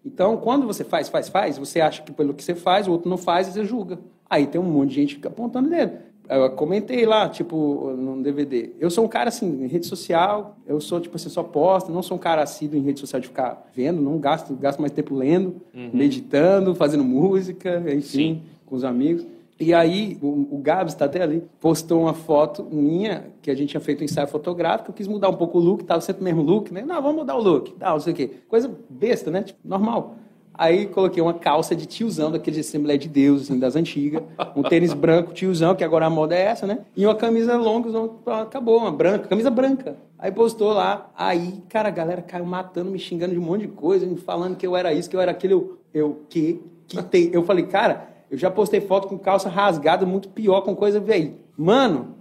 Então, 0.05 0.37
quando 0.37 0.67
você 0.67 0.85
faz, 0.85 1.09
faz, 1.09 1.29
faz, 1.29 1.57
você 1.57 1.81
acha 1.81 2.03
que 2.03 2.13
pelo 2.13 2.35
que 2.35 2.45
você 2.45 2.55
faz, 2.55 2.87
o 2.87 2.93
outro 2.93 3.09
não 3.09 3.17
faz 3.17 3.49
e 3.49 3.53
você 3.53 3.65
julga. 3.65 3.99
Aí 4.29 4.47
tem 4.47 4.61
um 4.61 4.65
monte 4.65 4.91
de 4.91 4.95
gente 4.97 5.27
apontando 5.27 5.71
dedo. 5.71 5.99
Eu 6.29 6.51
comentei 6.53 7.05
lá, 7.05 7.29
tipo, 7.29 7.93
no 7.97 8.23
DVD. 8.23 8.71
Eu 8.81 8.91
sou 8.91 9.05
um 9.05 9.09
cara, 9.09 9.29
assim, 9.29 9.65
em 9.65 9.67
rede 9.67 9.87
social, 9.87 10.57
eu 10.67 10.81
sou, 10.81 10.99
tipo 10.99 11.17
assim, 11.17 11.29
só 11.29 11.43
posto, 11.43 11.93
não 11.93 12.03
sou 12.03 12.17
um 12.17 12.21
cara 12.21 12.43
assíduo 12.43 12.79
em 12.79 12.83
rede 12.83 13.01
social 13.01 13.21
de 13.21 13.29
ficar 13.29 13.71
vendo, 13.75 14.01
não 14.01 14.19
gasto, 14.19 14.55
gasto 14.55 14.81
mais 14.81 14.93
tempo 14.93 15.15
lendo, 15.15 15.61
uhum. 15.75 15.91
meditando, 15.93 16.75
fazendo 16.75 17.05
música, 17.05 17.83
enfim, 17.89 18.01
Sim. 18.01 18.43
com 18.65 18.75
os 18.75 18.85
amigos. 18.85 19.27
E 19.59 19.73
aí, 19.73 20.19
o, 20.21 20.57
o 20.57 20.59
Gabs 20.59 20.93
está 20.93 21.05
até 21.05 21.23
ali, 21.23 21.43
postou 21.61 22.03
uma 22.03 22.15
foto 22.15 22.67
minha, 22.71 23.27
que 23.41 23.51
a 23.51 23.55
gente 23.55 23.71
tinha 23.71 23.81
feito 23.81 24.01
um 24.01 24.05
ensaio 24.05 24.27
fotográfico, 24.27 24.91
eu 24.91 24.95
quis 24.95 25.07
mudar 25.07 25.29
um 25.29 25.35
pouco 25.35 25.59
o 25.59 25.61
look, 25.61 25.85
tava 25.85 26.01
sempre 26.01 26.23
o 26.23 26.25
mesmo 26.25 26.43
look, 26.43 26.73
né? 26.73 26.83
Não, 26.85 27.01
vamos 27.01 27.19
mudar 27.19 27.37
o 27.37 27.43
look, 27.43 27.73
tal, 27.73 27.95
não 27.95 28.01
sei 28.01 28.13
o 28.13 28.17
quê. 28.17 28.31
Coisa 28.49 28.71
besta, 28.91 29.31
né? 29.31 29.43
Tipo, 29.43 29.61
normal. 29.65 30.17
Aí 30.57 30.87
coloquei 30.87 31.21
uma 31.21 31.35
calça 31.35 31.75
de 31.75 31.85
tiozão, 31.85 32.31
daquele 32.31 32.55
de 32.55 32.61
Assembleia 32.61 32.97
de 32.99 33.09
Deus, 33.09 33.43
assim, 33.43 33.59
das 33.59 33.75
antigas. 33.75 34.23
Um 34.55 34.63
tênis 34.63 34.93
branco, 34.95 35.33
tiozão, 35.33 35.75
que 35.75 35.83
agora 35.83 36.07
a 36.07 36.11
moda 36.11 36.35
é 36.35 36.43
essa, 36.43 36.65
né? 36.65 36.79
E 36.97 37.05
uma 37.05 37.15
camisa 37.15 37.57
longa, 37.57 37.91
acabou, 38.41 38.79
uma 38.79 38.93
branca, 38.93 39.27
camisa 39.27 39.51
branca. 39.51 39.97
Aí 40.17 40.31
postou 40.31 40.73
lá. 40.73 41.11
Aí, 41.17 41.61
cara, 41.69 41.89
a 41.89 41.93
galera 41.93 42.23
caiu 42.23 42.47
matando, 42.47 42.91
me 42.91 43.01
xingando 43.01 43.33
de 43.35 43.39
um 43.39 43.43
monte 43.43 43.63
de 43.63 43.69
coisa, 43.69 44.07
falando 44.25 44.57
que 44.57 44.67
eu 44.67 44.77
era 44.77 44.93
isso, 44.93 45.11
que 45.11 45.17
eu 45.17 45.21
era 45.21 45.33
aquilo. 45.33 45.79
Eu, 45.93 46.03
eu 46.03 46.21
que, 46.29 46.63
que 46.87 47.03
tem? 47.03 47.31
Eu 47.33 47.43
falei, 47.43 47.67
cara, 47.67 48.14
eu 48.35 48.39
já 48.39 48.51
postei 48.51 48.81
foto 48.81 49.07
com 49.07 49.17
calça 49.17 49.49
rasgada, 49.49 50.05
muito 50.05 50.29
pior, 50.29 50.63
com 50.63 50.75
coisa, 50.75 50.99
velho. 50.99 51.37
Mano, 51.57 52.17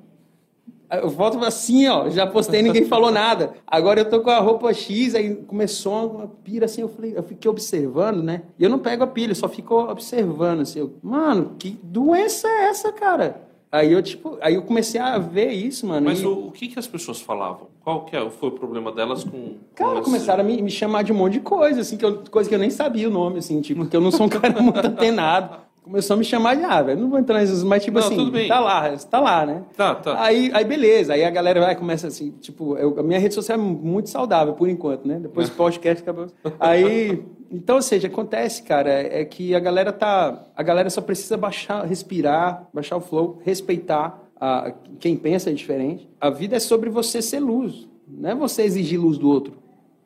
eu 0.91 1.09
volto 1.09 1.43
assim, 1.43 1.87
ó, 1.87 2.07
já 2.07 2.27
postei 2.27 2.61
ninguém 2.61 2.85
falou 2.85 3.11
nada. 3.11 3.53
Agora 3.65 3.99
eu 4.01 4.09
tô 4.09 4.21
com 4.21 4.29
a 4.29 4.39
roupa 4.39 4.71
X, 4.73 5.15
aí 5.15 5.35
começou 5.35 6.11
uma 6.11 6.27
pira 6.27 6.65
assim, 6.65 6.81
eu 6.81 6.89
falei, 6.89 7.13
eu 7.17 7.23
fiquei 7.23 7.49
observando, 7.49 8.21
né? 8.21 8.43
E 8.59 8.63
eu 8.63 8.69
não 8.69 8.77
pego 8.77 9.03
a 9.03 9.07
pilha, 9.07 9.31
eu 9.31 9.35
só 9.35 9.49
fico 9.49 9.75
observando 9.75 10.61
assim. 10.61 10.79
Eu, 10.79 10.93
Mano, 11.01 11.55
que 11.57 11.79
doença 11.81 12.47
é 12.47 12.65
essa, 12.65 12.91
cara? 12.91 13.41
Aí 13.71 13.91
eu, 13.91 14.03
tipo, 14.03 14.37
aí 14.39 14.53
eu 14.53 14.61
comecei 14.61 15.01
a 15.01 15.17
ver 15.17 15.51
isso, 15.51 15.87
mano. 15.87 16.05
Mas 16.05 16.21
e... 16.21 16.27
o, 16.27 16.45
o 16.45 16.51
que, 16.51 16.67
que 16.67 16.77
as 16.77 16.85
pessoas 16.85 17.19
falavam? 17.19 17.69
Qual 17.83 18.05
que 18.05 18.15
é, 18.15 18.29
foi 18.29 18.49
o 18.49 18.51
problema 18.51 18.91
delas 18.91 19.23
com. 19.23 19.55
Cara, 19.73 19.95
com 19.95 20.03
começaram 20.03 20.41
a 20.41 20.43
me, 20.43 20.61
me, 20.61 20.69
chamar 20.69 21.01
de 21.01 21.11
um 21.11 21.15
monte 21.15 21.33
de 21.33 21.39
coisa, 21.39 21.81
assim, 21.81 21.97
que 21.97 22.05
eu, 22.05 22.19
coisa 22.29 22.47
que 22.47 22.53
eu 22.53 22.59
nem 22.59 22.69
sabia 22.69 23.07
o 23.07 23.11
nome, 23.11 23.39
assim, 23.39 23.59
tipo, 23.61 23.81
porque 23.81 23.97
eu 23.97 24.01
não 24.01 24.11
sou 24.11 24.27
um 24.27 24.29
cara 24.29 24.61
muito 24.61 24.77
antenado. 24.77 25.57
Começou 25.83 26.13
a 26.13 26.17
me 26.17 26.23
chamar 26.23 26.55
de, 26.55 26.63
ah, 26.63 26.81
velho, 26.81 27.01
não 27.01 27.09
vou 27.09 27.19
entrar 27.19 27.39
nesses, 27.39 27.61
mas 27.61 27.83
tipo 27.83 27.99
não, 27.99 28.07
assim, 28.07 28.47
tá 28.47 28.59
lá, 28.59 28.97
tá 28.97 29.19
lá, 29.19 29.45
né? 29.45 29.63
Tá, 29.75 29.93
tá. 29.95 30.23
Aí, 30.23 30.49
aí 30.53 30.63
beleza, 30.63 31.13
aí 31.13 31.25
a 31.25 31.29
galera 31.29 31.59
vai 31.59 31.75
começa 31.75 32.07
assim, 32.07 32.31
tipo, 32.39 32.77
eu, 32.77 32.97
a 32.97 33.03
minha 33.03 33.19
rede 33.19 33.33
social 33.33 33.59
é 33.59 33.61
muito 33.61 34.09
saudável 34.09 34.53
por 34.53 34.69
enquanto, 34.69 35.05
né? 35.05 35.19
Depois 35.19 35.49
o 35.49 35.51
podcast 35.51 36.01
acabou. 36.01 36.27
Aí, 36.57 37.21
então, 37.51 37.75
ou 37.75 37.81
seja, 37.81 38.07
acontece, 38.07 38.63
cara, 38.63 38.89
é 38.89 39.25
que 39.25 39.53
a 39.53 39.59
galera 39.59 39.91
tá, 39.91 40.45
a 40.55 40.63
galera 40.63 40.89
só 40.89 41.01
precisa 41.01 41.35
baixar, 41.35 41.85
respirar, 41.85 42.65
baixar 42.73 42.95
o 42.95 43.01
flow, 43.01 43.41
respeitar 43.43 44.21
a, 44.39 44.73
quem 44.99 45.17
pensa 45.17 45.49
é 45.49 45.53
diferente. 45.53 46.09
A 46.19 46.29
vida 46.29 46.55
é 46.55 46.59
sobre 46.59 46.89
você 46.89 47.21
ser 47.21 47.39
luz, 47.39 47.89
não 48.07 48.29
é 48.29 48.35
você 48.35 48.61
exigir 48.61 48.99
luz 48.99 49.17
do 49.17 49.29
outro. 49.29 49.61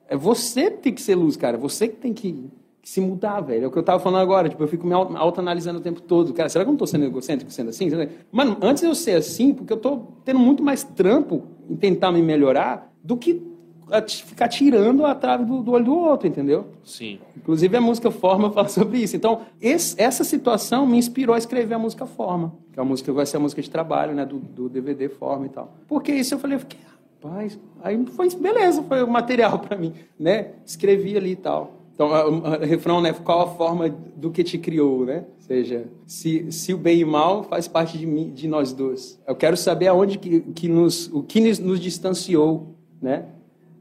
É 0.10 0.16
você 0.16 0.72
que 0.72 0.78
tem 0.78 0.94
que 0.94 1.02
ser 1.02 1.16
luz, 1.16 1.36
cara. 1.36 1.58
Você 1.58 1.88
que 1.88 1.98
tem 1.98 2.14
que 2.14 2.50
se 2.88 3.02
mudar, 3.02 3.42
velho. 3.42 3.66
É 3.66 3.68
o 3.68 3.72
que 3.72 3.78
eu 3.78 3.84
tava 3.84 4.00
falando 4.00 4.22
agora. 4.22 4.48
Tipo, 4.48 4.64
eu 4.64 4.68
fico 4.70 4.88
me 4.88 4.94
autoanalisando 4.94 5.80
o 5.80 5.82
tempo 5.82 6.00
todo. 6.00 6.34
Cara, 6.34 6.48
será 6.48 6.64
que 6.64 6.70
eu 6.70 6.72
não 6.72 6.78
tô 6.78 6.88
sendo 6.88 7.04
egocêntrico 7.04 7.52
sendo 7.52 7.70
assim? 7.70 7.90
Mano, 8.32 8.56
antes 8.62 8.82
eu 8.82 8.96
ser 8.96 9.18
assim, 9.18 9.54
porque 9.54 9.74
eu 9.74 9.78
tô 9.78 10.04
tendo 10.24 10.40
muito 10.40 10.64
mais 10.64 10.86
trampo 10.86 11.44
em 11.70 11.76
tentar 11.76 12.14
me 12.14 12.22
melhorar 12.22 12.90
do 13.04 13.18
que 13.18 13.46
ficar 14.26 14.48
tirando 14.48 15.06
a 15.06 15.14
trave 15.14 15.44
do, 15.44 15.62
do 15.62 15.72
olho 15.74 15.84
do 15.84 15.98
outro, 15.98 16.30
entendeu? 16.30 16.68
Sim. 16.82 17.20
Inclusive 17.36 17.76
a 17.76 17.82
música 17.82 18.10
Forma 18.10 18.52
fala 18.56 18.70
sobre 18.70 19.00
isso. 19.00 19.18
Então, 19.18 19.42
esse, 19.60 20.02
essa 20.02 20.24
situação 20.24 20.88
me 20.88 20.98
inspirou 20.98 21.36
a 21.36 21.38
escrever 21.38 21.76
a 21.76 21.80
música 21.80 22.06
Forma, 22.06 22.56
que 22.72 22.80
é 22.80 22.82
a 22.82 22.86
música 22.86 23.12
vai 23.12 23.26
ser 23.26 23.36
a 23.36 23.42
música 23.42 23.62
de 23.62 23.70
trabalho, 23.70 24.16
né, 24.16 24.26
do, 24.26 24.40
do 24.40 24.70
DVD 24.70 25.10
Forma 25.10 25.46
e 25.46 25.50
tal. 25.50 25.74
Porque 25.90 26.14
isso 26.14 26.36
eu 26.36 26.40
falei, 26.40 26.56
eu 26.56 26.62
fiquei, 26.62 26.80
rapaz, 27.22 27.60
aí 27.84 28.02
foi 28.06 28.30
beleza, 28.30 28.82
foi 28.84 29.04
o 29.04 29.10
material 29.10 29.60
para 29.60 29.76
mim, 29.76 29.94
né? 30.18 30.52
Escrevi 30.66 31.18
ali 31.18 31.32
e 31.32 31.36
tal. 31.36 31.77
Então, 31.98 32.10
o 32.12 32.60
refrão, 32.60 33.02
né? 33.02 33.12
Qual 33.12 33.42
a 33.42 33.48
forma 33.48 33.90
do 33.90 34.30
que 34.30 34.44
te 34.44 34.60
criou, 34.60 35.04
né? 35.04 35.26
Ou 35.36 35.42
seja, 35.42 35.86
se, 36.06 36.52
se 36.52 36.72
o 36.72 36.78
bem 36.78 37.00
e 37.00 37.04
o 37.04 37.08
mal 37.08 37.42
faz 37.42 37.68
parte 37.68 37.98
de, 37.98 38.06
mim, 38.06 38.30
de 38.30 38.48
nós 38.48 38.72
dois. 38.72 39.20
Eu 39.28 39.36
quero 39.36 39.58
saber 39.58 39.88
aonde 39.88 40.20
que, 40.20 40.42
que 40.42 40.68
nos, 40.68 41.12
o 41.12 41.24
que 41.24 41.42
nos, 41.42 41.58
nos 41.58 41.80
distanciou, 41.80 42.76
né? 43.02 43.26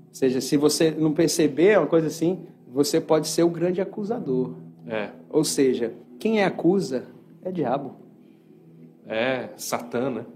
Ou 0.09 0.15
seja, 0.15 0.41
se 0.41 0.57
você 0.57 0.91
não 0.93 1.13
perceber 1.13 1.77
uma 1.77 1.87
coisa 1.87 2.07
assim, 2.07 2.39
você 2.67 3.03
pode 3.03 3.29
ser 3.29 3.43
o 3.43 3.51
grande 3.51 3.83
acusador. 3.83 4.55
É. 4.89 5.11
Ou 5.29 5.45
seja, 5.45 5.93
quem 6.19 6.41
é 6.41 6.47
acusa 6.47 7.05
é 7.45 7.53
diabo. 7.53 7.97
É, 9.07 9.51
Satã, 9.59 10.09
né? 10.09 10.27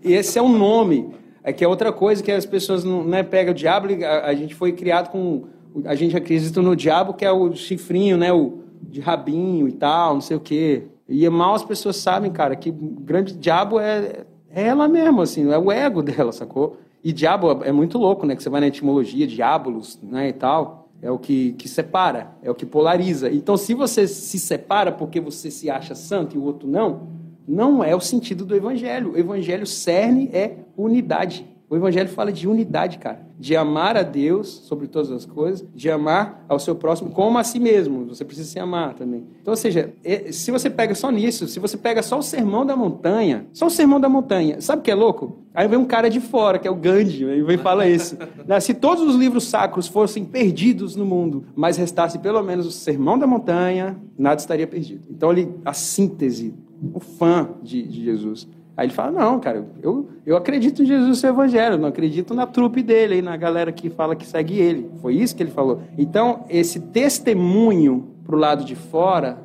E 0.00 0.12
esse 0.12 0.38
é 0.38 0.42
o 0.42 0.48
nome. 0.48 1.12
É 1.42 1.52
que 1.52 1.64
é 1.64 1.66
outra 1.66 1.92
coisa 1.92 2.22
que 2.22 2.30
as 2.30 2.46
pessoas 2.46 2.84
não 2.84 3.02
né, 3.02 3.24
pegam 3.24 3.50
o 3.50 3.56
diabo. 3.56 3.88
A, 4.04 4.26
a 4.26 4.34
gente 4.34 4.54
foi 4.54 4.70
criado 4.70 5.10
com 5.10 5.52
a 5.84 5.94
gente 5.94 6.16
acredita 6.16 6.62
no 6.62 6.76
diabo 6.76 7.14
que 7.14 7.24
é 7.24 7.32
o 7.32 7.54
chifrinho, 7.54 8.16
né? 8.16 8.32
O 8.32 8.64
de 8.82 9.00
rabinho 9.00 9.66
e 9.66 9.72
tal, 9.72 10.14
não 10.14 10.20
sei 10.20 10.36
o 10.36 10.40
quê. 10.40 10.84
E 11.08 11.28
mal 11.28 11.54
as 11.54 11.64
pessoas 11.64 11.96
sabem, 11.96 12.30
cara, 12.30 12.54
que 12.54 12.70
o 12.70 12.72
grande 12.72 13.34
diabo 13.34 13.80
é, 13.80 14.24
é 14.50 14.62
ela 14.66 14.88
mesma, 14.88 15.22
assim, 15.22 15.50
é 15.50 15.58
o 15.58 15.70
ego 15.70 16.00
dela, 16.02 16.32
sacou? 16.32 16.78
E 17.02 17.12
diabo 17.12 17.62
é 17.64 17.72
muito 17.72 17.98
louco, 17.98 18.24
né? 18.24 18.34
Que 18.34 18.42
você 18.42 18.48
vai 18.48 18.60
na 18.60 18.68
etimologia, 18.68 19.26
diabolos, 19.26 19.98
né, 20.02 20.28
e 20.28 20.32
tal. 20.32 20.88
É 21.02 21.10
o 21.10 21.18
que, 21.18 21.52
que 21.54 21.68
separa, 21.68 22.34
é 22.42 22.50
o 22.50 22.54
que 22.54 22.64
polariza. 22.64 23.30
Então, 23.30 23.58
se 23.58 23.74
você 23.74 24.08
se 24.08 24.38
separa 24.38 24.90
porque 24.90 25.20
você 25.20 25.50
se 25.50 25.68
acha 25.68 25.94
santo 25.94 26.34
e 26.34 26.38
o 26.38 26.44
outro 26.44 26.66
não, 26.66 27.08
não 27.46 27.84
é 27.84 27.94
o 27.94 28.00
sentido 28.00 28.46
do 28.46 28.56
evangelho. 28.56 29.12
O 29.12 29.18
evangelho 29.18 29.66
cerne 29.66 30.30
é 30.32 30.56
unidade. 30.74 31.46
O 31.68 31.76
Evangelho 31.76 32.08
fala 32.08 32.30
de 32.30 32.46
unidade, 32.46 32.98
cara. 32.98 33.26
De 33.38 33.56
amar 33.56 33.96
a 33.96 34.02
Deus 34.02 34.48
sobre 34.48 34.86
todas 34.86 35.10
as 35.10 35.24
coisas, 35.24 35.66
de 35.74 35.90
amar 35.90 36.44
ao 36.48 36.58
seu 36.58 36.74
próximo 36.74 37.10
como 37.10 37.38
a 37.38 37.44
si 37.44 37.58
mesmo. 37.58 38.04
Você 38.06 38.24
precisa 38.24 38.48
se 38.48 38.58
amar 38.58 38.94
também. 38.94 39.24
Então, 39.40 39.52
ou 39.52 39.56
seja, 39.56 39.92
se 40.30 40.50
você 40.50 40.68
pega 40.68 40.94
só 40.94 41.10
nisso, 41.10 41.48
se 41.48 41.58
você 41.58 41.76
pega 41.76 42.02
só 42.02 42.18
o 42.18 42.22
sermão 42.22 42.66
da 42.66 42.76
montanha, 42.76 43.46
só 43.52 43.66
o 43.66 43.70
sermão 43.70 43.98
da 43.98 44.08
montanha, 44.08 44.60
sabe 44.60 44.80
o 44.80 44.82
que 44.82 44.90
é 44.90 44.94
louco? 44.94 45.44
Aí 45.54 45.66
vem 45.66 45.78
um 45.78 45.84
cara 45.84 46.10
de 46.10 46.20
fora, 46.20 46.58
que 46.58 46.68
é 46.68 46.70
o 46.70 46.74
Gandhi, 46.74 47.24
e 47.24 47.42
vem 47.42 47.58
fala 47.58 47.88
isso. 47.88 48.16
Né, 48.46 48.60
se 48.60 48.74
todos 48.74 49.02
os 49.02 49.16
livros 49.16 49.44
sacros 49.44 49.86
fossem 49.86 50.22
perdidos 50.24 50.96
no 50.96 51.06
mundo, 51.06 51.46
mas 51.54 51.78
restasse 51.78 52.18
pelo 52.18 52.42
menos 52.42 52.66
o 52.66 52.70
sermão 52.70 53.18
da 53.18 53.26
montanha, 53.26 53.96
nada 54.18 54.38
estaria 54.38 54.66
perdido. 54.66 55.06
Então, 55.08 55.30
ali, 55.30 55.48
a 55.64 55.72
síntese, 55.72 56.52
o 56.92 57.00
fã 57.00 57.48
de, 57.62 57.82
de 57.82 58.04
Jesus. 58.04 58.46
Aí 58.76 58.86
ele 58.86 58.92
fala, 58.92 59.12
não, 59.12 59.38
cara, 59.38 59.64
eu, 59.80 60.08
eu 60.26 60.36
acredito 60.36 60.82
em 60.82 60.86
Jesus 60.86 61.22
e 61.22 61.26
o 61.26 61.28
Evangelho, 61.28 61.78
não 61.78 61.88
acredito 61.88 62.34
na 62.34 62.44
trupe 62.44 62.82
dele, 62.82 63.22
na 63.22 63.36
galera 63.36 63.70
que 63.70 63.88
fala 63.88 64.16
que 64.16 64.26
segue 64.26 64.58
ele. 64.58 64.90
Foi 65.00 65.14
isso 65.14 65.36
que 65.36 65.42
ele 65.42 65.52
falou. 65.52 65.80
Então, 65.96 66.44
esse 66.48 66.80
testemunho 66.80 68.08
pro 68.24 68.36
lado 68.36 68.64
de 68.64 68.74
fora 68.74 69.38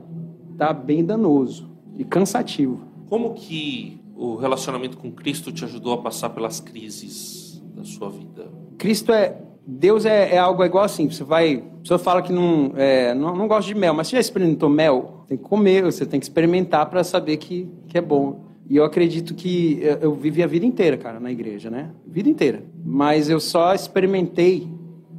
tá 0.58 0.74
bem 0.74 1.06
danoso 1.06 1.70
e 1.96 2.04
cansativo. 2.04 2.82
Como 3.08 3.36
que 3.36 4.02
o 4.16 4.36
relacionamento 4.36 4.98
com 4.98 5.12
Cristo 5.12 5.52
te 5.52 5.64
ajudou 5.64 5.94
a 5.94 5.98
passar 6.00 6.32
pelas 6.32 6.60
crises 6.60 7.62
da 7.76 7.84
sua 7.84 8.10
vida? 8.10 8.48
Cristo 8.78 9.14
é... 9.14 9.38
Deus 9.72 10.04
é, 10.04 10.34
é 10.34 10.38
algo 10.40 10.64
igual 10.66 10.84
assim, 10.84 11.08
você 11.08 11.24
vai... 11.24 11.58
A 11.58 11.82
pessoa 11.82 12.00
fala 12.00 12.24
que 12.24 12.34
não, 12.34 12.74
é, 12.76 13.14
não, 13.14 13.36
não 13.36 13.48
gosta 13.48 13.68
de 13.68 13.76
mel, 13.76 13.94
mas 13.94 14.08
você 14.08 14.16
já 14.16 14.20
experimentou 14.20 14.68
mel? 14.68 15.24
Tem 15.28 15.38
que 15.38 15.44
comer, 15.44 15.84
você 15.84 16.08
tem 16.08 16.20
que 16.20 16.26
experimentar 16.26 16.90
para 16.90 17.04
saber 17.04 17.38
que, 17.38 17.70
que 17.88 17.96
é 17.96 18.02
bom. 18.02 18.49
E 18.70 18.78
eu 18.78 18.84
acredito 18.84 19.34
que 19.34 19.80
eu 20.00 20.14
vivi 20.14 20.44
a 20.44 20.48
vida 20.48 20.64
inteira, 20.64 20.96
cara, 20.96 21.20
na 21.20 21.32
igreja, 21.32 21.72
né? 21.72 21.90
Vida 22.06 22.30
inteira. 22.30 22.64
Mas 22.86 23.28
eu 23.28 23.40
só 23.40 23.74
experimentei, 23.74 24.68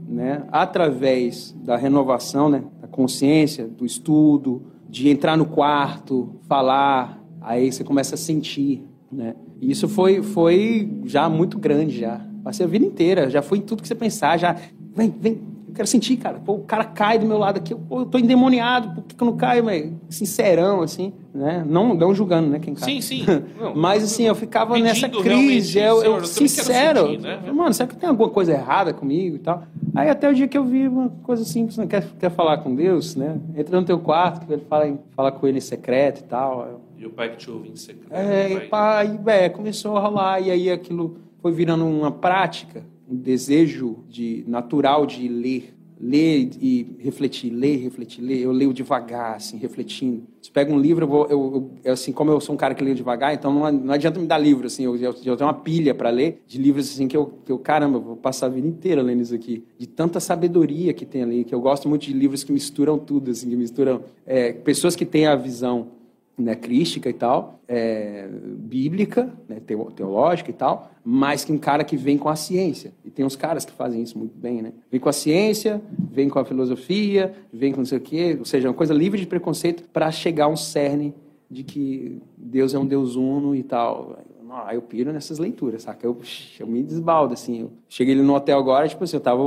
né, 0.08 0.44
através 0.52 1.52
da 1.64 1.76
renovação, 1.76 2.48
né, 2.48 2.62
da 2.80 2.86
consciência, 2.86 3.66
do 3.66 3.84
estudo, 3.84 4.62
de 4.88 5.08
entrar 5.08 5.36
no 5.36 5.46
quarto, 5.46 6.36
falar, 6.48 7.20
aí 7.40 7.72
você 7.72 7.82
começa 7.82 8.14
a 8.14 8.18
sentir, 8.18 8.84
né? 9.10 9.34
E 9.60 9.70
isso 9.70 9.88
foi 9.88 10.22
foi 10.22 10.88
já 11.04 11.28
muito 11.28 11.58
grande 11.58 11.98
já. 11.98 12.24
Passei 12.44 12.64
a 12.64 12.68
vida 12.68 12.84
inteira, 12.84 13.28
já 13.28 13.42
foi 13.42 13.58
em 13.58 13.62
tudo 13.62 13.82
que 13.82 13.88
você 13.88 13.94
pensar, 13.94 14.36
já 14.38 14.56
vem, 14.94 15.12
vem, 15.20 15.40
eu 15.70 15.74
quero 15.74 15.88
sentir, 15.88 16.16
cara. 16.16 16.38
Pô, 16.38 16.54
o 16.54 16.64
cara 16.64 16.84
cai 16.84 17.18
do 17.18 17.26
meu 17.26 17.38
lado 17.38 17.58
aqui. 17.58 17.74
Pô, 17.74 18.00
eu 18.00 18.06
tô 18.06 18.18
endemoniado. 18.18 18.94
Por 18.94 19.04
que, 19.04 19.14
que 19.14 19.22
eu 19.22 19.26
não 19.26 19.36
caio, 19.36 19.64
mas 19.64 19.90
Sincerão, 20.08 20.82
assim, 20.82 21.12
né? 21.32 21.64
Não, 21.66 21.94
não 21.94 22.14
julgando, 22.14 22.48
né, 22.48 22.58
quem 22.58 22.74
cai. 22.74 22.84
Sim, 22.84 23.00
sim. 23.00 23.24
Não, 23.58 23.74
mas, 23.74 24.02
assim, 24.02 24.24
eu 24.24 24.34
ficava 24.34 24.76
nessa 24.78 25.08
crise. 25.08 25.78
Eu, 25.78 26.02
eu, 26.02 26.16
eu 26.16 26.24
sincero. 26.24 27.06
Sentir, 27.06 27.20
né? 27.20 27.40
Mano, 27.52 27.72
será 27.72 27.88
que 27.88 27.96
tem 27.96 28.08
alguma 28.08 28.28
coisa 28.28 28.52
errada 28.52 28.92
comigo 28.92 29.36
e 29.36 29.38
tal? 29.38 29.62
Aí 29.94 30.08
até 30.08 30.28
o 30.28 30.34
dia 30.34 30.48
que 30.48 30.58
eu 30.58 30.64
vi 30.64 30.88
uma 30.88 31.10
coisa 31.22 31.44
simples, 31.44 31.76
né? 31.76 31.86
Quer, 31.86 32.04
quer 32.18 32.30
falar 32.30 32.58
com 32.58 32.74
Deus, 32.74 33.14
né? 33.14 33.38
Entra 33.56 33.80
no 33.80 33.86
teu 33.86 33.98
quarto, 34.00 34.50
ele 34.52 34.62
fala, 34.68 34.98
fala 35.14 35.32
com 35.32 35.46
ele 35.46 35.58
em 35.58 35.62
secreto 35.62 36.20
e 36.20 36.24
tal. 36.24 36.80
E 36.98 37.06
o 37.06 37.10
pai 37.10 37.30
que 37.30 37.36
te 37.36 37.50
ouve 37.50 37.68
em 37.68 37.76
secreto. 37.76 38.12
É, 38.12 38.52
e 38.52 38.60
pai, 38.68 39.18
é, 39.26 39.48
começou 39.48 39.96
a 39.96 40.00
rolar. 40.00 40.40
E 40.40 40.50
aí 40.50 40.70
aquilo 40.70 41.16
foi 41.40 41.52
virando 41.52 41.86
uma 41.86 42.10
prática 42.10 42.82
um 43.10 43.16
desejo 43.16 44.04
de 44.08 44.44
natural 44.46 45.04
de 45.04 45.26
ler, 45.26 45.74
ler 46.00 46.50
e 46.60 46.96
refletir, 46.98 47.50
ler, 47.50 47.76
refletir, 47.76 48.22
ler. 48.22 48.40
Eu 48.40 48.52
leio 48.52 48.72
devagar, 48.72 49.36
assim, 49.36 49.58
refletindo. 49.58 50.22
Se 50.40 50.50
pega 50.50 50.72
um 50.72 50.78
livro, 50.78 51.04
eu, 51.04 51.08
vou, 51.08 51.26
eu, 51.26 51.70
eu, 51.84 51.92
assim, 51.92 52.12
como 52.12 52.30
eu 52.30 52.40
sou 52.40 52.54
um 52.54 52.58
cara 52.58 52.74
que 52.74 52.82
leio 52.82 52.96
devagar, 52.96 53.34
então 53.34 53.52
não, 53.52 53.70
não 53.70 53.92
adianta 53.92 54.18
me 54.18 54.26
dar 54.26 54.38
livro, 54.38 54.66
assim, 54.66 54.84
eu, 54.84 54.96
eu, 54.96 55.14
eu 55.24 55.36
tenho 55.36 55.48
uma 55.48 55.54
pilha 55.54 55.94
para 55.94 56.08
ler 56.08 56.40
de 56.46 56.58
livros 56.58 56.90
assim 56.90 57.06
que 57.06 57.16
eu, 57.16 57.34
que 57.44 57.52
eu, 57.52 57.58
caramba, 57.58 57.98
vou 57.98 58.16
passar 58.16 58.46
a 58.46 58.48
vida 58.48 58.66
inteira 58.66 59.02
lendo 59.02 59.20
isso 59.20 59.34
aqui, 59.34 59.62
de 59.76 59.86
tanta 59.86 60.20
sabedoria 60.20 60.94
que 60.94 61.04
tem 61.04 61.22
ali, 61.22 61.44
que 61.44 61.54
eu 61.54 61.60
gosto 61.60 61.88
muito 61.88 62.06
de 62.06 62.12
livros 62.12 62.42
que 62.42 62.52
misturam 62.52 62.98
tudo, 62.98 63.30
assim, 63.30 63.50
que 63.50 63.56
misturam 63.56 64.02
é, 64.24 64.52
pessoas 64.52 64.96
que 64.96 65.04
têm 65.04 65.26
a 65.26 65.36
visão 65.36 65.99
né, 66.38 66.54
crística 66.54 67.08
e 67.08 67.12
tal, 67.12 67.60
é, 67.68 68.28
bíblica, 68.30 69.32
né, 69.48 69.60
teológica 69.94 70.50
e 70.50 70.54
tal, 70.54 70.90
mas 71.04 71.44
que 71.44 71.52
um 71.52 71.58
cara 71.58 71.84
que 71.84 71.96
vem 71.96 72.16
com 72.16 72.28
a 72.28 72.36
ciência. 72.36 72.92
E 73.04 73.10
tem 73.10 73.24
uns 73.24 73.36
caras 73.36 73.64
que 73.64 73.72
fazem 73.72 74.02
isso 74.02 74.18
muito 74.18 74.36
bem, 74.36 74.62
né? 74.62 74.72
Vem 74.90 74.98
com 74.98 75.08
a 75.08 75.12
ciência, 75.12 75.80
vem 76.10 76.28
com 76.28 76.38
a 76.38 76.44
filosofia, 76.44 77.34
vem 77.52 77.72
com 77.72 77.78
não 77.78 77.84
sei 77.84 77.98
o 77.98 78.00
quê, 78.00 78.36
ou 78.38 78.44
seja, 78.44 78.68
uma 78.68 78.74
coisa 78.74 78.94
livre 78.94 79.20
de 79.20 79.26
preconceito 79.26 79.84
para 79.92 80.10
chegar 80.10 80.46
a 80.46 80.48
um 80.48 80.56
cerne 80.56 81.14
de 81.50 81.64
que 81.64 82.22
Deus 82.36 82.74
é 82.74 82.78
um 82.78 82.86
Deus 82.86 83.16
uno 83.16 83.54
e 83.54 83.62
tal. 83.62 84.18
Aí 84.66 84.76
eu 84.76 84.82
piro 84.82 85.12
nessas 85.12 85.38
leituras, 85.38 85.82
saca? 85.82 86.04
Eu, 86.04 86.16
eu 86.58 86.66
me 86.66 86.82
desbaldo, 86.82 87.34
assim. 87.34 87.60
Eu 87.60 87.70
cheguei 87.88 88.16
no 88.16 88.34
hotel 88.34 88.58
agora, 88.58 88.88
tipo 88.88 89.04
assim, 89.04 89.16
eu 89.16 89.20
tava 89.20 89.42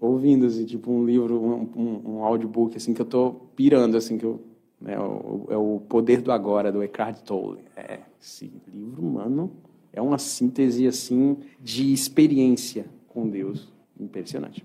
ouvindo, 0.00 0.46
assim, 0.46 0.64
tipo 0.64 0.90
um 0.90 1.04
livro, 1.04 1.40
um, 1.40 1.68
um, 1.76 2.16
um 2.16 2.24
audiobook, 2.24 2.76
assim, 2.76 2.92
que 2.92 3.00
eu 3.00 3.06
tô 3.06 3.34
pirando, 3.54 3.96
assim, 3.96 4.18
que 4.18 4.24
eu 4.24 4.40
é 4.86 4.98
o, 4.98 5.46
é 5.50 5.56
o 5.56 5.80
Poder 5.88 6.20
do 6.22 6.30
Agora, 6.32 6.70
do 6.72 6.82
Eckhart 6.82 7.20
Tolle. 7.22 7.60
É, 7.76 8.00
esse 8.20 8.50
livro, 8.72 9.02
mano, 9.02 9.52
é 9.92 10.00
uma 10.02 10.18
síntese, 10.18 10.86
assim, 10.86 11.36
de 11.60 11.92
experiência 11.92 12.86
com 13.08 13.28
Deus. 13.28 13.72
Impressionante. 13.98 14.64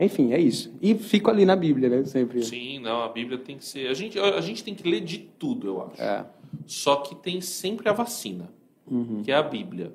Enfim, 0.00 0.32
é 0.32 0.40
isso. 0.40 0.72
E 0.80 0.94
fico 0.94 1.30
ali 1.30 1.44
na 1.44 1.56
Bíblia, 1.56 1.88
né? 1.88 2.04
Sempre. 2.04 2.42
Sim, 2.44 2.78
não, 2.80 3.02
a 3.02 3.08
Bíblia 3.08 3.38
tem 3.38 3.56
que 3.56 3.64
ser. 3.64 3.88
A 3.88 3.94
gente, 3.94 4.18
a 4.18 4.40
gente 4.40 4.62
tem 4.62 4.74
que 4.74 4.88
ler 4.88 5.00
de 5.00 5.18
tudo, 5.18 5.66
eu 5.66 5.82
acho. 5.82 6.00
É. 6.02 6.24
Só 6.66 6.96
que 6.96 7.14
tem 7.16 7.40
sempre 7.40 7.88
a 7.88 7.92
vacina, 7.92 8.48
Uhum. 8.90 9.22
que 9.22 9.30
é 9.30 9.34
a 9.34 9.42
Bíblia. 9.42 9.92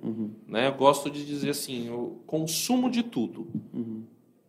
Né? 0.47 0.67
Eu 0.67 0.73
gosto 0.73 1.09
de 1.09 1.25
dizer 1.25 1.49
assim: 1.51 1.87
eu 1.87 2.17
consumo 2.27 2.89
de 2.91 3.01
tudo, 3.01 3.47
Uhum. 3.73 4.03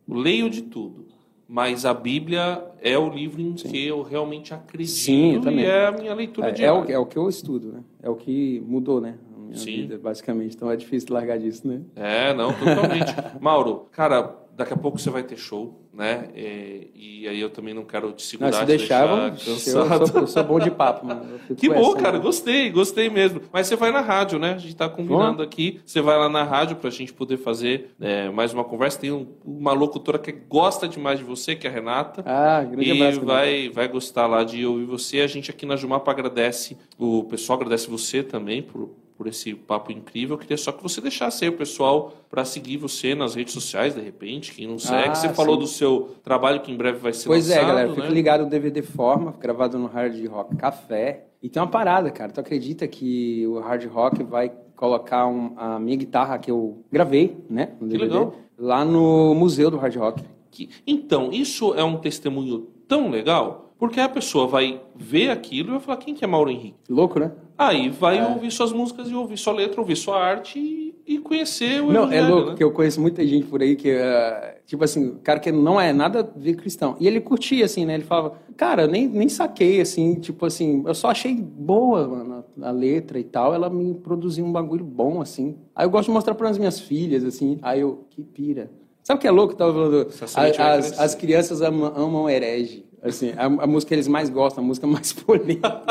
leio 0.09 0.51
de 0.51 0.63
tudo. 0.63 1.07
Mas 1.55 1.85
a 1.87 1.95
Bíblia 1.95 2.65
é 2.83 2.99
o 2.99 3.09
livro 3.09 3.41
em 3.41 3.53
que 3.53 3.87
eu 3.87 4.03
realmente 4.03 4.53
acredito 4.53 4.91
Sim, 4.97 5.35
eu 5.37 5.41
também. 5.41 5.61
e 5.61 5.65
é 5.69 5.87
a 5.87 5.93
minha 5.93 6.13
leitura 6.13 6.49
É, 6.49 6.51
é, 6.51 6.53
diária. 6.53 6.81
o, 6.81 6.91
é 6.91 6.99
o 6.99 7.07
que 7.07 7.17
eu 7.17 7.29
estudo, 7.29 7.71
né? 7.73 7.85
É 8.03 8.11
o 8.11 8.17
que 8.17 8.61
mudou, 8.67 9.01
né? 9.01 9.15
A 9.33 9.39
minha 9.39 9.57
Sim. 9.57 9.83
vida, 9.83 9.97
basicamente. 9.97 10.57
Então 10.57 10.69
é 10.69 10.75
difícil 10.75 11.15
largar 11.15 11.39
disso, 11.39 11.69
né? 11.69 11.83
É, 11.95 12.35
não, 12.35 12.53
totalmente. 12.53 13.15
Mauro, 13.41 13.87
cara, 13.93 14.35
daqui 14.57 14.73
a 14.73 14.77
pouco 14.77 14.99
você 14.99 15.11
vai 15.11 15.23
ter 15.23 15.37
show, 15.37 15.81
né? 15.97 16.29
É, 16.35 16.81
e 16.95 17.29
aí 17.29 17.41
eu 17.41 17.49
também 17.51 17.73
não 17.73 17.85
quero 17.85 18.13
te 18.13 18.23
segurar, 18.23 18.51
Não, 18.51 18.59
se 18.59 18.65
te 18.65 18.67
deixar, 18.67 19.07
vamos- 19.07 19.47
eu, 19.47 19.55
cansado. 19.55 20.07
sou, 20.09 20.21
eu 20.23 20.27
sou 20.27 20.45
bom 20.45 20.59
de 20.59 20.71
papo, 20.71 21.07
mano. 21.07 21.25
Que 21.57 21.69
bom, 21.69 21.93
essa, 21.93 22.03
cara, 22.03 22.19
né? 22.19 22.23
gostei, 22.25 22.71
gostei 22.71 23.09
mesmo. 23.09 23.41
Mas 23.53 23.67
você 23.67 23.77
vai 23.77 23.91
na 23.93 24.01
rádio, 24.01 24.39
né? 24.39 24.55
A 24.55 24.59
gente 24.59 24.75
tá 24.77 24.89
combinando 24.89 25.43
aqui. 25.43 25.81
Você 25.87 26.01
vai 26.01 26.19
lá 26.19 26.29
na 26.29 26.43
rádio 26.43 26.77
pra 26.77 26.91
gente 26.91 27.13
poder 27.13 27.37
fazer 27.39 27.91
é, 28.01 28.29
mais 28.31 28.53
uma 28.53 28.65
conversa. 28.65 28.99
Tem 28.99 29.13
um- 29.13 29.27
uma 29.45 29.73
locutora 29.73 30.19
que 30.19 30.33
gosta 30.33 30.89
demais 30.89 31.19
de 31.19 31.25
você, 31.25 31.55
que 31.55 31.67
é 31.67 31.71
a 31.71 31.73
Renata. 31.73 32.23
Ah, 32.27 32.63
grande 32.65 32.89
E 32.89 32.93
abraço. 33.03 33.21
Vai, 33.25 33.69
vai 33.71 33.89
gostar 33.89 34.27
lá 34.27 34.43
de 34.45 34.65
ouvir 34.67 34.85
você. 34.85 35.21
A 35.21 35.27
gente 35.27 35.51
aqui 35.51 35.65
na 35.65 35.77
Jumapa 35.77 36.11
agradece, 36.11 36.77
o 36.99 37.25
pessoal 37.25 37.57
agradece 37.59 37.89
você 37.89 38.23
também 38.23 38.63
por, 38.63 38.91
por 39.17 39.27
esse 39.27 39.55
papo 39.55 39.93
incrível. 39.93 40.35
Eu 40.35 40.39
queria 40.41 40.57
só 40.57 40.73
que 40.73 40.83
você 40.83 41.01
deixasse 41.01 41.45
aí 41.45 41.51
o 41.51 41.57
pessoal 41.57 42.13
para 42.29 42.45
seguir 42.45 42.77
você 42.77 43.15
nas 43.15 43.35
redes 43.35 43.53
sociais, 43.55 43.95
de 43.95 44.01
repente, 44.01 44.53
quem 44.53 44.67
não 44.67 44.79
segue. 44.79 45.11
Ah, 45.11 45.15
você 45.15 45.29
falou 45.31 45.55
sim. 45.55 45.61
do 45.61 45.67
seu 45.67 46.11
trabalho 46.23 46.61
que 46.61 46.73
em 46.73 46.77
breve 46.77 46.99
vai 46.99 47.13
ser 47.13 47.27
Pois 47.29 47.49
lançado, 47.49 47.63
é, 47.65 47.67
galera, 47.69 47.89
né? 47.89 47.95
fica 47.95 48.09
ligado 48.09 48.43
o 48.45 48.47
DVD 48.49 48.83
Forma, 48.83 49.33
gravado 49.39 49.79
no 49.79 49.87
Hard 49.87 50.25
Rock 50.27 50.57
Café. 50.57 51.27
E 51.43 51.49
tem 51.49 51.61
uma 51.63 51.69
parada, 51.69 52.11
cara. 52.11 52.33
Tu 52.33 52.41
acredita 52.41 52.87
que 52.89 53.47
o 53.47 53.59
Hard 53.61 53.85
Rock 53.87 54.23
vai 54.25 54.51
colocar 54.75 55.27
um- 55.27 55.53
a 55.57 55.79
minha 55.79 55.97
guitarra 55.97 56.39
que 56.39 56.51
eu 56.51 56.83
gravei, 56.91 57.37
né? 57.49 57.71
No 57.81 57.87
Que 57.87 57.93
DVD, 57.99 58.15
legal. 58.15 58.35
Lá 58.59 58.85
no 58.85 59.35
Museu 59.35 59.71
do 59.71 59.77
Hard 59.77 59.95
Rock. 59.97 60.25
Que- 60.51 60.69
Então, 60.87 61.31
isso 61.33 61.75
é 61.75 61.85
um 61.85 61.97
testemunho 61.99 62.69
tão 62.89 63.11
legal, 63.11 63.73
porque 63.79 64.01
a 64.01 64.09
pessoa 64.09 64.47
vai 64.47 64.81
ver 64.95 65.31
aquilo 65.31 65.69
e 65.69 65.73
vai 65.73 65.81
falar, 65.81 65.97
quem 65.99 66.15
que 66.15 66.25
é 66.25 66.27
Mauro 66.27 66.51
Henrique? 66.51 66.77
Louco, 66.89 67.19
né? 67.19 67.33
Aí 67.57 67.89
vai 67.89 68.19
É. 68.19 68.27
ouvir 68.27 68.51
suas 68.51 68.73
músicas 68.73 69.09
e 69.09 69.15
ouvir 69.15 69.37
sua 69.39 69.53
letra, 69.53 69.81
ouvir 69.81 69.95
sua 69.97 70.19
arte 70.21 70.59
e, 70.59 70.95
e 71.07 71.19
conhecer 71.19 71.81
o 71.83 71.93
Não, 71.93 72.11
é 72.11 72.21
louco 72.21 72.51
né? 72.51 72.57
que 72.57 72.65
eu 72.65 72.73
conheço 72.73 73.01
muita 73.01 73.25
gente 73.25 73.47
por 73.47 73.63
aí 73.63 73.77
que, 73.77 73.91
eh, 73.91 74.59
tipo 74.67 74.83
assim, 74.83 75.11
o 75.11 75.19
cara 75.21 75.39
que 75.39 75.53
não 75.53 75.81
é 75.81 75.93
nada 75.93 76.21
a 76.21 76.39
ver 76.39 76.57
cristão. 76.57 76.97
E 76.99 77.07
ele 77.07 77.21
curtia, 77.21 77.65
assim, 77.65 77.85
né? 77.85 77.95
Ele 77.95 78.03
falava, 78.03 78.39
cara, 78.57 78.89
nem, 78.89 79.07
nem 79.07 79.29
saquei, 79.29 79.81
assim, 79.81 80.15
tipo 80.17 80.45
assim, 80.45 80.83
eu 80.85 80.95
só 80.95 81.11
achei 81.11 81.33
boa, 81.37 82.09
mano, 82.09 82.45
a 82.61 82.71
letra 82.73 83.21
e 83.21 83.25
tal. 83.25 83.55
Ela 83.55 83.71
me 83.71 83.95
produziu 83.95 84.45
um 84.45 84.51
bagulho 84.51 84.85
bom, 84.85 85.21
assim. 85.21 85.57
Aí 85.77 85.87
eu 85.87 85.91
gosto 85.91 86.07
de 86.09 86.13
mostrar 86.13 86.35
para 86.35 86.49
as 86.49 86.59
minhas 86.59 86.81
filhas, 86.81 87.25
assim. 87.25 87.59
Aí 87.63 87.81
eu, 87.83 88.05
que 88.11 88.23
pira. 88.25 88.69
Sabe 89.05 89.19
o 89.19 89.21
que 89.21 89.29
é 89.29 89.31
louco? 89.31 89.55
Tava 89.55 89.73
falando, 89.73 90.09
a- 90.11 90.27
vai 90.41 90.51
as, 90.79 90.99
as 90.99 91.15
crianças 91.15 91.63
amam, 91.63 91.93
amam 91.95 92.29
herege. 92.29 92.85
Assim, 93.01 93.33
a, 93.37 93.45
a 93.45 93.67
música 93.67 93.89
que 93.91 93.95
eles 93.95 94.09
mais 94.09 94.29
gostam, 94.31 94.65
a 94.65 94.67
música 94.67 94.87
mais 94.89 95.13
polêmica. 95.15 95.83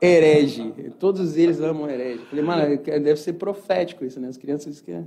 Herege. 0.00 0.72
Todos 0.98 1.36
eles 1.36 1.60
amam 1.60 1.88
herege. 1.88 2.24
Falei, 2.26 2.44
mano, 2.44 2.76
deve 2.78 3.16
ser 3.16 3.34
profético 3.34 4.04
isso, 4.04 4.18
né? 4.20 4.28
As 4.28 4.36
crianças 4.36 4.80
que 4.80 4.90
É, 4.90 5.02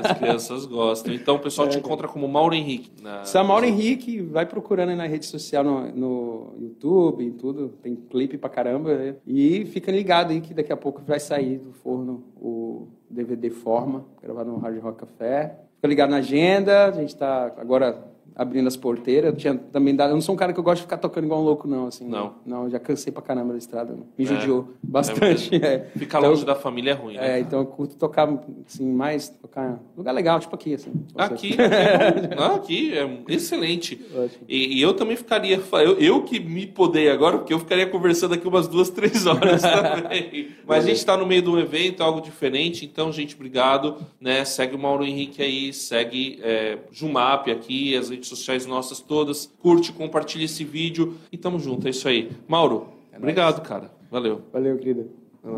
as 0.00 0.18
crianças 0.18 0.66
gostam. 0.66 1.14
Então 1.14 1.36
o 1.36 1.38
pessoal 1.38 1.68
te 1.68 1.78
encontra 1.78 2.06
como 2.06 2.28
Mauro 2.28 2.54
Henrique. 2.54 2.90
Na... 3.02 3.24
Samauro 3.24 3.64
Henrique, 3.64 4.20
vai 4.20 4.46
procurando 4.46 4.90
aí 4.90 4.96
na 4.96 5.06
rede 5.06 5.26
social, 5.26 5.64
no, 5.64 5.88
no 5.92 6.54
YouTube, 6.60 7.24
em 7.24 7.32
tudo. 7.32 7.68
Tem 7.82 7.94
clipe 7.94 8.36
pra 8.36 8.50
caramba. 8.50 8.94
né? 8.96 9.16
E 9.26 9.64
fica 9.66 9.90
ligado 9.90 10.30
aí 10.30 10.40
que 10.40 10.52
daqui 10.54 10.72
a 10.72 10.76
pouco 10.76 11.02
vai 11.06 11.20
sair 11.20 11.58
do 11.58 11.72
forno 11.72 12.24
o 12.40 12.88
DVD 13.08 13.50
Forma, 13.50 14.04
gravado 14.22 14.50
no 14.50 14.58
Hard 14.58 14.78
Rock 14.80 14.98
Café. 14.98 15.60
Fica 15.76 15.88
ligado 15.88 16.10
na 16.10 16.18
agenda, 16.18 16.86
a 16.86 16.92
gente 16.92 17.14
tá 17.16 17.52
agora 17.56 18.15
abrindo 18.36 18.66
as 18.66 18.76
porteiras. 18.76 19.30
Eu 19.32 19.36
tinha 19.36 19.54
também 19.54 19.96
dado, 19.96 20.10
eu 20.10 20.14
não 20.14 20.20
sou 20.20 20.34
um 20.34 20.38
cara 20.38 20.52
que 20.52 20.60
eu 20.60 20.62
gosto 20.62 20.76
de 20.76 20.82
ficar 20.82 20.98
tocando 20.98 21.24
igual 21.24 21.40
um 21.40 21.44
louco, 21.44 21.66
não. 21.66 21.86
Assim, 21.86 22.06
Não. 22.06 22.34
Não, 22.44 22.64
eu 22.64 22.70
já 22.70 22.78
cansei 22.78 23.10
pra 23.12 23.22
caramba 23.22 23.52
da 23.52 23.58
estrada. 23.58 23.96
Me 24.18 24.24
É, 24.24 24.28
judiou 24.28 24.68
bastante. 24.82 25.50
mesmo. 25.50 25.56
é. 25.64 25.86
Ficar 25.96 26.18
Então, 26.18 26.30
longe 26.30 26.44
da 26.44 26.54
família 26.54 26.90
é 26.90 26.94
ruim, 26.94 27.14
né? 27.16 27.36
É, 27.36 27.40
então 27.40 27.60
eu 27.60 27.66
curto 27.66 27.96
tocar, 27.96 28.28
assim, 28.66 28.86
mais, 28.92 29.30
tocar 29.30 29.80
em 29.94 29.98
lugar 29.98 30.12
legal, 30.12 30.38
tipo 30.38 30.54
aqui, 30.54 30.74
assim. 30.74 30.92
Aqui, 31.16 31.56
é 31.60 32.34
bom. 32.36 32.36
Não, 32.36 32.54
aqui 32.56 32.92
é 32.96 33.08
excelente. 33.28 34.04
E, 34.46 34.78
e 34.78 34.82
eu 34.82 34.92
também 34.92 35.16
ficaria. 35.16 35.58
Eu, 35.72 35.98
eu 35.98 36.22
que 36.22 36.38
me 36.38 36.66
podei 36.66 37.08
agora, 37.10 37.38
porque 37.38 37.54
eu 37.54 37.58
ficaria 37.58 37.86
conversando 37.86 38.34
aqui 38.34 38.46
umas 38.46 38.68
duas, 38.68 38.90
três 38.90 39.24
horas 39.26 39.62
também. 39.64 40.48
Mas 40.66 40.84
a 40.84 40.88
gente 40.88 40.98
está 40.98 41.16
no 41.16 41.24
meio 41.26 41.40
de 41.42 41.48
um 41.48 41.58
evento, 41.58 42.02
algo 42.02 42.20
diferente. 42.20 42.84
Então, 42.84 43.10
gente, 43.10 43.34
obrigado. 43.34 43.96
Né? 44.20 44.44
Segue 44.44 44.74
o 44.74 44.78
Mauro 44.78 45.04
Henrique 45.04 45.40
aí, 45.42 45.72
segue 45.72 46.38
é, 46.42 46.78
Jumap 46.92 47.50
aqui, 47.50 47.96
as 47.96 48.10
redes 48.10 48.25
sociais 48.26 48.66
nossas 48.66 49.00
todas. 49.00 49.50
Curte, 49.60 49.92
compartilha 49.92 50.44
esse 50.44 50.64
vídeo 50.64 51.16
e 51.30 51.36
tamo 51.36 51.58
junto. 51.58 51.86
É 51.86 51.90
isso 51.90 52.08
aí. 52.08 52.30
Mauro, 52.46 52.88
obrigado, 53.16 53.62
cara. 53.62 53.90
Valeu. 54.10 54.42
Valeu, 54.52 54.78
querida. 54.78 55.06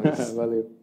É. 0.05 0.25
Valeu. 0.35 0.78